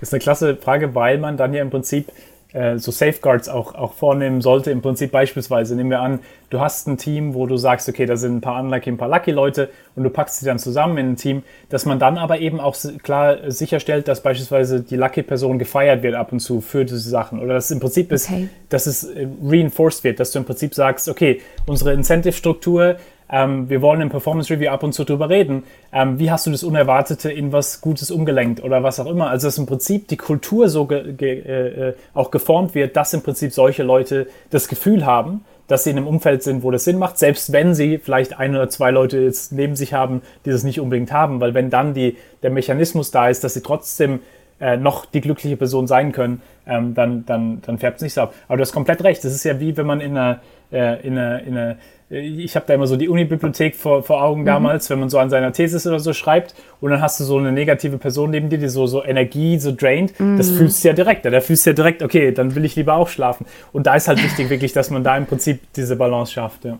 Das 0.00 0.08
ist 0.08 0.14
eine 0.14 0.20
klasse 0.20 0.56
Frage, 0.56 0.94
weil 0.94 1.18
man 1.18 1.36
dann 1.36 1.52
ja 1.52 1.60
im 1.60 1.70
Prinzip 1.70 2.10
äh, 2.52 2.78
so 2.78 2.90
Safeguards 2.90 3.48
auch, 3.48 3.74
auch 3.74 3.94
vornehmen 3.94 4.40
sollte. 4.40 4.70
Im 4.70 4.82
Prinzip 4.82 5.10
beispielsweise, 5.10 5.74
nehmen 5.74 5.90
wir 5.90 6.00
an, 6.00 6.20
du 6.50 6.60
hast 6.60 6.86
ein 6.86 6.98
Team, 6.98 7.34
wo 7.34 7.46
du 7.46 7.56
sagst, 7.56 7.88
okay, 7.88 8.06
da 8.06 8.16
sind 8.16 8.36
ein 8.36 8.40
paar 8.40 8.62
unlucky, 8.62 8.90
ein 8.90 8.98
paar 8.98 9.08
lucky 9.08 9.30
Leute 9.30 9.70
und 9.96 10.04
du 10.04 10.10
packst 10.10 10.40
sie 10.40 10.46
dann 10.46 10.58
zusammen 10.58 10.98
in 10.98 11.10
ein 11.12 11.16
Team, 11.16 11.42
dass 11.68 11.86
man 11.86 11.98
dann 11.98 12.18
aber 12.18 12.40
eben 12.40 12.60
auch 12.60 12.76
klar 13.02 13.50
sicherstellt, 13.50 14.08
dass 14.08 14.22
beispielsweise 14.22 14.80
die 14.80 14.96
lucky 14.96 15.22
Person 15.22 15.58
gefeiert 15.58 16.02
wird 16.02 16.14
ab 16.14 16.32
und 16.32 16.40
zu 16.40 16.60
für 16.60 16.84
diese 16.84 16.98
Sachen 16.98 17.40
oder 17.40 17.54
dass 17.54 17.70
im 17.70 17.80
Prinzip 17.80 18.12
ist, 18.12 18.30
okay. 18.30 18.48
dass 18.68 18.86
es 18.86 19.04
äh, 19.04 19.26
reinforced 19.44 20.04
wird, 20.04 20.20
dass 20.20 20.32
du 20.32 20.38
im 20.38 20.44
Prinzip 20.44 20.74
sagst, 20.74 21.08
okay, 21.08 21.40
unsere 21.66 21.92
Incentive-Struktur 21.92 22.96
ähm, 23.32 23.68
wir 23.70 23.80
wollen 23.80 24.02
im 24.02 24.10
Performance 24.10 24.52
Review 24.52 24.70
ab 24.70 24.82
und 24.82 24.92
zu 24.92 25.04
drüber 25.04 25.30
reden. 25.30 25.64
Ähm, 25.92 26.18
wie 26.18 26.30
hast 26.30 26.46
du 26.46 26.50
das 26.50 26.62
Unerwartete 26.62 27.32
in 27.32 27.50
was 27.50 27.80
Gutes 27.80 28.10
umgelenkt 28.10 28.62
oder 28.62 28.82
was 28.82 29.00
auch 29.00 29.06
immer? 29.06 29.30
Also, 29.30 29.48
dass 29.48 29.56
im 29.56 29.66
Prinzip 29.66 30.06
die 30.08 30.18
Kultur 30.18 30.68
so 30.68 30.84
ge 30.84 31.14
ge 31.14 31.40
äh, 31.40 31.94
auch 32.12 32.30
geformt 32.30 32.74
wird, 32.74 32.94
dass 32.96 33.14
im 33.14 33.22
Prinzip 33.22 33.52
solche 33.52 33.82
Leute 33.82 34.26
das 34.50 34.68
Gefühl 34.68 35.06
haben, 35.06 35.44
dass 35.66 35.84
sie 35.84 35.90
in 35.90 35.96
einem 35.96 36.06
Umfeld 36.06 36.42
sind, 36.42 36.62
wo 36.62 36.70
das 36.70 36.84
Sinn 36.84 36.98
macht, 36.98 37.18
selbst 37.18 37.52
wenn 37.52 37.74
sie 37.74 37.96
vielleicht 37.96 38.38
ein 38.38 38.54
oder 38.54 38.68
zwei 38.68 38.90
Leute 38.90 39.20
jetzt 39.20 39.52
neben 39.52 39.74
sich 39.76 39.94
haben, 39.94 40.20
die 40.44 40.50
das 40.50 40.64
nicht 40.64 40.80
unbedingt 40.80 41.12
haben, 41.12 41.40
weil 41.40 41.54
wenn 41.54 41.70
dann 41.70 41.94
die, 41.94 42.18
der 42.42 42.50
Mechanismus 42.50 43.10
da 43.10 43.28
ist, 43.28 43.42
dass 43.42 43.54
sie 43.54 43.62
trotzdem 43.62 44.20
äh, 44.60 44.76
noch 44.76 45.06
die 45.06 45.22
glückliche 45.22 45.56
Person 45.56 45.86
sein 45.86 46.12
können, 46.12 46.42
ähm, 46.66 46.94
dann, 46.94 47.24
dann, 47.24 47.62
dann 47.62 47.78
färbt 47.78 47.96
es 47.96 48.02
nicht 48.02 48.14
so 48.14 48.20
ab. 48.20 48.34
Aber 48.48 48.58
du 48.58 48.60
hast 48.60 48.72
komplett 48.72 49.02
recht. 49.02 49.24
Das 49.24 49.32
ist 49.34 49.44
ja 49.44 49.58
wie 49.60 49.76
wenn 49.76 49.86
man 49.86 50.00
in 50.00 50.16
einer, 50.16 50.40
äh, 50.72 51.06
in 51.06 51.18
einer, 51.18 51.42
in 51.42 51.56
einer 51.56 51.76
ich 52.12 52.56
habe 52.56 52.66
da 52.66 52.74
immer 52.74 52.86
so 52.86 52.96
die 52.96 53.08
Uni-Bibliothek 53.08 53.74
vor, 53.74 54.02
vor 54.02 54.22
Augen 54.22 54.42
mhm. 54.42 54.46
damals, 54.46 54.90
wenn 54.90 55.00
man 55.00 55.08
so 55.08 55.18
an 55.18 55.30
seiner 55.30 55.52
Thesis 55.52 55.86
oder 55.86 55.98
so 55.98 56.12
schreibt 56.12 56.54
und 56.80 56.90
dann 56.90 57.00
hast 57.00 57.18
du 57.18 57.24
so 57.24 57.38
eine 57.38 57.52
negative 57.52 57.96
Person 57.96 58.30
neben 58.30 58.50
dir, 58.50 58.58
die 58.58 58.68
so, 58.68 58.86
so 58.86 59.02
Energie 59.02 59.58
so 59.58 59.74
draint, 59.74 60.18
mhm. 60.20 60.36
das 60.36 60.50
fühlst 60.50 60.84
du 60.84 60.88
ja 60.88 60.94
direkt. 60.94 61.24
Da 61.24 61.40
fühlst 61.40 61.64
du 61.64 61.70
ja 61.70 61.74
direkt, 61.74 62.02
okay, 62.02 62.32
dann 62.32 62.54
will 62.54 62.64
ich 62.64 62.76
lieber 62.76 62.96
auch 62.96 63.08
schlafen. 63.08 63.46
Und 63.72 63.86
da 63.86 63.94
ist 63.94 64.08
halt 64.08 64.22
wichtig 64.22 64.50
wirklich, 64.50 64.72
dass 64.74 64.90
man 64.90 65.02
da 65.02 65.16
im 65.16 65.26
Prinzip 65.26 65.60
diese 65.74 65.96
Balance 65.96 66.32
schafft, 66.32 66.64
ja. 66.64 66.78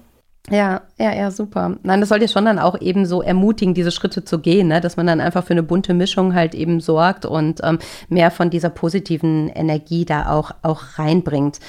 Ja, 0.51 0.81
ja, 0.99 1.15
ja, 1.15 1.31
super. 1.31 1.77
Nein, 1.85 2.01
das 2.01 2.09
soll 2.09 2.19
dir 2.19 2.27
schon 2.27 2.45
dann 2.45 2.59
auch 2.59 2.81
eben 2.81 3.07
so 3.07 3.23
ermutigen, 3.23 3.75
diese 3.75 3.93
Schritte 3.93 4.25
zu 4.25 4.41
gehen, 4.41 4.67
ne? 4.69 4.81
dass 4.81 4.97
man 4.97 5.07
dann 5.07 5.21
einfach 5.21 5.45
für 5.45 5.53
eine 5.53 5.63
bunte 5.63 5.95
Mischung 5.95 6.35
halt 6.35 6.57
eben 6.57 6.81
sorgt 6.81 7.25
und 7.25 7.61
ähm, 7.63 7.79
mehr 8.09 8.33
von 8.33 8.51
dieser 8.51 8.69
positiven 8.69 9.49
Energie 9.51 10.05
da 10.05 10.33
auch, 10.33 10.51
auch 10.63 10.99
reinbringt. 10.99 11.61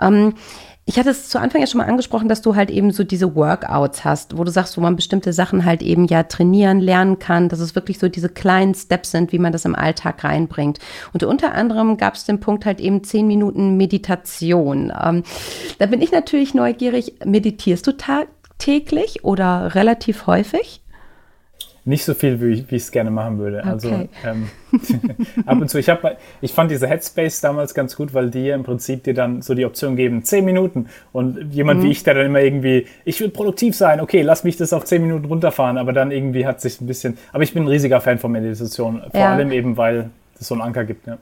Ähm, 0.00 0.32
ich 0.84 0.98
hatte 0.98 1.10
es 1.10 1.28
zu 1.28 1.38
Anfang 1.38 1.60
ja 1.60 1.66
schon 1.68 1.78
mal 1.78 1.86
angesprochen, 1.86 2.28
dass 2.28 2.42
du 2.42 2.56
halt 2.56 2.68
eben 2.68 2.90
so 2.90 3.04
diese 3.04 3.36
Workouts 3.36 4.04
hast, 4.04 4.36
wo 4.36 4.42
du 4.42 4.50
sagst, 4.50 4.76
wo 4.76 4.80
man 4.80 4.96
bestimmte 4.96 5.32
Sachen 5.32 5.64
halt 5.64 5.80
eben 5.80 6.06
ja 6.06 6.24
trainieren, 6.24 6.80
lernen 6.80 7.20
kann, 7.20 7.48
dass 7.48 7.60
es 7.60 7.76
wirklich 7.76 8.00
so 8.00 8.08
diese 8.08 8.28
kleinen 8.28 8.74
Steps 8.74 9.12
sind, 9.12 9.30
wie 9.30 9.38
man 9.38 9.52
das 9.52 9.64
im 9.64 9.76
Alltag 9.76 10.24
reinbringt. 10.24 10.80
Und 11.12 11.22
unter 11.22 11.54
anderem 11.54 11.98
gab 11.98 12.14
es 12.14 12.24
den 12.24 12.40
Punkt 12.40 12.66
halt 12.66 12.80
eben 12.80 13.04
zehn 13.04 13.28
Minuten 13.28 13.76
Meditation. 13.76 14.92
Ähm, 15.00 15.22
da 15.78 15.86
bin 15.86 16.02
ich 16.02 16.10
natürlich 16.10 16.52
neugierig. 16.52 17.14
Meditierst 17.24 17.86
du 17.86 17.96
tagtäglich 17.96 19.24
oder 19.24 19.76
relativ 19.76 20.26
häufig? 20.26 20.81
Nicht 21.84 22.04
so 22.04 22.14
viel, 22.14 22.40
wie 22.40 22.64
ich 22.76 22.82
es 22.82 22.92
gerne 22.92 23.10
machen 23.10 23.38
würde. 23.38 23.64
Also, 23.64 23.88
okay. 23.88 24.08
Also 24.22 24.38
ähm, 24.38 24.48
ab 25.46 25.60
und 25.60 25.68
zu. 25.68 25.78
Ich, 25.78 25.88
hab, 25.88 26.16
ich 26.40 26.52
fand 26.52 26.70
diese 26.70 26.86
Headspace 26.86 27.40
damals 27.40 27.74
ganz 27.74 27.96
gut, 27.96 28.14
weil 28.14 28.30
die 28.30 28.50
im 28.50 28.62
Prinzip 28.62 29.02
dir 29.02 29.14
dann 29.14 29.42
so 29.42 29.54
die 29.54 29.64
Option 29.64 29.96
geben, 29.96 30.22
zehn 30.22 30.44
Minuten. 30.44 30.86
Und 31.12 31.52
jemand 31.52 31.80
mhm. 31.80 31.84
wie 31.84 31.90
ich, 31.90 32.04
der 32.04 32.14
dann 32.14 32.26
immer 32.26 32.40
irgendwie, 32.40 32.86
ich 33.04 33.20
will 33.20 33.30
produktiv 33.30 33.74
sein, 33.74 34.00
okay, 34.00 34.22
lass 34.22 34.44
mich 34.44 34.56
das 34.56 34.72
auf 34.72 34.84
zehn 34.84 35.02
Minuten 35.02 35.24
runterfahren, 35.24 35.76
aber 35.76 35.92
dann 35.92 36.12
irgendwie 36.12 36.46
hat 36.46 36.60
sich 36.60 36.80
ein 36.80 36.86
bisschen. 36.86 37.18
Aber 37.32 37.42
ich 37.42 37.52
bin 37.52 37.64
ein 37.64 37.68
riesiger 37.68 38.00
Fan 38.00 38.18
von 38.18 38.30
Meditation, 38.30 39.02
vor 39.10 39.20
ja. 39.20 39.32
allem 39.32 39.50
eben, 39.50 39.76
weil 39.76 40.10
es 40.38 40.46
so 40.46 40.54
einen 40.54 40.62
Anker 40.62 40.84
gibt. 40.84 41.08
Ja. 41.08 41.18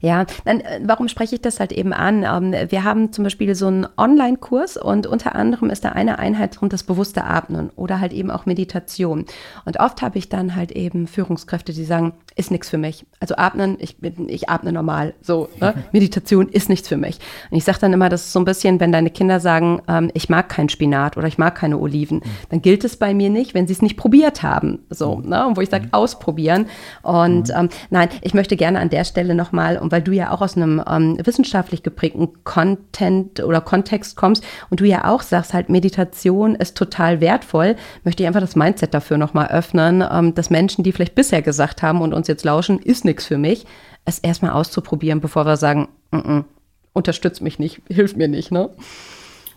Ja, 0.00 0.26
dann, 0.44 0.60
äh, 0.60 0.80
warum 0.84 1.08
spreche 1.08 1.34
ich 1.34 1.40
das 1.40 1.60
halt 1.60 1.72
eben 1.72 1.92
an? 1.92 2.24
Ähm, 2.24 2.70
wir 2.70 2.84
haben 2.84 3.12
zum 3.12 3.24
Beispiel 3.24 3.54
so 3.54 3.66
einen 3.66 3.86
Online-Kurs 3.96 4.76
und 4.76 5.06
unter 5.06 5.34
anderem 5.34 5.70
ist 5.70 5.84
da 5.84 5.90
eine 5.90 6.18
Einheit 6.18 6.60
drin, 6.60 6.68
das 6.68 6.82
bewusste 6.82 7.24
Atmen 7.24 7.70
oder 7.76 8.00
halt 8.00 8.12
eben 8.12 8.30
auch 8.30 8.46
Meditation. 8.46 9.24
Und 9.64 9.80
oft 9.80 10.02
habe 10.02 10.18
ich 10.18 10.28
dann 10.28 10.54
halt 10.54 10.72
eben 10.72 11.06
Führungskräfte, 11.06 11.72
die 11.72 11.84
sagen, 11.84 12.14
ist 12.36 12.50
nichts 12.50 12.68
für 12.68 12.78
mich. 12.78 13.06
Also 13.20 13.36
atmen, 13.36 13.76
ich, 13.80 13.96
ich 14.28 14.48
atme 14.48 14.72
normal. 14.72 15.14
So, 15.22 15.48
ne? 15.60 15.74
Meditation 15.92 16.48
ist 16.48 16.68
nichts 16.68 16.88
für 16.88 16.96
mich. 16.98 17.18
Und 17.50 17.56
ich 17.56 17.64
sage 17.64 17.78
dann 17.80 17.92
immer, 17.92 18.08
das 18.08 18.26
ist 18.26 18.32
so 18.32 18.38
ein 18.38 18.44
bisschen, 18.44 18.78
wenn 18.80 18.92
deine 18.92 19.10
Kinder 19.10 19.40
sagen, 19.40 19.80
ähm, 19.88 20.10
ich 20.14 20.28
mag 20.28 20.48
keinen 20.48 20.68
Spinat 20.68 21.16
oder 21.16 21.28
ich 21.28 21.38
mag 21.38 21.54
keine 21.54 21.78
Oliven, 21.78 22.22
dann 22.50 22.60
gilt 22.60 22.84
es 22.84 22.96
bei 22.96 23.14
mir 23.14 23.30
nicht, 23.30 23.54
wenn 23.54 23.66
sie 23.66 23.72
es 23.72 23.82
nicht 23.82 23.96
probiert 23.96 24.42
haben. 24.42 24.80
So, 24.90 25.20
ne? 25.20 25.46
Und 25.46 25.56
wo 25.56 25.62
ich 25.62 25.70
sage, 25.70 25.88
ausprobieren. 25.92 26.66
Und 27.02 27.50
ähm, 27.56 27.70
nein, 27.90 28.08
ich 28.20 28.34
möchte 28.34 28.56
gerne 28.56 28.78
an 28.78 28.90
der 28.90 29.04
Stelle 29.04 29.34
nochmal, 29.34 29.65
und 29.80 29.90
weil 29.90 30.02
du 30.02 30.12
ja 30.12 30.30
auch 30.30 30.42
aus 30.42 30.56
einem 30.56 30.82
ähm, 30.86 31.18
wissenschaftlich 31.24 31.82
geprägten 31.82 32.44
Content 32.44 33.42
oder 33.42 33.62
Kontext 33.62 34.16
kommst 34.16 34.44
und 34.68 34.80
du 34.80 34.84
ja 34.84 35.06
auch 35.06 35.22
sagst, 35.22 35.54
halt 35.54 35.70
Meditation 35.70 36.54
ist 36.54 36.76
total 36.76 37.22
wertvoll, 37.22 37.76
möchte 38.04 38.22
ich 38.22 38.26
einfach 38.26 38.40
das 38.40 38.56
Mindset 38.56 38.92
dafür 38.92 39.16
nochmal 39.16 39.48
öffnen, 39.48 40.04
ähm, 40.08 40.34
dass 40.34 40.50
Menschen, 40.50 40.84
die 40.84 40.92
vielleicht 40.92 41.14
bisher 41.14 41.40
gesagt 41.40 41.82
haben 41.82 42.02
und 42.02 42.12
uns 42.12 42.26
uns 42.26 42.28
jetzt 42.28 42.44
lauschen, 42.44 42.80
ist 42.80 43.04
nichts 43.04 43.26
für 43.26 43.38
mich, 43.38 43.66
es 44.04 44.18
erstmal 44.18 44.52
auszuprobieren, 44.52 45.20
bevor 45.20 45.46
wir 45.46 45.56
sagen, 45.56 45.88
mm 46.10 46.16
-mm, 46.16 46.44
unterstützt 46.92 47.40
mich 47.40 47.58
nicht, 47.58 47.82
hilft 47.88 48.16
mir 48.16 48.28
nicht, 48.28 48.50
ne? 48.50 48.70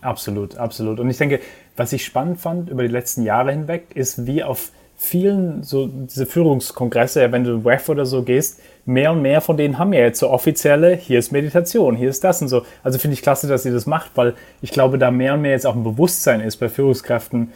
Absolut, 0.00 0.56
absolut. 0.56 0.98
Und 0.98 1.10
ich 1.10 1.18
denke, 1.18 1.40
was 1.76 1.92
ich 1.92 2.04
spannend 2.04 2.40
fand 2.40 2.70
über 2.70 2.82
die 2.82 2.88
letzten 2.88 3.22
Jahre 3.22 3.52
hinweg, 3.52 3.88
ist, 3.94 4.26
wie 4.26 4.42
auf 4.42 4.72
vielen 5.02 5.62
so 5.62 5.86
diese 5.86 6.26
Führungskongresse, 6.26 7.32
wenn 7.32 7.42
du 7.42 7.64
WEF 7.64 7.88
oder 7.88 8.04
so 8.04 8.22
gehst, 8.22 8.60
mehr 8.84 9.12
und 9.12 9.22
mehr 9.22 9.40
von 9.40 9.56
denen 9.56 9.78
haben 9.78 9.94
ja 9.94 10.00
jetzt 10.00 10.18
so 10.18 10.28
offizielle, 10.28 10.94
hier 10.94 11.18
ist 11.18 11.32
Meditation, 11.32 11.96
hier 11.96 12.10
ist 12.10 12.22
das 12.22 12.42
und 12.42 12.48
so. 12.48 12.64
Also 12.82 12.98
finde 12.98 13.14
ich 13.14 13.22
klasse, 13.22 13.48
dass 13.48 13.62
sie 13.62 13.70
das 13.70 13.86
macht, 13.86 14.10
weil 14.16 14.34
ich 14.60 14.72
glaube, 14.72 14.98
da 14.98 15.10
mehr 15.10 15.34
und 15.34 15.40
mehr 15.40 15.52
jetzt 15.52 15.66
auch 15.66 15.74
ein 15.74 15.84
Bewusstsein 15.84 16.42
ist 16.42 16.58
bei 16.58 16.68
Führungskräften, 16.68 17.50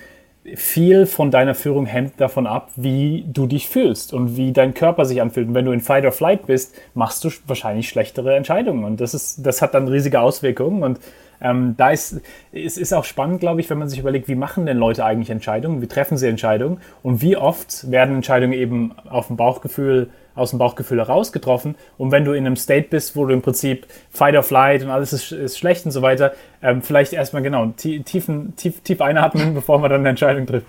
viel 0.54 1.04
von 1.04 1.30
deiner 1.30 1.54
Führung 1.54 1.84
hängt 1.84 2.18
davon 2.18 2.46
ab, 2.46 2.70
wie 2.76 3.26
du 3.28 3.46
dich 3.46 3.68
fühlst 3.68 4.14
und 4.14 4.38
wie 4.38 4.52
dein 4.52 4.72
Körper 4.72 5.04
sich 5.04 5.20
anfühlt. 5.20 5.48
Und 5.48 5.54
wenn 5.54 5.66
du 5.66 5.72
in 5.72 5.80
Fight 5.80 6.06
or 6.06 6.12
Flight 6.12 6.46
bist, 6.46 6.74
machst 6.94 7.24
du 7.24 7.30
wahrscheinlich 7.46 7.88
schlechtere 7.88 8.36
Entscheidungen. 8.36 8.84
Und 8.84 9.00
das, 9.00 9.12
ist, 9.12 9.46
das 9.46 9.60
hat 9.60 9.74
dann 9.74 9.88
riesige 9.88 10.20
Auswirkungen. 10.20 10.82
Und 10.82 10.98
Ähm, 11.44 11.74
da 11.76 11.90
ist, 11.90 12.22
es 12.52 12.78
ist 12.78 12.94
auch 12.94 13.04
spannend, 13.04 13.38
glaube 13.38 13.60
ich, 13.60 13.68
wenn 13.68 13.78
man 13.78 13.88
sich 13.88 13.98
überlegt, 13.98 14.28
wie 14.28 14.34
machen 14.34 14.64
denn 14.64 14.78
Leute 14.78 15.04
eigentlich 15.04 15.28
Entscheidungen, 15.28 15.82
wie 15.82 15.86
treffen 15.86 16.16
sie 16.16 16.26
Entscheidungen 16.26 16.78
und 17.02 17.20
wie 17.20 17.36
oft 17.36 17.90
werden 17.90 18.16
Entscheidungen 18.16 18.54
eben 18.54 18.94
auf 19.08 19.26
dem 19.26 19.36
Bauchgefühl 19.36 20.08
aus 20.34 20.50
dem 20.50 20.58
Bauchgefühl 20.58 20.98
heraus 20.98 21.32
getroffen. 21.32 21.76
Und 21.96 22.10
wenn 22.10 22.24
du 22.24 22.32
in 22.32 22.46
einem 22.46 22.56
State 22.56 22.88
bist, 22.88 23.14
wo 23.14 23.24
du 23.24 23.34
im 23.34 23.42
Prinzip 23.42 23.86
Fight 24.10 24.34
or 24.34 24.42
Flight 24.42 24.82
und 24.82 24.90
alles 24.90 25.12
ist, 25.12 25.30
ist 25.30 25.58
schlecht 25.58 25.84
und 25.84 25.92
so 25.92 26.02
weiter, 26.02 26.32
ähm, 26.60 26.82
vielleicht 26.82 27.12
erstmal 27.12 27.42
genau 27.42 27.66
tief, 27.76 28.04
tief, 28.04 28.80
tief 28.80 29.00
einatmen, 29.00 29.54
bevor 29.54 29.78
man 29.78 29.90
dann 29.90 30.00
eine 30.00 30.08
Entscheidung 30.08 30.46
trifft. 30.46 30.66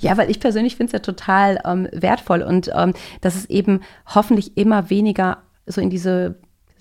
Ja, 0.00 0.16
weil 0.16 0.30
ich 0.30 0.40
persönlich 0.40 0.76
finde 0.76 0.88
es 0.88 0.92
ja 0.92 0.98
total 0.98 1.60
ähm, 1.64 1.88
wertvoll 1.92 2.42
und 2.42 2.70
ähm, 2.74 2.94
dass 3.20 3.36
es 3.36 3.48
eben 3.48 3.80
hoffentlich 4.14 4.56
immer 4.56 4.90
weniger 4.90 5.38
so 5.66 5.80
in 5.80 5.88
diese 5.88 6.36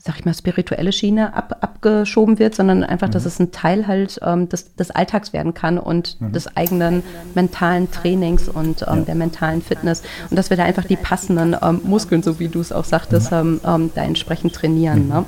sag 0.05 0.19
ich 0.19 0.25
mal, 0.25 0.33
spirituelle 0.33 0.91
Schiene 0.91 1.33
ab, 1.33 1.59
abgeschoben 1.61 2.37
wird, 2.37 2.55
sondern 2.55 2.83
einfach, 2.83 3.07
mhm. 3.07 3.11
dass 3.13 3.25
es 3.25 3.39
ein 3.39 3.53
Teil 3.53 3.87
halt 3.87 4.19
ähm, 4.21 4.49
des, 4.49 4.75
des 4.75 4.91
Alltags 4.91 5.31
werden 5.31 5.53
kann 5.53 5.77
und 5.77 6.19
mhm. 6.19 6.33
des 6.33 6.57
eigenen 6.57 7.03
mentalen 7.35 7.89
Trainings 7.89 8.49
und 8.49 8.81
ähm, 8.81 8.97
ja. 8.97 9.01
der 9.05 9.15
mentalen 9.15 9.61
Fitness. 9.61 10.03
Und 10.29 10.35
dass 10.35 10.49
wir 10.49 10.57
da 10.57 10.65
einfach 10.65 10.83
die 10.83 10.97
passenden 10.97 11.55
ähm, 11.61 11.79
Muskeln, 11.85 12.21
so 12.21 12.37
wie 12.37 12.49
du 12.49 12.59
es 12.59 12.73
auch 12.73 12.83
sagtest, 12.83 13.31
mhm. 13.31 13.37
Ähm, 13.37 13.61
ähm, 13.65 13.91
da 13.95 14.03
entsprechend 14.03 14.53
trainieren. 14.53 15.07
Ne? 15.07 15.23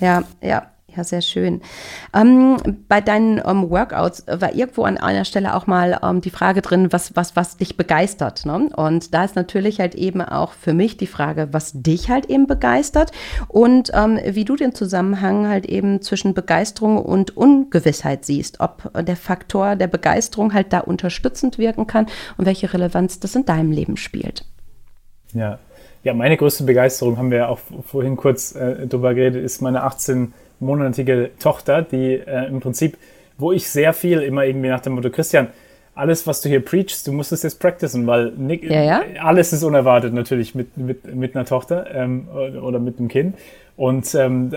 Ja, 0.00 0.24
ja. 0.42 0.66
Ja, 0.96 1.04
sehr 1.04 1.20
schön. 1.20 1.60
Ähm, 2.14 2.56
bei 2.88 3.02
deinen 3.02 3.42
ähm, 3.44 3.68
Workouts 3.68 4.24
war 4.26 4.54
irgendwo 4.54 4.84
an 4.84 4.96
einer 4.96 5.26
Stelle 5.26 5.54
auch 5.54 5.66
mal 5.66 5.98
ähm, 6.02 6.22
die 6.22 6.30
Frage 6.30 6.62
drin, 6.62 6.90
was, 6.92 7.14
was, 7.14 7.36
was 7.36 7.58
dich 7.58 7.76
begeistert. 7.76 8.46
Ne? 8.46 8.70
Und 8.74 9.12
da 9.12 9.24
ist 9.24 9.36
natürlich 9.36 9.80
halt 9.80 9.94
eben 9.94 10.22
auch 10.22 10.52
für 10.52 10.72
mich 10.72 10.96
die 10.96 11.06
Frage, 11.06 11.48
was 11.52 11.72
dich 11.74 12.08
halt 12.08 12.26
eben 12.26 12.46
begeistert 12.46 13.12
und 13.48 13.90
ähm, 13.92 14.18
wie 14.24 14.46
du 14.46 14.56
den 14.56 14.74
Zusammenhang 14.74 15.46
halt 15.46 15.66
eben 15.66 16.00
zwischen 16.00 16.32
Begeisterung 16.32 16.96
und 16.96 17.36
Ungewissheit 17.36 18.24
siehst, 18.24 18.60
ob 18.60 18.90
der 18.94 19.16
Faktor 19.16 19.76
der 19.76 19.88
Begeisterung 19.88 20.54
halt 20.54 20.72
da 20.72 20.80
unterstützend 20.80 21.58
wirken 21.58 21.86
kann 21.86 22.06
und 22.38 22.46
welche 22.46 22.72
Relevanz 22.72 23.20
das 23.20 23.34
in 23.34 23.44
deinem 23.44 23.72
Leben 23.72 23.98
spielt. 23.98 24.46
Ja, 25.34 25.58
ja 26.02 26.14
meine 26.14 26.38
größte 26.38 26.64
Begeisterung, 26.64 27.18
haben 27.18 27.30
wir 27.30 27.50
auch 27.50 27.58
vorhin 27.84 28.16
kurz 28.16 28.54
äh, 28.54 28.86
drüber 28.86 29.12
geredet, 29.12 29.44
ist 29.44 29.60
meine 29.60 29.82
18 29.82 30.32
monatige 30.60 31.30
Tochter, 31.38 31.82
die 31.82 32.14
äh, 32.14 32.46
im 32.46 32.60
Prinzip, 32.60 32.96
wo 33.36 33.52
ich 33.52 33.68
sehr 33.68 33.92
viel 33.92 34.20
immer 34.20 34.44
irgendwie 34.44 34.68
nach 34.68 34.80
dem 34.80 34.94
Motto, 34.94 35.10
Christian, 35.10 35.48
alles, 35.94 36.28
was 36.28 36.40
du 36.40 36.48
hier 36.48 36.64
preachst, 36.64 37.08
du 37.08 37.12
musst 37.12 37.32
es 37.32 37.42
jetzt 37.42 37.58
practicen, 37.58 38.06
weil 38.06 38.30
Nick, 38.36 38.62
ja, 38.62 38.82
ja. 38.82 39.02
alles 39.20 39.52
ist 39.52 39.64
unerwartet 39.64 40.14
natürlich 40.14 40.54
mit, 40.54 40.76
mit, 40.76 41.12
mit 41.12 41.34
einer 41.34 41.44
Tochter 41.44 41.92
ähm, 41.92 42.28
oder 42.62 42.78
mit 42.78 42.98
einem 42.98 43.08
Kind. 43.08 43.36
Und 43.76 44.12
ähm, 44.14 44.50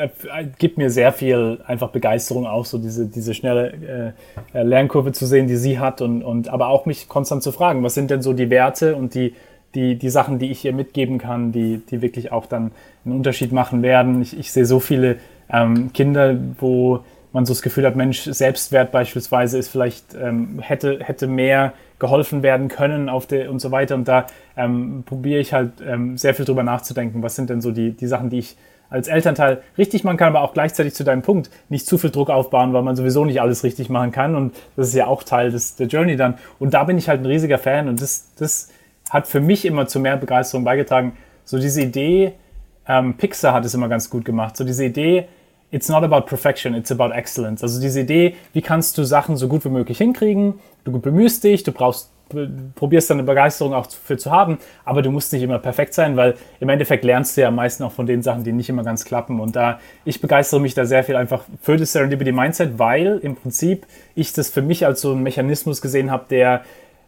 gibt 0.60 0.78
mir 0.78 0.90
sehr 0.90 1.12
viel 1.12 1.60
einfach 1.66 1.90
Begeisterung 1.90 2.46
auch, 2.46 2.66
so 2.66 2.78
diese, 2.78 3.08
diese 3.08 3.34
schnelle 3.34 4.14
äh, 4.54 4.58
äh, 4.60 4.64
Lernkurve 4.64 5.12
zu 5.14 5.26
sehen, 5.26 5.48
die 5.48 5.58
sie 5.58 5.80
hat 5.80 6.02
und, 6.02 6.24
und 6.24 6.50
aber 6.50 6.70
auch 6.70 6.86
mich 6.86 7.08
konstant 7.08 7.44
zu 7.44 7.52
fragen, 7.52 7.84
was 7.84 7.96
sind 7.96 8.12
denn 8.12 8.22
so 8.22 8.34
die 8.34 8.50
Werte 8.50 8.96
und 8.96 9.14
die, 9.16 9.36
die, 9.74 9.96
die 9.96 10.10
Sachen, 10.10 10.38
die 10.38 10.52
ich 10.52 10.66
ihr 10.66 10.74
mitgeben 10.74 11.18
kann, 11.18 11.52
die, 11.52 11.82
die 11.90 12.02
wirklich 12.02 12.32
auch 12.32 12.46
dann 12.46 12.72
einen 13.06 13.16
Unterschied 13.16 13.52
machen 13.52 13.82
werden. 13.84 14.22
Ich, 14.22 14.38
ich 14.38 14.52
sehe 14.52 14.66
so 14.66 14.80
viele 14.80 15.18
ähm, 15.52 15.92
Kinder, 15.94 16.36
wo 16.60 17.04
man 17.34 17.46
so 17.46 17.54
das 17.54 17.62
Gefühl 17.62 17.86
hat, 17.86 17.96
Mensch, 17.96 18.24
Selbstwert 18.24 18.92
beispielsweise 18.92 19.58
ist 19.58 19.70
vielleicht, 19.70 20.14
ähm, 20.16 20.60
hätte, 20.60 21.00
hätte 21.02 21.28
mehr 21.28 21.74
geholfen 22.00 22.44
werden 22.44 22.68
können 22.68 23.10
auf 23.10 23.26
der 23.26 23.50
und 23.52 23.60
so 23.60 23.72
weiter. 23.72 23.96
Und 23.96 24.08
da 24.08 24.28
ähm, 24.58 25.04
probiere 25.06 25.40
ich 25.40 25.54
halt 25.54 25.74
ähm, 25.86 26.18
sehr 26.18 26.34
viel 26.34 26.46
drüber 26.46 26.64
nachzudenken. 26.64 27.24
Was 27.24 27.36
sind 27.36 27.50
denn 27.50 27.62
so 27.62 27.72
die, 27.72 27.92
die 27.92 28.08
Sachen, 28.08 28.30
die 28.30 28.40
ich 28.40 28.58
als 28.90 29.08
Elternteil 29.08 29.62
richtig 29.78 30.04
machen 30.04 30.18
kann, 30.18 30.28
aber 30.36 30.42
auch 30.42 30.54
gleichzeitig 30.54 30.94
zu 30.94 31.06
deinem 31.06 31.22
Punkt 31.22 31.50
nicht 31.70 31.88
zu 31.88 31.98
viel 31.98 32.10
Druck 32.10 32.30
aufbauen, 32.30 32.74
weil 32.74 32.82
man 32.82 32.98
sowieso 32.98 33.24
nicht 33.24 33.40
alles 33.40 33.64
richtig 33.64 33.90
machen 33.90 34.12
kann. 34.12 34.36
Und 34.36 34.54
das 34.76 34.90
ist 34.90 34.96
ja 34.96 35.08
auch 35.08 35.24
Teil 35.24 35.50
des, 35.50 35.78
der 35.78 35.88
Journey 35.88 36.18
dann. 36.18 36.36
Und 36.60 36.74
da 36.74 36.84
bin 36.84 36.98
ich 36.98 37.08
halt 37.08 37.22
ein 37.22 37.26
riesiger 37.26 37.58
Fan 37.58 37.88
und 37.88 38.02
das, 38.02 38.34
das 38.36 38.70
hat 39.10 39.28
für 39.28 39.40
mich 39.40 39.66
immer 39.66 39.88
zu 39.88 40.00
mehr 40.00 40.18
Begeisterung 40.18 40.66
beigetragen. 40.66 41.14
So 41.46 41.58
diese 41.58 41.82
Idee, 41.82 42.34
ähm, 42.86 43.16
Pixar 43.16 43.54
hat 43.54 43.64
es 43.64 43.74
immer 43.74 43.88
ganz 43.88 44.10
gut 44.10 44.26
gemacht. 44.26 44.58
So 44.58 44.66
diese 44.66 44.84
Idee, 44.84 45.28
it's 45.72 45.90
not 45.90 46.04
about 46.04 46.26
perfection, 46.28 46.76
it's 46.76 46.92
about 46.92 47.14
excellence. 47.14 47.64
Also 47.64 47.80
diese 47.80 48.02
Idee, 48.02 48.36
wie 48.54 48.62
kannst 48.62 48.98
du 48.98 49.04
Sachen 49.04 49.38
so 49.38 49.48
gut 49.48 49.66
wie 49.66 49.70
möglich 49.70 49.98
hinkriegen? 49.98 50.60
Du 50.84 50.92
bemühst 51.00 51.44
dich, 51.44 51.64
du 51.64 51.72
brauchst, 51.72 52.12
probierst 52.76 53.10
deine 53.10 53.24
Begeisterung 53.24 53.74
auch 53.74 53.88
für 53.90 54.18
zu 54.18 54.32
haben, 54.32 54.58
aber 54.86 55.02
du 55.02 55.12
musst 55.12 55.34
nicht 55.34 55.44
immer 55.44 55.60
perfekt 55.60 55.94
sein, 55.94 56.16
weil 56.18 56.36
im 56.60 56.70
Endeffekt 56.70 57.04
lernst 57.04 57.36
du 57.36 57.42
ja 57.42 57.48
am 57.50 57.56
meisten 57.56 57.84
auch 57.84 57.92
von 57.92 58.06
den 58.06 58.22
Sachen, 58.22 58.44
die 58.44 58.52
nicht 58.52 58.70
immer 58.70 58.84
ganz 58.84 59.06
klappen. 59.06 59.40
Und 59.40 59.56
da, 59.56 59.80
ich 60.06 60.22
begeistere 60.22 60.60
mich 60.60 60.74
da 60.74 60.86
sehr 60.86 61.04
viel 61.04 61.16
einfach 61.16 61.44
für 61.62 61.78
das 61.78 61.92
Serendipity 61.94 62.32
Mindset, 62.32 62.80
weil 62.80 63.20
im 63.22 63.36
Prinzip 63.36 63.86
ich 64.16 64.34
das 64.34 64.50
für 64.50 64.62
mich 64.62 64.86
als 64.86 65.02
so 65.02 65.12
einen 65.12 65.24
Mechanismus 65.24 65.82
gesehen 65.82 66.12
habe, 66.12 66.26
der 66.30 66.64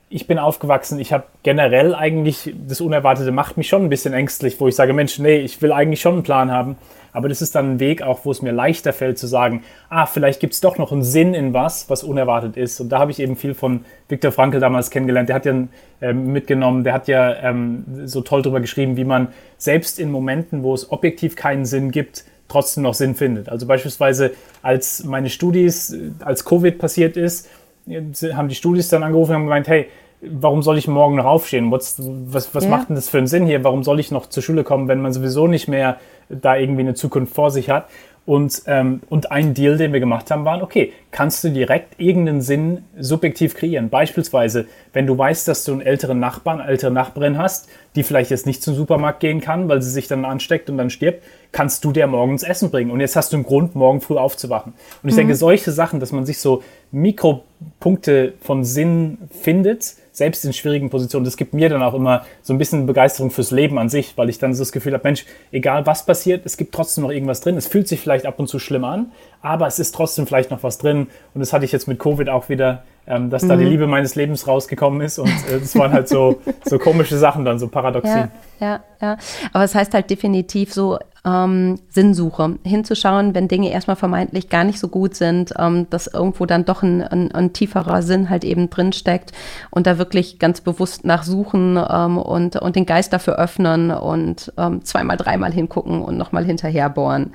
ich 0.09 0.27
bin 0.27 0.37
aufgewachsen, 0.37 0.99
ich 0.99 1.11
habe 1.11 1.23
generell 1.41 1.95
eigentlich, 1.95 2.53
das 2.67 2.81
Unerwartete 2.81 3.31
macht 3.31 3.57
mich 3.57 3.67
schon 3.67 3.83
ein 3.83 3.89
bisschen 3.89 4.13
ängstlich, 4.13 4.59
wo 4.59 4.67
ich 4.67 4.75
sage, 4.75 4.93
Mensch, 4.93 5.17
nee, 5.17 5.37
ich 5.37 5.59
will 5.63 5.71
eigentlich 5.71 6.01
schon 6.01 6.13
einen 6.13 6.23
Plan 6.23 6.51
haben. 6.51 6.77
Aber 7.13 7.29
das 7.29 7.41
ist 7.41 7.55
dann 7.55 7.73
ein 7.73 7.79
Weg 7.79 8.01
auch, 8.01 8.25
wo 8.25 8.31
es 8.31 8.41
mir 8.41 8.51
leichter 8.51 8.91
fällt 8.91 9.17
zu 9.17 9.27
sagen, 9.27 9.63
ah, 9.89 10.05
vielleicht 10.05 10.39
gibt 10.39 10.53
es 10.53 10.61
doch 10.61 10.77
noch 10.77 10.91
einen 10.91 11.03
Sinn 11.03 11.33
in 11.33 11.53
was, 11.53 11.89
was 11.89 12.03
unerwartet 12.03 12.57
ist. 12.57 12.79
Und 12.81 12.89
da 12.89 12.99
habe 12.99 13.11
ich 13.11 13.19
eben 13.19 13.35
viel 13.35 13.53
von 13.53 13.85
Viktor 14.09 14.31
Frankl 14.31 14.59
damals 14.59 14.89
kennengelernt. 14.89 15.29
Der 15.29 15.35
hat 15.35 15.45
ja 15.45 15.67
ähm, 16.01 16.33
mitgenommen, 16.33 16.83
der 16.83 16.93
hat 16.93 17.07
ja 17.07 17.35
ähm, 17.35 17.85
so 18.05 18.21
toll 18.21 18.41
darüber 18.41 18.59
geschrieben, 18.59 18.97
wie 18.97 19.05
man 19.05 19.29
selbst 19.57 19.99
in 19.99 20.11
Momenten, 20.11 20.63
wo 20.63 20.73
es 20.73 20.91
objektiv 20.91 21.35
keinen 21.35 21.65
Sinn 21.65 21.91
gibt, 21.91 22.25
trotzdem 22.47 22.83
noch 22.83 22.93
Sinn 22.93 23.15
findet. 23.15 23.49
Also 23.49 23.67
beispielsweise, 23.67 24.31
als 24.61 25.03
meine 25.03 25.29
Studis, 25.29 25.93
äh, 25.93 26.11
als 26.19 26.43
Covid 26.45 26.77
passiert 26.79 27.15
ist, 27.15 27.47
äh, 27.87 28.01
haben 28.33 28.47
die 28.47 28.55
Studis 28.55 28.89
dann 28.89 29.03
angerufen 29.03 29.31
und 29.31 29.35
haben 29.35 29.45
gemeint, 29.45 29.67
hey, 29.67 29.87
warum 30.29 30.63
soll 30.63 30.77
ich 30.77 30.87
morgen 30.87 31.15
noch 31.15 31.25
aufstehen? 31.25 31.71
Was, 31.71 31.97
was, 31.99 32.53
was 32.55 32.63
ja. 32.65 32.69
macht 32.69 32.89
denn 32.89 32.95
das 32.95 33.09
für 33.09 33.17
einen 33.17 33.27
Sinn 33.27 33.45
hier? 33.45 33.63
Warum 33.63 33.83
soll 33.83 33.99
ich 33.99 34.11
noch 34.11 34.27
zur 34.27 34.43
Schule 34.43 34.63
kommen, 34.63 34.87
wenn 34.87 35.01
man 35.01 35.13
sowieso 35.13 35.47
nicht 35.47 35.67
mehr 35.67 35.97
da 36.29 36.55
irgendwie 36.55 36.81
eine 36.81 36.93
Zukunft 36.93 37.33
vor 37.33 37.51
sich 37.51 37.69
hat. 37.69 37.87
Und, 38.25 38.61
ähm, 38.67 39.01
und 39.09 39.33
ein 39.33 39.53
Deal, 39.53 39.75
den 39.75 39.91
wir 39.91 39.99
gemacht 39.99 40.31
haben, 40.31 40.45
war, 40.45 40.63
okay, 40.63 40.93
kannst 41.11 41.43
du 41.43 41.49
direkt 41.49 41.99
irgendeinen 41.99 42.39
Sinn 42.39 42.85
subjektiv 42.97 43.53
kreieren? 43.53 43.89
Beispielsweise, 43.89 44.65
wenn 44.93 45.05
du 45.05 45.17
weißt, 45.17 45.45
dass 45.45 45.65
du 45.65 45.73
einen 45.73 45.81
älteren 45.81 46.21
Nachbarn, 46.21 46.61
eine 46.61 46.69
ältere 46.69 46.91
Nachbarin 46.91 47.37
hast, 47.37 47.67
die 47.97 48.03
vielleicht 48.03 48.31
jetzt 48.31 48.45
nicht 48.45 48.63
zum 48.63 48.75
Supermarkt 48.75 49.19
gehen 49.19 49.41
kann, 49.41 49.67
weil 49.67 49.81
sie 49.81 49.89
sich 49.89 50.07
dann 50.07 50.23
ansteckt 50.23 50.69
und 50.69 50.77
dann 50.77 50.89
stirbt, 50.89 51.21
kannst 51.51 51.83
du 51.83 51.91
der 51.91 52.07
morgens 52.07 52.43
Essen 52.43 52.71
bringen. 52.71 52.91
Und 52.91 53.01
jetzt 53.01 53.17
hast 53.17 53.33
du 53.33 53.35
einen 53.35 53.45
Grund, 53.45 53.75
morgen 53.75 53.99
früh 53.99 54.15
aufzuwachen. 54.15 54.71
Und 55.03 55.09
ich 55.09 55.15
mhm. 55.15 55.19
denke, 55.19 55.35
solche 55.35 55.73
Sachen, 55.73 55.99
dass 55.99 56.13
man 56.13 56.25
sich 56.25 56.39
so 56.39 56.63
Mikropunkte 56.93 58.35
von 58.39 58.63
Sinn 58.63 59.17
findet, 59.31 59.97
selbst 60.13 60.45
in 60.45 60.53
schwierigen 60.53 60.89
Positionen, 60.89 61.25
das 61.25 61.35
gibt 61.35 61.53
mir 61.53 61.67
dann 61.67 61.83
auch 61.83 61.95
immer 61.95 62.25
so 62.43 62.53
ein 62.53 62.59
bisschen 62.59 62.85
Begeisterung 62.85 63.31
fürs 63.31 63.51
Leben 63.51 63.77
an 63.79 63.89
sich, 63.89 64.13
weil 64.15 64.29
ich 64.29 64.37
dann 64.37 64.53
so 64.53 64.61
das 64.61 64.71
Gefühl 64.71 64.93
habe, 64.93 65.03
Mensch, 65.03 65.25
egal 65.51 65.85
was 65.85 66.05
passiert, 66.05 66.45
es 66.45 66.55
gibt 66.55 66.73
trotzdem 66.73 67.03
noch 67.03 67.11
irgendwas 67.11 67.41
drin. 67.41 67.57
Es 67.57 67.67
fühlt 67.67 67.87
sich 67.87 67.99
vielleicht 67.99 68.25
ab 68.25 68.39
und 68.39 68.47
zu 68.47 68.59
schlimm 68.59 68.85
an, 68.85 69.11
aber 69.41 69.67
es 69.67 69.79
ist 69.79 69.93
trotzdem 69.93 70.27
vielleicht 70.27 70.51
noch 70.51 70.63
was 70.63 70.77
drin. 70.77 71.07
Und 71.33 71.41
das 71.41 71.51
hatte 71.51 71.65
ich 71.65 71.71
jetzt 71.71 71.87
mit 71.87 71.99
Covid 71.99 72.29
auch 72.29 72.47
wieder, 72.47 72.83
ähm, 73.05 73.29
dass 73.29 73.43
mhm. 73.43 73.49
da 73.49 73.55
die 73.57 73.65
mhm. 73.65 73.71
Liebe 73.71 73.87
meines 73.87 74.15
Lebens 74.15 74.47
rausgekommen 74.47 75.01
ist. 75.01 75.19
Und 75.19 75.29
äh, 75.49 75.59
das 75.59 75.75
waren 75.75 75.91
halt 75.91 76.07
so, 76.07 76.41
so 76.65 76.79
komische 76.79 77.17
Sachen 77.17 77.45
dann, 77.45 77.59
so 77.59 77.67
Paradoxien. 77.67 78.31
Ja, 78.59 78.67
ja, 78.67 78.79
ja. 79.01 79.17
Aber 79.51 79.63
es 79.63 79.75
heißt 79.75 79.93
halt 79.93 80.09
definitiv 80.09 80.73
so 80.73 80.97
ähm, 81.25 81.79
Sinnsuche, 81.89 82.57
hinzuschauen, 82.63 83.33
wenn 83.33 83.47
Dinge 83.47 83.71
erstmal 83.71 83.95
vermeintlich 83.95 84.49
gar 84.49 84.63
nicht 84.63 84.79
so 84.79 84.89
gut 84.89 85.15
sind, 85.15 85.53
ähm, 85.57 85.87
dass 85.89 86.07
irgendwo 86.07 86.45
dann 86.45 86.65
doch 86.65 86.83
ein, 86.83 87.01
ein, 87.01 87.31
ein, 87.31 87.53
tieferer 87.53 88.01
Sinn 88.01 88.29
halt 88.29 88.43
eben 88.43 88.69
drinsteckt 88.69 89.31
und 89.69 89.87
da 89.87 89.97
wirklich 89.97 90.39
ganz 90.39 90.61
bewusst 90.61 91.05
nachsuchen 91.05 91.77
ähm, 91.89 92.17
und, 92.17 92.57
und 92.57 92.75
den 92.75 92.85
Geist 92.85 93.13
dafür 93.13 93.37
öffnen 93.37 93.91
und 93.91 94.51
ähm, 94.57 94.83
zweimal, 94.83 95.17
dreimal 95.17 95.53
hingucken 95.53 96.01
und 96.01 96.17
nochmal 96.17 96.43
hinterherbohren. 96.45 97.33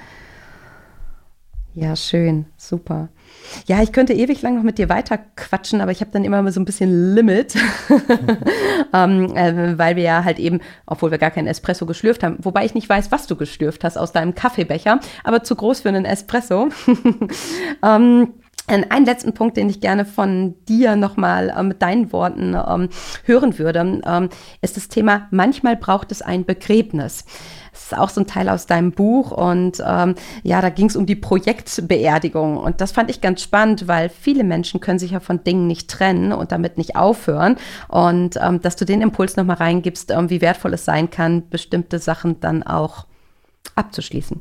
Ja, 1.74 1.96
schön, 1.96 2.46
super. 2.56 3.08
Ja, 3.66 3.82
ich 3.82 3.92
könnte 3.92 4.12
ewig 4.12 4.42
lang 4.42 4.56
noch 4.56 4.62
mit 4.62 4.78
dir 4.78 4.88
weiter 4.88 5.18
quatschen, 5.36 5.80
aber 5.80 5.90
ich 5.92 6.00
habe 6.00 6.10
dann 6.10 6.24
immer 6.24 6.42
mal 6.42 6.52
so 6.52 6.60
ein 6.60 6.64
bisschen 6.64 7.14
Limit, 7.14 7.54
ähm, 8.92 9.36
äh, 9.36 9.78
weil 9.78 9.96
wir 9.96 10.02
ja 10.02 10.24
halt 10.24 10.38
eben, 10.38 10.60
obwohl 10.86 11.10
wir 11.10 11.18
gar 11.18 11.30
keinen 11.30 11.46
Espresso 11.46 11.86
geschlürft 11.86 12.22
haben, 12.22 12.36
wobei 12.40 12.64
ich 12.64 12.74
nicht 12.74 12.88
weiß, 12.88 13.10
was 13.10 13.26
du 13.26 13.36
geschlürft 13.36 13.84
hast 13.84 13.96
aus 13.96 14.12
deinem 14.12 14.34
Kaffeebecher, 14.34 15.00
aber 15.24 15.42
zu 15.42 15.56
groß 15.56 15.80
für 15.80 15.88
einen 15.88 16.04
Espresso. 16.04 16.68
ähm, 17.84 18.28
ein 18.68 19.04
letzten 19.06 19.32
Punkt, 19.32 19.56
den 19.56 19.70
ich 19.70 19.80
gerne 19.80 20.04
von 20.04 20.54
dir 20.66 20.96
nochmal 20.96 21.50
äh, 21.50 21.62
mit 21.62 21.80
deinen 21.80 22.12
Worten 22.12 22.54
ähm, 22.54 22.88
hören 23.24 23.58
würde, 23.58 24.02
ähm, 24.06 24.28
ist 24.60 24.76
das 24.76 24.88
Thema, 24.88 25.26
manchmal 25.30 25.76
braucht 25.76 26.12
es 26.12 26.22
ein 26.22 26.44
Begräbnis. 26.44 27.24
Ist 27.90 27.98
auch 27.98 28.10
so 28.10 28.20
ein 28.20 28.26
Teil 28.26 28.50
aus 28.50 28.66
deinem 28.66 28.92
Buch 28.92 29.30
und 29.30 29.82
ähm, 29.86 30.14
ja, 30.42 30.60
da 30.60 30.68
ging 30.68 30.86
es 30.86 30.96
um 30.96 31.06
die 31.06 31.16
Projektbeerdigung 31.16 32.58
und 32.58 32.82
das 32.82 32.92
fand 32.92 33.08
ich 33.08 33.22
ganz 33.22 33.42
spannend, 33.42 33.88
weil 33.88 34.10
viele 34.10 34.44
Menschen 34.44 34.80
können 34.80 34.98
sich 34.98 35.12
ja 35.12 35.20
von 35.20 35.42
Dingen 35.42 35.66
nicht 35.66 35.88
trennen 35.88 36.32
und 36.32 36.52
damit 36.52 36.76
nicht 36.76 36.96
aufhören 36.96 37.56
und 37.88 38.36
ähm, 38.42 38.60
dass 38.60 38.76
du 38.76 38.84
den 38.84 39.00
Impuls 39.00 39.36
nochmal 39.36 39.56
reingibst, 39.56 40.10
ähm, 40.10 40.28
wie 40.28 40.42
wertvoll 40.42 40.74
es 40.74 40.84
sein 40.84 41.08
kann, 41.08 41.48
bestimmte 41.48 41.98
Sachen 41.98 42.40
dann 42.40 42.62
auch 42.62 43.06
abzuschließen. 43.74 44.38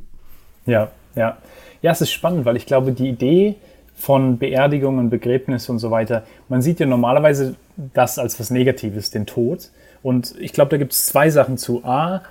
Ja, 0.65 0.91
ja. 1.15 1.37
Ja, 1.81 1.91
es 1.91 2.01
ist 2.01 2.11
spannend, 2.11 2.43
weil 2.43 2.57
ich 2.57 2.65
glaube, 2.65 2.91
die 2.91 3.07
Idee, 3.07 3.55
von 3.97 4.37
Beerdigungen, 4.37 5.09
Begräbnis 5.09 5.69
und 5.69 5.79
so 5.79 5.89
weiter. 5.89 6.23
Man 6.49 6.61
sieht 6.61 6.79
ja 6.79 6.85
normalerweise 6.85 7.55
das 7.95 8.19
als 8.19 8.39
was 8.39 8.51
Negatives, 8.51 9.09
den 9.09 9.25
Tod. 9.25 9.71
Und 10.03 10.35
ich 10.39 10.53
glaube, 10.53 10.69
da 10.69 10.77
gibt 10.77 10.93
es 10.93 11.07
zwei 11.07 11.31
Sachen 11.31 11.57
zu. 11.57 11.83
A, 11.83 12.21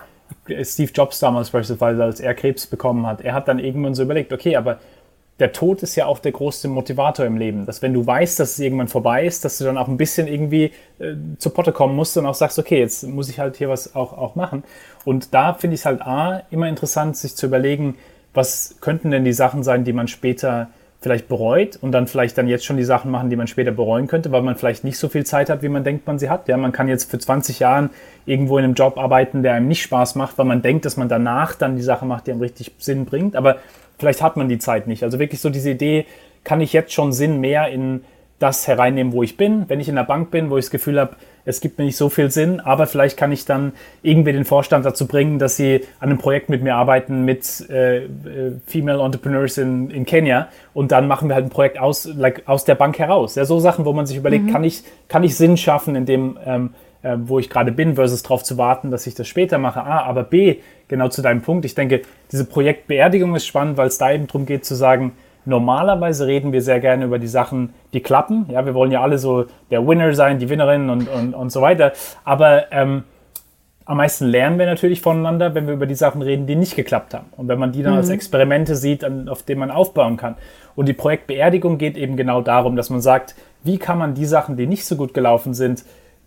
Steve 0.63 0.93
Jobs 0.93 1.19
damals 1.19 1.51
beispielsweise, 1.51 2.03
als 2.03 2.21
er 2.21 2.35
Krebs 2.35 2.67
bekommen 2.67 3.07
hat, 3.07 3.21
er 3.21 3.35
hat 3.35 3.49
dann 3.49 3.59
irgendwann 3.59 3.95
so 3.95 4.03
überlegt, 4.03 4.33
okay, 4.33 4.57
aber 4.57 4.79
der 5.39 5.53
Tod 5.53 5.83
ist 5.83 5.97
ja 5.97 6.07
auch 6.07 6.19
der 6.19 6.33
größte 6.33 6.69
Motivator 6.69 7.27
im 7.27 7.37
Leben. 7.37 7.67
Dass 7.67 7.83
wenn 7.83 7.93
du 7.93 8.07
weißt, 8.07 8.41
dass 8.41 8.53
es 8.53 8.59
irgendwann 8.59 8.89
vorbei 8.89 9.27
ist, 9.27 9.45
dass 9.45 9.59
du 9.59 9.65
dann 9.65 9.77
auch 9.77 9.89
ein 9.89 9.99
bisschen 9.99 10.29
irgendwie 10.29 10.73
äh, 10.99 11.15
zur 11.39 11.53
Potte 11.53 11.73
kommen 11.73 11.95
musst 11.95 12.17
und 12.17 12.25
auch 12.27 12.35
sagst, 12.35 12.59
okay, 12.59 12.79
jetzt 12.79 13.03
muss 13.07 13.29
ich 13.29 13.39
halt 13.39 13.57
hier 13.57 13.69
was 13.69 13.95
auch, 13.95 14.17
auch 14.17 14.35
machen. 14.35 14.65
Und 15.05 15.35
da 15.35 15.53
finde 15.55 15.75
ich 15.75 15.81
es 15.81 15.87
halt 15.87 16.01
A, 16.01 16.43
immer 16.51 16.69
interessant, 16.69 17.17
sich 17.17 17.37
zu 17.37 17.47
überlegen, 17.47 17.97
was 18.33 18.77
könnten 18.81 19.11
denn 19.11 19.25
die 19.25 19.33
Sachen 19.33 19.63
sein, 19.63 19.85
die 19.85 19.93
man 19.93 20.09
später 20.09 20.71
vielleicht 21.07 21.29
bereut 21.29 21.79
und 21.81 21.93
dann 21.93 22.09
vielleicht 22.09 22.37
dann 22.37 22.49
jetzt 22.49 22.65
schon 22.65 22.77
die 22.77 22.83
Sachen 22.83 23.13
machen, 23.13 23.31
die 23.31 23.37
man 23.37 23.47
später 23.47 23.71
bereuen 23.71 24.09
könnte, 24.09 24.33
weil 24.33 24.43
man 24.43 24.57
vielleicht 24.57 24.83
nicht 24.83 24.99
so 24.99 25.09
viel 25.09 25.25
Zeit 25.25 25.51
hat, 25.51 25.63
wie 25.63 25.69
man 25.69 25.85
denkt, 25.85 26.05
man 26.05 26.19
sie 26.19 26.29
hat. 26.29 26.49
Ja, 26.49 26.57
man 26.57 26.73
kann 26.73 26.89
jetzt 26.89 27.09
für 27.09 27.17
20 27.17 27.61
Jahren 27.61 27.91
irgendwo 28.25 28.59
in 28.59 28.65
einem 28.65 28.75
Job 28.75 28.99
arbeiten, 28.99 29.45
der 29.45 29.53
einem 29.53 29.69
nicht 29.69 29.83
Spaß 29.83 30.17
macht, 30.17 30.37
weil 30.37 30.47
man 30.47 30.63
denkt, 30.63 30.85
dass 30.85 30.97
man 30.97 31.09
danach 31.09 31.55
dann 31.55 31.77
die 31.77 31.83
Sache 31.83 32.05
macht, 32.07 32.27
die 32.27 32.33
einem 32.33 32.41
richtig 32.41 32.73
Sinn 32.79 33.05
bringt. 33.05 33.37
Aber 33.37 33.59
vielleicht 33.99 34.21
hat 34.21 34.37
man 34.37 34.49
die 34.49 34.59
Zeit 34.59 34.89
nicht. 34.89 35.05
Also 35.05 35.21
wirklich 35.21 35.41
so 35.41 35.49
diese 35.49 35.71
Idee, 35.71 36.07
kann 36.43 36.61
ich 36.61 36.73
jetzt 36.73 36.93
schon 36.93 37.13
Sinn 37.13 37.41
mehr 37.41 37.69
in 37.69 38.03
das 38.41 38.67
hereinnehmen, 38.67 39.13
wo 39.13 39.23
ich 39.23 39.37
bin. 39.37 39.69
Wenn 39.69 39.79
ich 39.79 39.89
in 39.89 39.95
der 39.95 40.03
Bank 40.03 40.33
bin, 40.33 40.51
wo 40.51 40.59
ich 40.59 40.65
das 40.65 40.73
Gefühl 40.73 40.99
habe, 40.99 41.15
es 41.47 41.61
gibt 41.61 41.79
mir 41.79 41.85
nicht 41.85 41.97
so 41.97 42.09
viel 42.09 42.31
Sinn, 42.31 42.61
aber 42.61 42.87
vielleicht 42.87 43.17
kann 43.17 43.33
ich 43.33 43.47
dann 43.47 43.73
irgendwie 44.03 44.33
den 44.33 44.45
Vorstand 44.45 44.85
dazu 44.85 45.07
bringen, 45.07 45.39
dass 45.39 45.57
sie 45.57 45.83
an 46.01 46.11
einem 46.11 46.19
Projekt 46.19 46.51
mit 46.51 46.63
mir 46.63 46.75
arbeiten 46.75 47.25
mit 47.25 47.65
äh, 47.71 48.05
äh, 48.05 48.09
Female 48.67 49.03
Entrepreneurs 49.03 49.57
in, 49.57 49.91
in 49.91 50.05
Kenia 50.05 50.49
und 50.75 50.93
dann 50.93 51.07
machen 51.07 51.29
wir 51.29 51.37
halt 51.37 51.47
ein 51.47 51.51
Projekt 51.51 51.79
aus, 51.79 52.05
like, 52.05 52.43
aus 52.47 52.65
der 52.65 52.75
Bank 52.75 52.99
heraus. 52.99 53.37
Ja, 53.37 53.45
so 53.45 53.61
Sachen, 53.61 53.85
wo 53.85 53.93
man 53.93 54.07
sich 54.07 54.17
überlegt, 54.17 54.47
mhm. 54.47 54.53
kann, 54.53 54.65
ich, 54.65 54.83
kann 55.09 55.23
ich 55.23 55.37
Sinn 55.37 55.57
schaffen 55.57 55.95
in 55.95 56.05
dem, 56.05 56.37
ähm, 56.45 56.75
äh, 57.03 57.17
wo 57.17 57.39
ich 57.39 57.49
gerade 57.49 57.71
bin, 57.71 57.95
versus 57.95 58.25
darauf 58.25 58.43
zu 58.43 58.59
warten, 58.59 58.91
dass 58.91 59.07
ich 59.07 59.15
das 59.15 59.29
später 59.29 59.59
mache. 59.59 59.83
A, 59.83 60.03
aber 60.03 60.25
B, 60.25 60.57
genau 60.89 61.09
zu 61.09 61.23
deinem 61.23 61.43
Punkt, 61.43 61.65
ich 61.65 61.77
denke, 61.77 62.03
diese 62.33 62.45
Projektbeerdigung 62.45 63.37
ist 63.37 63.47
spannend, 63.47 63.77
weil 63.77 63.87
es 63.87 63.99
da 63.99 64.11
eben 64.11 64.27
darum 64.27 64.47
geht 64.47 64.65
zu 64.65 64.75
sagen, 64.75 65.13
Normalerweise 65.47 66.27
reden 66.27 66.53
wir 66.53 66.61
sehr 66.61 66.81
gerne 66.81 67.05
über 67.05 67.19
die 67.19 67.29
Sachen, 67.29 67.73
die 67.93 68.01
klappen. 68.01 68.47
Ja, 68.51 68.67
wir 68.67 68.75
wollen 68.75 68.91
ja 68.93 69.01
alle 69.01 69.19
so 69.19 69.47
der 69.71 69.87
Winner 69.87 70.13
sein, 70.15 70.39
die 70.39 70.49
Winnerin 70.49 70.91
und, 70.91 71.09
und, 71.09 71.35
und 71.35 71.51
so 71.51 71.63
weiter. 71.63 71.93
Aber 72.25 72.73
ähm, 72.73 73.05
am 73.85 73.99
meisten 73.99 74.27
lernen 74.27 74.59
wir 74.59 74.67
natürlich 74.67 75.01
voneinander, 75.01 75.55
wenn 75.55 75.69
wir 75.69 75.75
über 75.75 75.87
die 75.87 75.95
Sachen 75.95 76.21
reden, 76.21 76.47
die 76.47 76.57
nicht 76.57 76.75
geklappt 76.75 77.15
haben. 77.15 77.27
Und 77.37 77.47
wenn 77.47 77.61
man 77.61 77.71
die 77.71 77.85
dann 77.85 77.93
mhm. 77.93 77.99
als 77.99 78.11
Experimente 78.11 78.75
sieht, 78.75 79.05
auf 79.29 79.45
denen 79.45 79.61
man 79.61 79.71
aufbauen 79.71 80.17
kann. 80.17 80.35
Und 80.75 80.87
die 80.87 80.93
Projektbeerdigung 80.93 81.79
geht 81.79 81.97
eben 81.97 82.17
genau 82.17 82.43
darum, 82.43 82.75
dass 82.75 82.91
man 82.91 83.01
sagt, 83.01 83.37
wie 83.63 83.79
kann 83.79 83.99
man 83.99 84.15
die 84.15 84.27
Sachen, 84.27 84.57
die 84.57 84.67
nicht 84.67 84.85
so 84.85 84.97
gut 84.97 85.15
gelaufen 85.15 85.55
sind, 85.55 85.85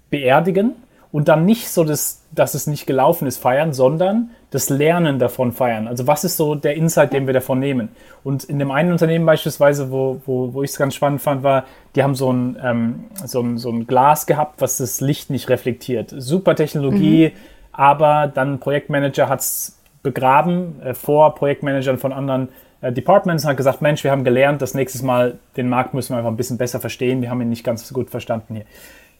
beerdigen 0.09 0.75
und 1.11 1.27
dann 1.27 1.45
nicht 1.45 1.69
so, 1.69 1.83
das, 1.83 2.23
dass 2.31 2.53
es 2.53 2.65
nicht 2.65 2.87
gelaufen 2.87 3.27
ist, 3.27 3.37
feiern, 3.37 3.73
sondern 3.73 4.31
das 4.51 4.69
Lernen 4.69 5.19
davon 5.19 5.51
feiern. 5.51 5.87
Also 5.87 6.07
was 6.07 6.23
ist 6.23 6.37
so 6.37 6.55
der 6.55 6.75
Insight, 6.75 7.13
den 7.13 7.27
wir 7.27 7.33
davon 7.33 7.59
nehmen? 7.59 7.89
Und 8.23 8.43
in 8.45 8.57
dem 8.57 8.71
einen 8.71 8.91
Unternehmen 8.91 9.25
beispielsweise, 9.25 9.91
wo, 9.91 10.21
wo, 10.25 10.53
wo 10.53 10.63
ich 10.63 10.71
es 10.71 10.77
ganz 10.77 10.95
spannend 10.95 11.21
fand, 11.21 11.43
war, 11.43 11.65
die 11.95 12.03
haben 12.03 12.15
so 12.15 12.31
ein, 12.31 12.57
ähm, 12.63 13.05
so, 13.25 13.41
ein, 13.41 13.57
so 13.57 13.69
ein 13.69 13.85
Glas 13.85 14.25
gehabt, 14.25 14.61
was 14.61 14.77
das 14.77 15.01
Licht 15.01 15.29
nicht 15.29 15.49
reflektiert. 15.49 16.13
Super 16.17 16.55
Technologie, 16.55 17.29
mhm. 17.29 17.39
aber 17.71 18.31
dann 18.33 18.59
Projektmanager 18.59 19.29
hat 19.29 19.41
es 19.41 19.79
begraben 20.01 20.81
äh, 20.81 20.93
vor 20.93 21.35
Projektmanagern 21.35 21.99
von 21.99 22.11
anderen 22.11 22.49
äh, 22.81 22.91
Departments 22.91 23.43
und 23.43 23.51
hat 23.51 23.57
gesagt, 23.57 23.81
Mensch, 23.81 24.03
wir 24.03 24.11
haben 24.11 24.23
gelernt, 24.23 24.61
das 24.61 24.73
nächste 24.73 25.05
Mal 25.05 25.37
den 25.57 25.69
Markt 25.69 25.93
müssen 25.93 26.13
wir 26.13 26.17
einfach 26.17 26.31
ein 26.31 26.37
bisschen 26.37 26.57
besser 26.57 26.79
verstehen. 26.79 27.21
Wir 27.21 27.29
haben 27.29 27.41
ihn 27.41 27.49
nicht 27.49 27.63
ganz 27.63 27.87
so 27.87 27.93
gut 27.93 28.09
verstanden 28.09 28.55
hier 28.55 28.65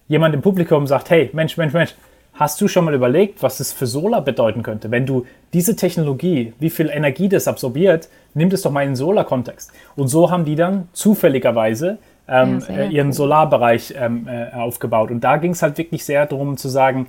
jemand 0.09 0.35
im 0.35 0.41
Publikum 0.41 0.85
sagt, 0.87 1.09
hey, 1.11 1.29
Mensch, 1.31 1.55
Mensch, 1.55 1.71
Mensch, 1.71 1.95
hast 2.39 2.61
du 2.61 2.69
schon 2.69 2.85
mal 2.85 2.93
überlegt, 2.93 3.43
was 3.43 3.59
es 3.59 3.73
für 3.73 3.85
Solar 3.85 4.21
bedeuten 4.21 4.63
könnte? 4.63 4.91
Wenn 4.91 5.05
du 5.05 5.25
diese 5.51 5.75
Technologie, 5.75 6.53
wie 6.57 6.69
viel 6.69 6.89
Energie 6.89 7.27
das 7.27 7.49
absorbiert, 7.49 8.07
nimm 8.33 8.49
das 8.49 8.61
doch 8.61 8.71
mal 8.71 8.83
in 8.83 8.91
den 8.91 8.95
Solar-Kontext. 8.95 9.73
Und 9.97 10.07
so 10.07 10.31
haben 10.31 10.45
die 10.45 10.55
dann 10.55 10.87
zufälligerweise 10.93 11.97
ähm, 12.29 12.63
ja, 12.69 12.85
ihren 12.85 13.07
cool. 13.07 13.13
Solarbereich 13.13 13.93
ähm, 13.97 14.25
äh, 14.29 14.55
aufgebaut. 14.55 15.11
Und 15.11 15.21
da 15.21 15.35
ging 15.35 15.51
es 15.51 15.61
halt 15.61 15.77
wirklich 15.77 16.05
sehr 16.05 16.25
darum 16.27 16.55
zu 16.55 16.69
sagen, 16.69 17.07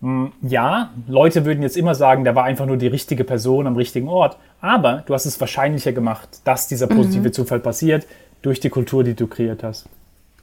mh, 0.00 0.24
hm, 0.24 0.32
ja, 0.50 0.90
Leute 1.06 1.44
würden 1.44 1.62
jetzt 1.62 1.76
immer 1.76 1.94
sagen, 1.94 2.24
da 2.24 2.34
war 2.34 2.42
einfach 2.42 2.66
nur 2.66 2.76
die 2.76 2.88
richtige 2.88 3.22
Person 3.22 3.68
am 3.68 3.76
richtigen 3.76 4.08
Ort. 4.08 4.36
Aber 4.60 5.04
du 5.06 5.14
hast 5.14 5.26
es 5.26 5.40
wahrscheinlicher 5.40 5.92
gemacht, 5.92 6.40
dass 6.42 6.66
dieser 6.66 6.88
positive 6.88 7.28
mhm. 7.28 7.32
Zufall 7.32 7.60
passiert 7.60 8.08
durch 8.42 8.58
die 8.58 8.70
Kultur, 8.70 9.04
die 9.04 9.14
du 9.14 9.28
kreiert 9.28 9.62
hast. 9.62 9.88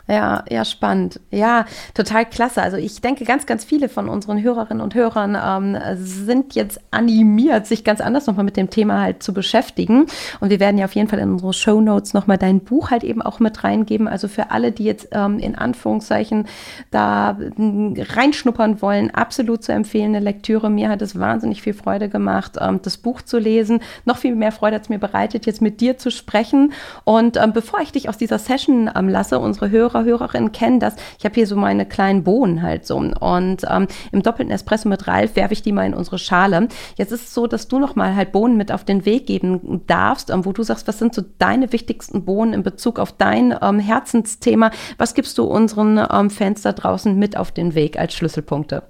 Ja, 0.10 0.44
ja, 0.50 0.66
spannend. 0.66 1.20
Ja, 1.30 1.66
total 1.94 2.26
klasse. 2.26 2.64
Also 2.64 2.78
ich 2.78 3.00
denke, 3.00 3.26
ganz, 3.26 3.46
ganz 3.46 3.64
viele 3.64 3.90
von 3.90 4.10
unseren 4.10 4.42
Hörerinnen 4.42 4.82
und 4.82 4.96
Hörern 4.96 5.38
ähm, 5.40 5.78
sind 5.98 6.56
jetzt 6.56 6.82
animiert, 6.90 7.68
sich 7.68 7.84
ganz 7.84 8.02
anders 8.02 8.26
nochmal 8.26 8.44
mit 8.44 8.58
dem 8.58 8.72
Thema 8.72 9.02
halt 9.02 9.22
zu 9.22 9.36
beschäftigen. 9.36 10.08
Und 10.40 10.50
wir 10.50 10.60
werden 10.60 10.80
ja 10.80 10.86
auf 10.86 10.96
jeden 10.96 11.10
Fall 11.10 11.20
in 11.20 11.32
unsere 11.34 11.54
Show 11.54 11.80
Notes 11.80 12.16
nochmal 12.16 12.40
dein 12.40 12.62
Buch 12.62 12.90
halt 12.90 13.04
eben 13.04 13.22
auch 13.22 13.40
mit 13.40 13.64
reingeben. 13.64 14.08
Also 14.08 14.28
für 14.28 14.50
alle, 14.50 14.72
die 14.72 14.86
jetzt 14.86 15.10
ähm, 15.12 15.38
in 15.38 15.56
Anführungszeichen 15.56 16.48
da 16.90 17.38
äh, 17.40 18.02
reinschnuppern 18.02 18.82
wollen, 18.82 19.14
absolut 19.14 19.64
zu 19.64 19.74
empfehlende 19.74 20.18
Lektüre. 20.18 20.72
Mir 20.72 20.90
hat 20.90 21.04
es 21.04 21.20
wahnsinnig 21.20 21.62
viel 21.62 21.76
Freude 21.76 22.10
gemacht, 22.10 22.54
ähm, 22.60 22.80
das 22.82 22.98
Buch 22.98 23.22
zu 23.22 23.38
lesen. 23.38 23.80
Noch 24.06 24.18
viel 24.18 24.34
mehr 24.34 24.52
Freude 24.52 24.78
hat 24.78 24.84
es 24.84 24.90
mir 24.90 24.98
bereitet, 24.98 25.46
jetzt 25.46 25.62
mit 25.62 25.82
dir 25.82 26.00
zu 26.00 26.10
sprechen. 26.10 26.74
Und 27.04 27.38
ähm, 27.38 27.54
bevor 27.54 27.82
ich 27.82 27.92
dich 27.92 28.10
aus 28.10 28.18
dieser 28.18 28.40
Session 28.40 28.90
ähm, 28.96 29.08
lasse, 29.08 29.38
unsere 29.38 29.70
Hörer 29.70 29.99
Hörer, 30.04 30.20
Hörerinnen 30.20 30.52
kennen 30.52 30.80
das. 30.80 30.96
Ich 31.18 31.26
habe 31.26 31.36
hier 31.36 31.48
so 31.48 31.56
meine 31.56 31.86
kleinen 31.86 32.24
Bohnen 32.24 32.62
halt 32.62 32.86
so. 32.86 32.98
Und 32.98 33.66
ähm, 33.70 33.88
im 34.12 34.22
doppelten 34.22 34.54
Espresso 34.54 34.90
mit 34.90 35.08
Ralf 35.08 35.36
werfe 35.36 35.54
ich 35.54 35.62
die 35.62 35.72
mal 35.72 35.86
in 35.86 35.94
unsere 35.94 36.20
Schale. 36.20 36.68
Jetzt 36.96 37.12
ist 37.12 37.26
es 37.26 37.34
so, 37.34 37.48
dass 37.48 37.68
du 37.68 37.80
noch 37.80 37.96
mal 37.96 38.16
halt 38.16 38.32
Bohnen 38.32 38.58
mit 38.58 38.72
auf 38.72 38.84
den 38.84 39.06
Weg 39.06 39.28
geben 39.28 39.82
darfst, 39.88 40.30
ähm, 40.30 40.46
wo 40.46 40.52
du 40.52 40.64
sagst, 40.64 40.88
was 40.88 41.00
sind 41.00 41.14
so 41.14 41.24
deine 41.38 41.72
wichtigsten 41.72 42.26
Bohnen 42.26 42.54
in 42.54 42.64
Bezug 42.64 43.00
auf 43.00 43.12
dein 43.14 43.56
ähm, 43.62 43.80
Herzensthema? 43.80 44.72
Was 44.98 45.14
gibst 45.14 45.38
du 45.38 45.46
unseren 45.46 46.00
ähm, 46.12 46.30
Fans 46.30 46.62
da 46.62 46.74
draußen 46.74 47.18
mit 47.18 47.38
auf 47.38 47.52
den 47.52 47.76
Weg 47.76 47.98
als 47.98 48.14
Schlüsselpunkte? 48.14 48.84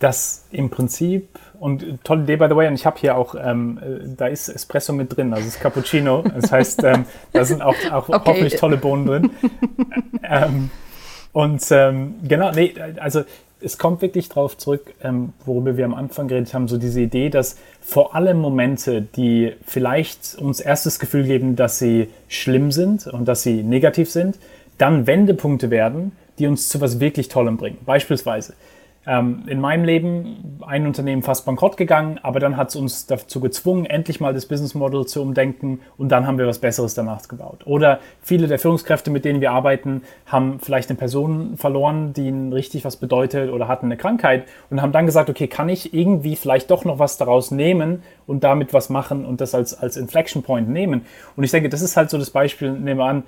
Das 0.00 0.46
im 0.50 0.70
Prinzip 0.70 1.38
und 1.64 2.04
tolle 2.04 2.24
Idee, 2.24 2.36
by 2.36 2.44
the 2.50 2.56
way. 2.56 2.68
Und 2.68 2.74
ich 2.74 2.84
habe 2.84 2.98
hier 3.00 3.16
auch, 3.16 3.34
ähm, 3.42 3.80
äh, 3.82 4.06
da 4.18 4.26
ist 4.26 4.50
Espresso 4.50 4.92
mit 4.92 5.16
drin, 5.16 5.32
also 5.32 5.48
es 5.48 5.54
ist 5.54 5.62
Cappuccino. 5.62 6.22
Das 6.34 6.52
heißt, 6.52 6.84
ähm, 6.84 7.06
da 7.32 7.46
sind 7.46 7.62
auch, 7.62 7.74
auch 7.90 8.10
okay. 8.10 8.22
hoffentlich 8.26 8.56
tolle 8.56 8.76
Bohnen 8.76 9.06
drin. 9.06 9.30
ähm, 10.22 10.70
und 11.32 11.62
ähm, 11.70 12.16
genau, 12.22 12.50
nee, 12.52 12.74
also 13.00 13.22
es 13.62 13.78
kommt 13.78 14.02
wirklich 14.02 14.28
darauf 14.28 14.58
zurück, 14.58 14.92
ähm, 15.02 15.32
worüber 15.46 15.78
wir 15.78 15.86
am 15.86 15.94
Anfang 15.94 16.28
geredet 16.28 16.52
haben, 16.52 16.68
so 16.68 16.76
diese 16.76 17.00
Idee, 17.00 17.30
dass 17.30 17.56
vor 17.80 18.14
allem 18.14 18.40
Momente, 18.40 19.00
die 19.00 19.54
vielleicht 19.66 20.36
uns 20.38 20.60
erstes 20.60 20.98
Gefühl 20.98 21.24
geben, 21.24 21.56
dass 21.56 21.78
sie 21.78 22.10
schlimm 22.28 22.72
sind 22.72 23.06
und 23.06 23.26
dass 23.26 23.42
sie 23.42 23.62
negativ 23.62 24.10
sind, 24.10 24.38
dann 24.76 25.06
Wendepunkte 25.06 25.70
werden, 25.70 26.12
die 26.38 26.46
uns 26.46 26.68
zu 26.68 26.82
was 26.82 27.00
wirklich 27.00 27.28
Tollem 27.28 27.56
bringen. 27.56 27.78
Beispielsweise, 27.86 28.52
ähm, 29.06 29.44
in 29.46 29.60
meinem 29.60 29.84
Leben 29.84 30.60
ein 30.66 30.86
Unternehmen 30.86 31.22
fast 31.22 31.44
bankrott 31.44 31.76
gegangen, 31.76 32.18
aber 32.22 32.40
dann 32.40 32.56
hat 32.56 32.70
es 32.70 32.76
uns 32.76 33.06
dazu 33.06 33.40
gezwungen, 33.40 33.86
endlich 33.86 34.20
mal 34.20 34.32
das 34.32 34.46
Business 34.46 34.74
Model 34.74 35.06
zu 35.06 35.20
umdenken 35.20 35.80
und 35.96 36.10
dann 36.10 36.26
haben 36.26 36.38
wir 36.38 36.46
was 36.46 36.58
Besseres 36.58 36.94
danach 36.94 37.26
gebaut. 37.28 37.66
Oder 37.66 38.00
viele 38.22 38.48
der 38.48 38.58
Führungskräfte, 38.58 39.10
mit 39.10 39.24
denen 39.24 39.40
wir 39.40 39.52
arbeiten, 39.52 40.02
haben 40.26 40.58
vielleicht 40.60 40.90
eine 40.90 40.98
Person 40.98 41.56
verloren, 41.56 42.12
die 42.12 42.26
ihnen 42.28 42.52
richtig 42.52 42.84
was 42.84 42.96
bedeutet 42.96 43.50
oder 43.50 43.68
hatten 43.68 43.86
eine 43.86 43.96
Krankheit 43.96 44.46
und 44.70 44.80
haben 44.80 44.92
dann 44.92 45.06
gesagt, 45.06 45.30
okay, 45.30 45.46
kann 45.46 45.68
ich 45.68 45.94
irgendwie 45.94 46.36
vielleicht 46.36 46.70
doch 46.70 46.84
noch 46.84 46.98
was 46.98 47.18
daraus 47.18 47.50
nehmen 47.50 48.02
und 48.26 48.44
damit 48.44 48.72
was 48.72 48.88
machen 48.88 49.24
und 49.24 49.40
das 49.40 49.54
als, 49.54 49.74
als 49.74 49.96
Inflection 49.96 50.42
Point 50.42 50.68
nehmen. 50.68 51.06
Und 51.36 51.44
ich 51.44 51.50
denke, 51.50 51.68
das 51.68 51.82
ist 51.82 51.96
halt 51.96 52.10
so 52.10 52.18
das 52.18 52.30
Beispiel, 52.30 52.72
nehmen 52.72 52.98
wir 52.98 53.04
an, 53.04 53.22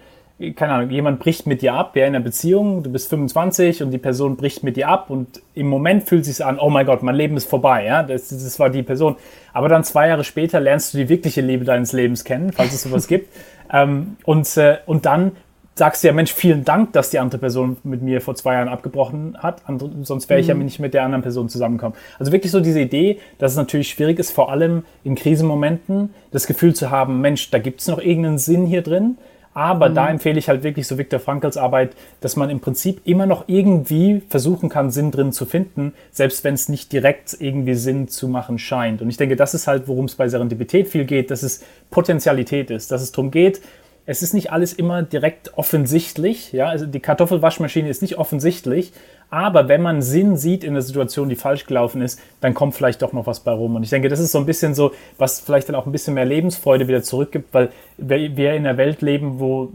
keine 0.54 0.72
Ahnung, 0.74 0.90
jemand 0.90 1.18
bricht 1.18 1.46
mit 1.46 1.62
dir 1.62 1.72
ab, 1.72 1.96
ja, 1.96 2.06
in 2.06 2.14
einer 2.14 2.22
Beziehung, 2.22 2.82
du 2.82 2.90
bist 2.90 3.08
25 3.08 3.82
und 3.82 3.90
die 3.90 3.98
Person 3.98 4.36
bricht 4.36 4.62
mit 4.62 4.76
dir 4.76 4.88
ab 4.88 5.08
und 5.08 5.40
im 5.54 5.66
Moment 5.66 6.04
fühlt 6.04 6.26
es 6.26 6.36
sich 6.36 6.44
an, 6.44 6.58
oh 6.58 6.68
mein 6.68 6.84
Gott, 6.84 7.02
mein 7.02 7.14
Leben 7.14 7.38
ist 7.38 7.48
vorbei, 7.48 7.86
ja, 7.86 8.02
das, 8.02 8.28
das 8.28 8.58
war 8.58 8.68
die 8.68 8.82
Person. 8.82 9.16
Aber 9.54 9.70
dann 9.70 9.82
zwei 9.82 10.08
Jahre 10.08 10.24
später 10.24 10.60
lernst 10.60 10.92
du 10.92 10.98
die 10.98 11.08
wirkliche 11.08 11.40
Liebe 11.40 11.64
deines 11.64 11.92
Lebens 11.92 12.24
kennen, 12.24 12.52
falls 12.52 12.74
es 12.74 12.82
sowas 12.82 13.06
gibt. 13.06 13.32
Ähm, 13.68 14.16
und, 14.24 14.56
äh, 14.58 14.76
und 14.86 15.06
dann 15.06 15.32
sagst 15.74 16.04
du 16.04 16.06
ja, 16.06 16.14
Mensch, 16.14 16.32
vielen 16.32 16.64
Dank, 16.64 16.92
dass 16.92 17.10
die 17.10 17.18
andere 17.18 17.40
Person 17.40 17.78
mit 17.82 18.00
mir 18.00 18.20
vor 18.20 18.36
zwei 18.36 18.54
Jahren 18.54 18.68
abgebrochen 18.68 19.36
hat, 19.38 19.62
sonst 20.02 20.30
wäre 20.30 20.38
ich 20.38 20.46
mhm. 20.46 20.58
ja 20.58 20.64
nicht 20.64 20.78
mit 20.78 20.94
der 20.94 21.02
anderen 21.02 21.22
Person 21.22 21.48
zusammengekommen. 21.48 21.98
Also 22.20 22.30
wirklich 22.30 22.52
so 22.52 22.60
diese 22.60 22.78
Idee, 22.78 23.18
dass 23.38 23.50
es 23.50 23.58
natürlich 23.58 23.88
schwierig 23.88 24.20
ist, 24.20 24.30
vor 24.30 24.52
allem 24.52 24.84
in 25.02 25.16
Krisenmomenten 25.16 26.14
das 26.30 26.46
Gefühl 26.46 26.76
zu 26.76 26.92
haben, 26.92 27.20
Mensch, 27.20 27.50
da 27.50 27.58
gibt 27.58 27.80
es 27.80 27.88
noch 27.88 27.98
irgendeinen 27.98 28.38
Sinn 28.38 28.66
hier 28.66 28.82
drin 28.82 29.18
aber 29.56 29.88
mhm. 29.88 29.94
da 29.94 30.10
empfehle 30.10 30.38
ich 30.38 30.50
halt 30.50 30.62
wirklich 30.62 30.86
so 30.86 30.98
Viktor 30.98 31.18
Frankls 31.18 31.56
Arbeit, 31.56 31.96
dass 32.20 32.36
man 32.36 32.50
im 32.50 32.60
Prinzip 32.60 33.00
immer 33.06 33.24
noch 33.24 33.44
irgendwie 33.46 34.20
versuchen 34.28 34.68
kann, 34.68 34.90
Sinn 34.90 35.10
drin 35.10 35.32
zu 35.32 35.46
finden, 35.46 35.94
selbst 36.12 36.44
wenn 36.44 36.52
es 36.52 36.68
nicht 36.68 36.92
direkt 36.92 37.34
irgendwie 37.40 37.74
Sinn 37.74 38.06
zu 38.06 38.28
machen 38.28 38.58
scheint. 38.58 39.00
Und 39.00 39.08
ich 39.08 39.16
denke, 39.16 39.34
das 39.34 39.54
ist 39.54 39.66
halt, 39.66 39.88
worum 39.88 40.04
es 40.04 40.14
bei 40.14 40.28
Serendipität 40.28 40.88
viel 40.88 41.06
geht, 41.06 41.30
dass 41.30 41.42
es 41.42 41.64
Potenzialität 41.90 42.70
ist, 42.70 42.92
dass 42.92 43.00
es 43.00 43.12
darum 43.12 43.30
geht, 43.30 43.62
es 44.06 44.22
ist 44.22 44.32
nicht 44.32 44.52
alles 44.52 44.72
immer 44.72 45.02
direkt 45.02 45.58
offensichtlich. 45.58 46.52
Ja? 46.52 46.68
Also 46.68 46.86
die 46.86 47.00
Kartoffelwaschmaschine 47.00 47.88
ist 47.88 48.02
nicht 48.02 48.18
offensichtlich, 48.18 48.92
aber 49.28 49.68
wenn 49.68 49.82
man 49.82 50.02
Sinn 50.02 50.36
sieht 50.36 50.62
in 50.62 50.74
der 50.74 50.82
Situation, 50.82 51.28
die 51.28 51.34
falsch 51.34 51.66
gelaufen 51.66 52.00
ist, 52.00 52.20
dann 52.40 52.54
kommt 52.54 52.74
vielleicht 52.74 53.02
doch 53.02 53.12
noch 53.12 53.26
was 53.26 53.40
bei 53.40 53.50
rum. 53.50 53.74
Und 53.74 53.82
ich 53.82 53.90
denke, 53.90 54.08
das 54.08 54.20
ist 54.20 54.30
so 54.30 54.38
ein 54.38 54.46
bisschen 54.46 54.74
so, 54.74 54.92
was 55.18 55.40
vielleicht 55.40 55.68
dann 55.68 55.74
auch 55.74 55.86
ein 55.86 55.92
bisschen 55.92 56.14
mehr 56.14 56.24
Lebensfreude 56.24 56.86
wieder 56.86 57.02
zurückgibt, 57.02 57.52
weil 57.52 57.70
wir 57.98 58.54
in 58.54 58.66
einer 58.66 58.78
Welt 58.78 59.02
leben, 59.02 59.40
wo 59.40 59.72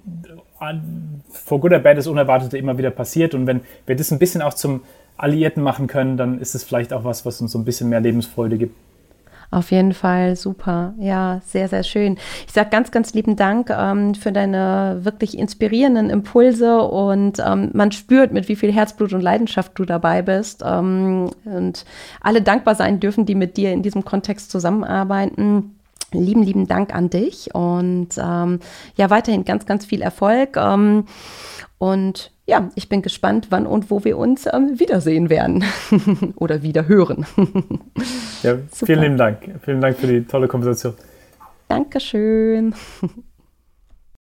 for 1.32 1.60
good 1.60 1.74
or 1.74 1.80
bad 1.80 1.98
das 1.98 2.08
Unerwartete 2.08 2.58
immer 2.58 2.78
wieder 2.78 2.92
passiert. 2.92 3.34
Und 3.34 3.48
wenn 3.48 3.62
wir 3.86 3.96
das 3.96 4.12
ein 4.12 4.20
bisschen 4.20 4.42
auch 4.42 4.54
zum 4.54 4.84
Alliierten 5.18 5.62
machen 5.62 5.88
können, 5.88 6.16
dann 6.18 6.40
ist 6.40 6.56
es 6.56 6.64
vielleicht 6.64 6.94
auch 6.94 7.04
was, 7.04 7.26
was 7.26 7.42
uns 7.42 7.52
so 7.52 7.60
ein 7.60 7.66
bisschen 7.66 7.90
mehr 7.90 8.00
Lebensfreude 8.00 8.58
gibt. 8.58 8.76
Auf 9.52 9.72
jeden 9.72 9.94
Fall 9.94 10.38
super. 10.38 10.94
Ja, 10.98 11.42
sehr, 11.46 11.68
sehr 11.68 11.84
schön. 11.84 12.18
Ich 12.48 12.54
sage 12.54 12.70
ganz, 12.70 12.90
ganz 12.90 13.14
lieben 13.14 13.36
Dank 13.36 13.70
ähm, 13.70 14.16
für 14.16 14.32
deine 14.32 15.02
wirklich 15.02 15.38
inspirierenden 15.38 16.10
Impulse 16.10 16.82
und 16.82 17.40
ähm, 17.46 17.70
man 17.74 17.92
spürt, 17.92 18.32
mit 18.32 18.48
wie 18.48 18.56
viel 18.56 18.72
Herzblut 18.72 19.12
und 19.12 19.20
Leidenschaft 19.20 19.74
du 19.76 19.84
dabei 19.84 20.22
bist 20.22 20.64
ähm, 20.66 21.32
und 21.44 21.84
alle 22.22 22.42
dankbar 22.42 22.76
sein 22.76 23.02
dürfen, 23.02 23.26
die 23.26 23.36
mit 23.36 23.58
dir 23.58 23.74
in 23.74 23.84
diesem 23.84 24.06
Kontext 24.06 24.52
zusammenarbeiten. 24.52 25.76
Lieben, 26.14 26.44
lieben 26.44 26.68
Dank 26.68 26.94
an 26.94 27.10
dich 27.10 27.56
und 27.56 28.10
ähm, 28.18 28.60
ja, 28.96 29.10
weiterhin 29.10 29.46
ganz, 29.46 29.66
ganz 29.66 29.86
viel 29.86 30.02
Erfolg. 30.02 30.58
Ähm, 30.58 31.06
und 31.78 32.32
ja, 32.52 32.70
ich 32.76 32.90
bin 32.90 33.02
gespannt, 33.02 33.48
wann 33.50 33.66
und 33.66 33.90
wo 33.90 34.04
wir 34.04 34.18
uns 34.18 34.46
ähm, 34.46 34.78
wiedersehen 34.78 35.30
werden 35.30 35.64
oder 36.36 36.62
wieder 36.62 36.86
hören. 36.86 37.26
ja, 38.44 38.58
vielen 38.74 39.00
lieben 39.00 39.18
Dank. 39.18 39.38
Vielen 39.64 39.80
Dank 39.80 39.98
für 39.98 40.08
die 40.08 40.26
tolle 40.26 40.50
Konversation. 40.50 40.94
Dankeschön. 41.70 42.76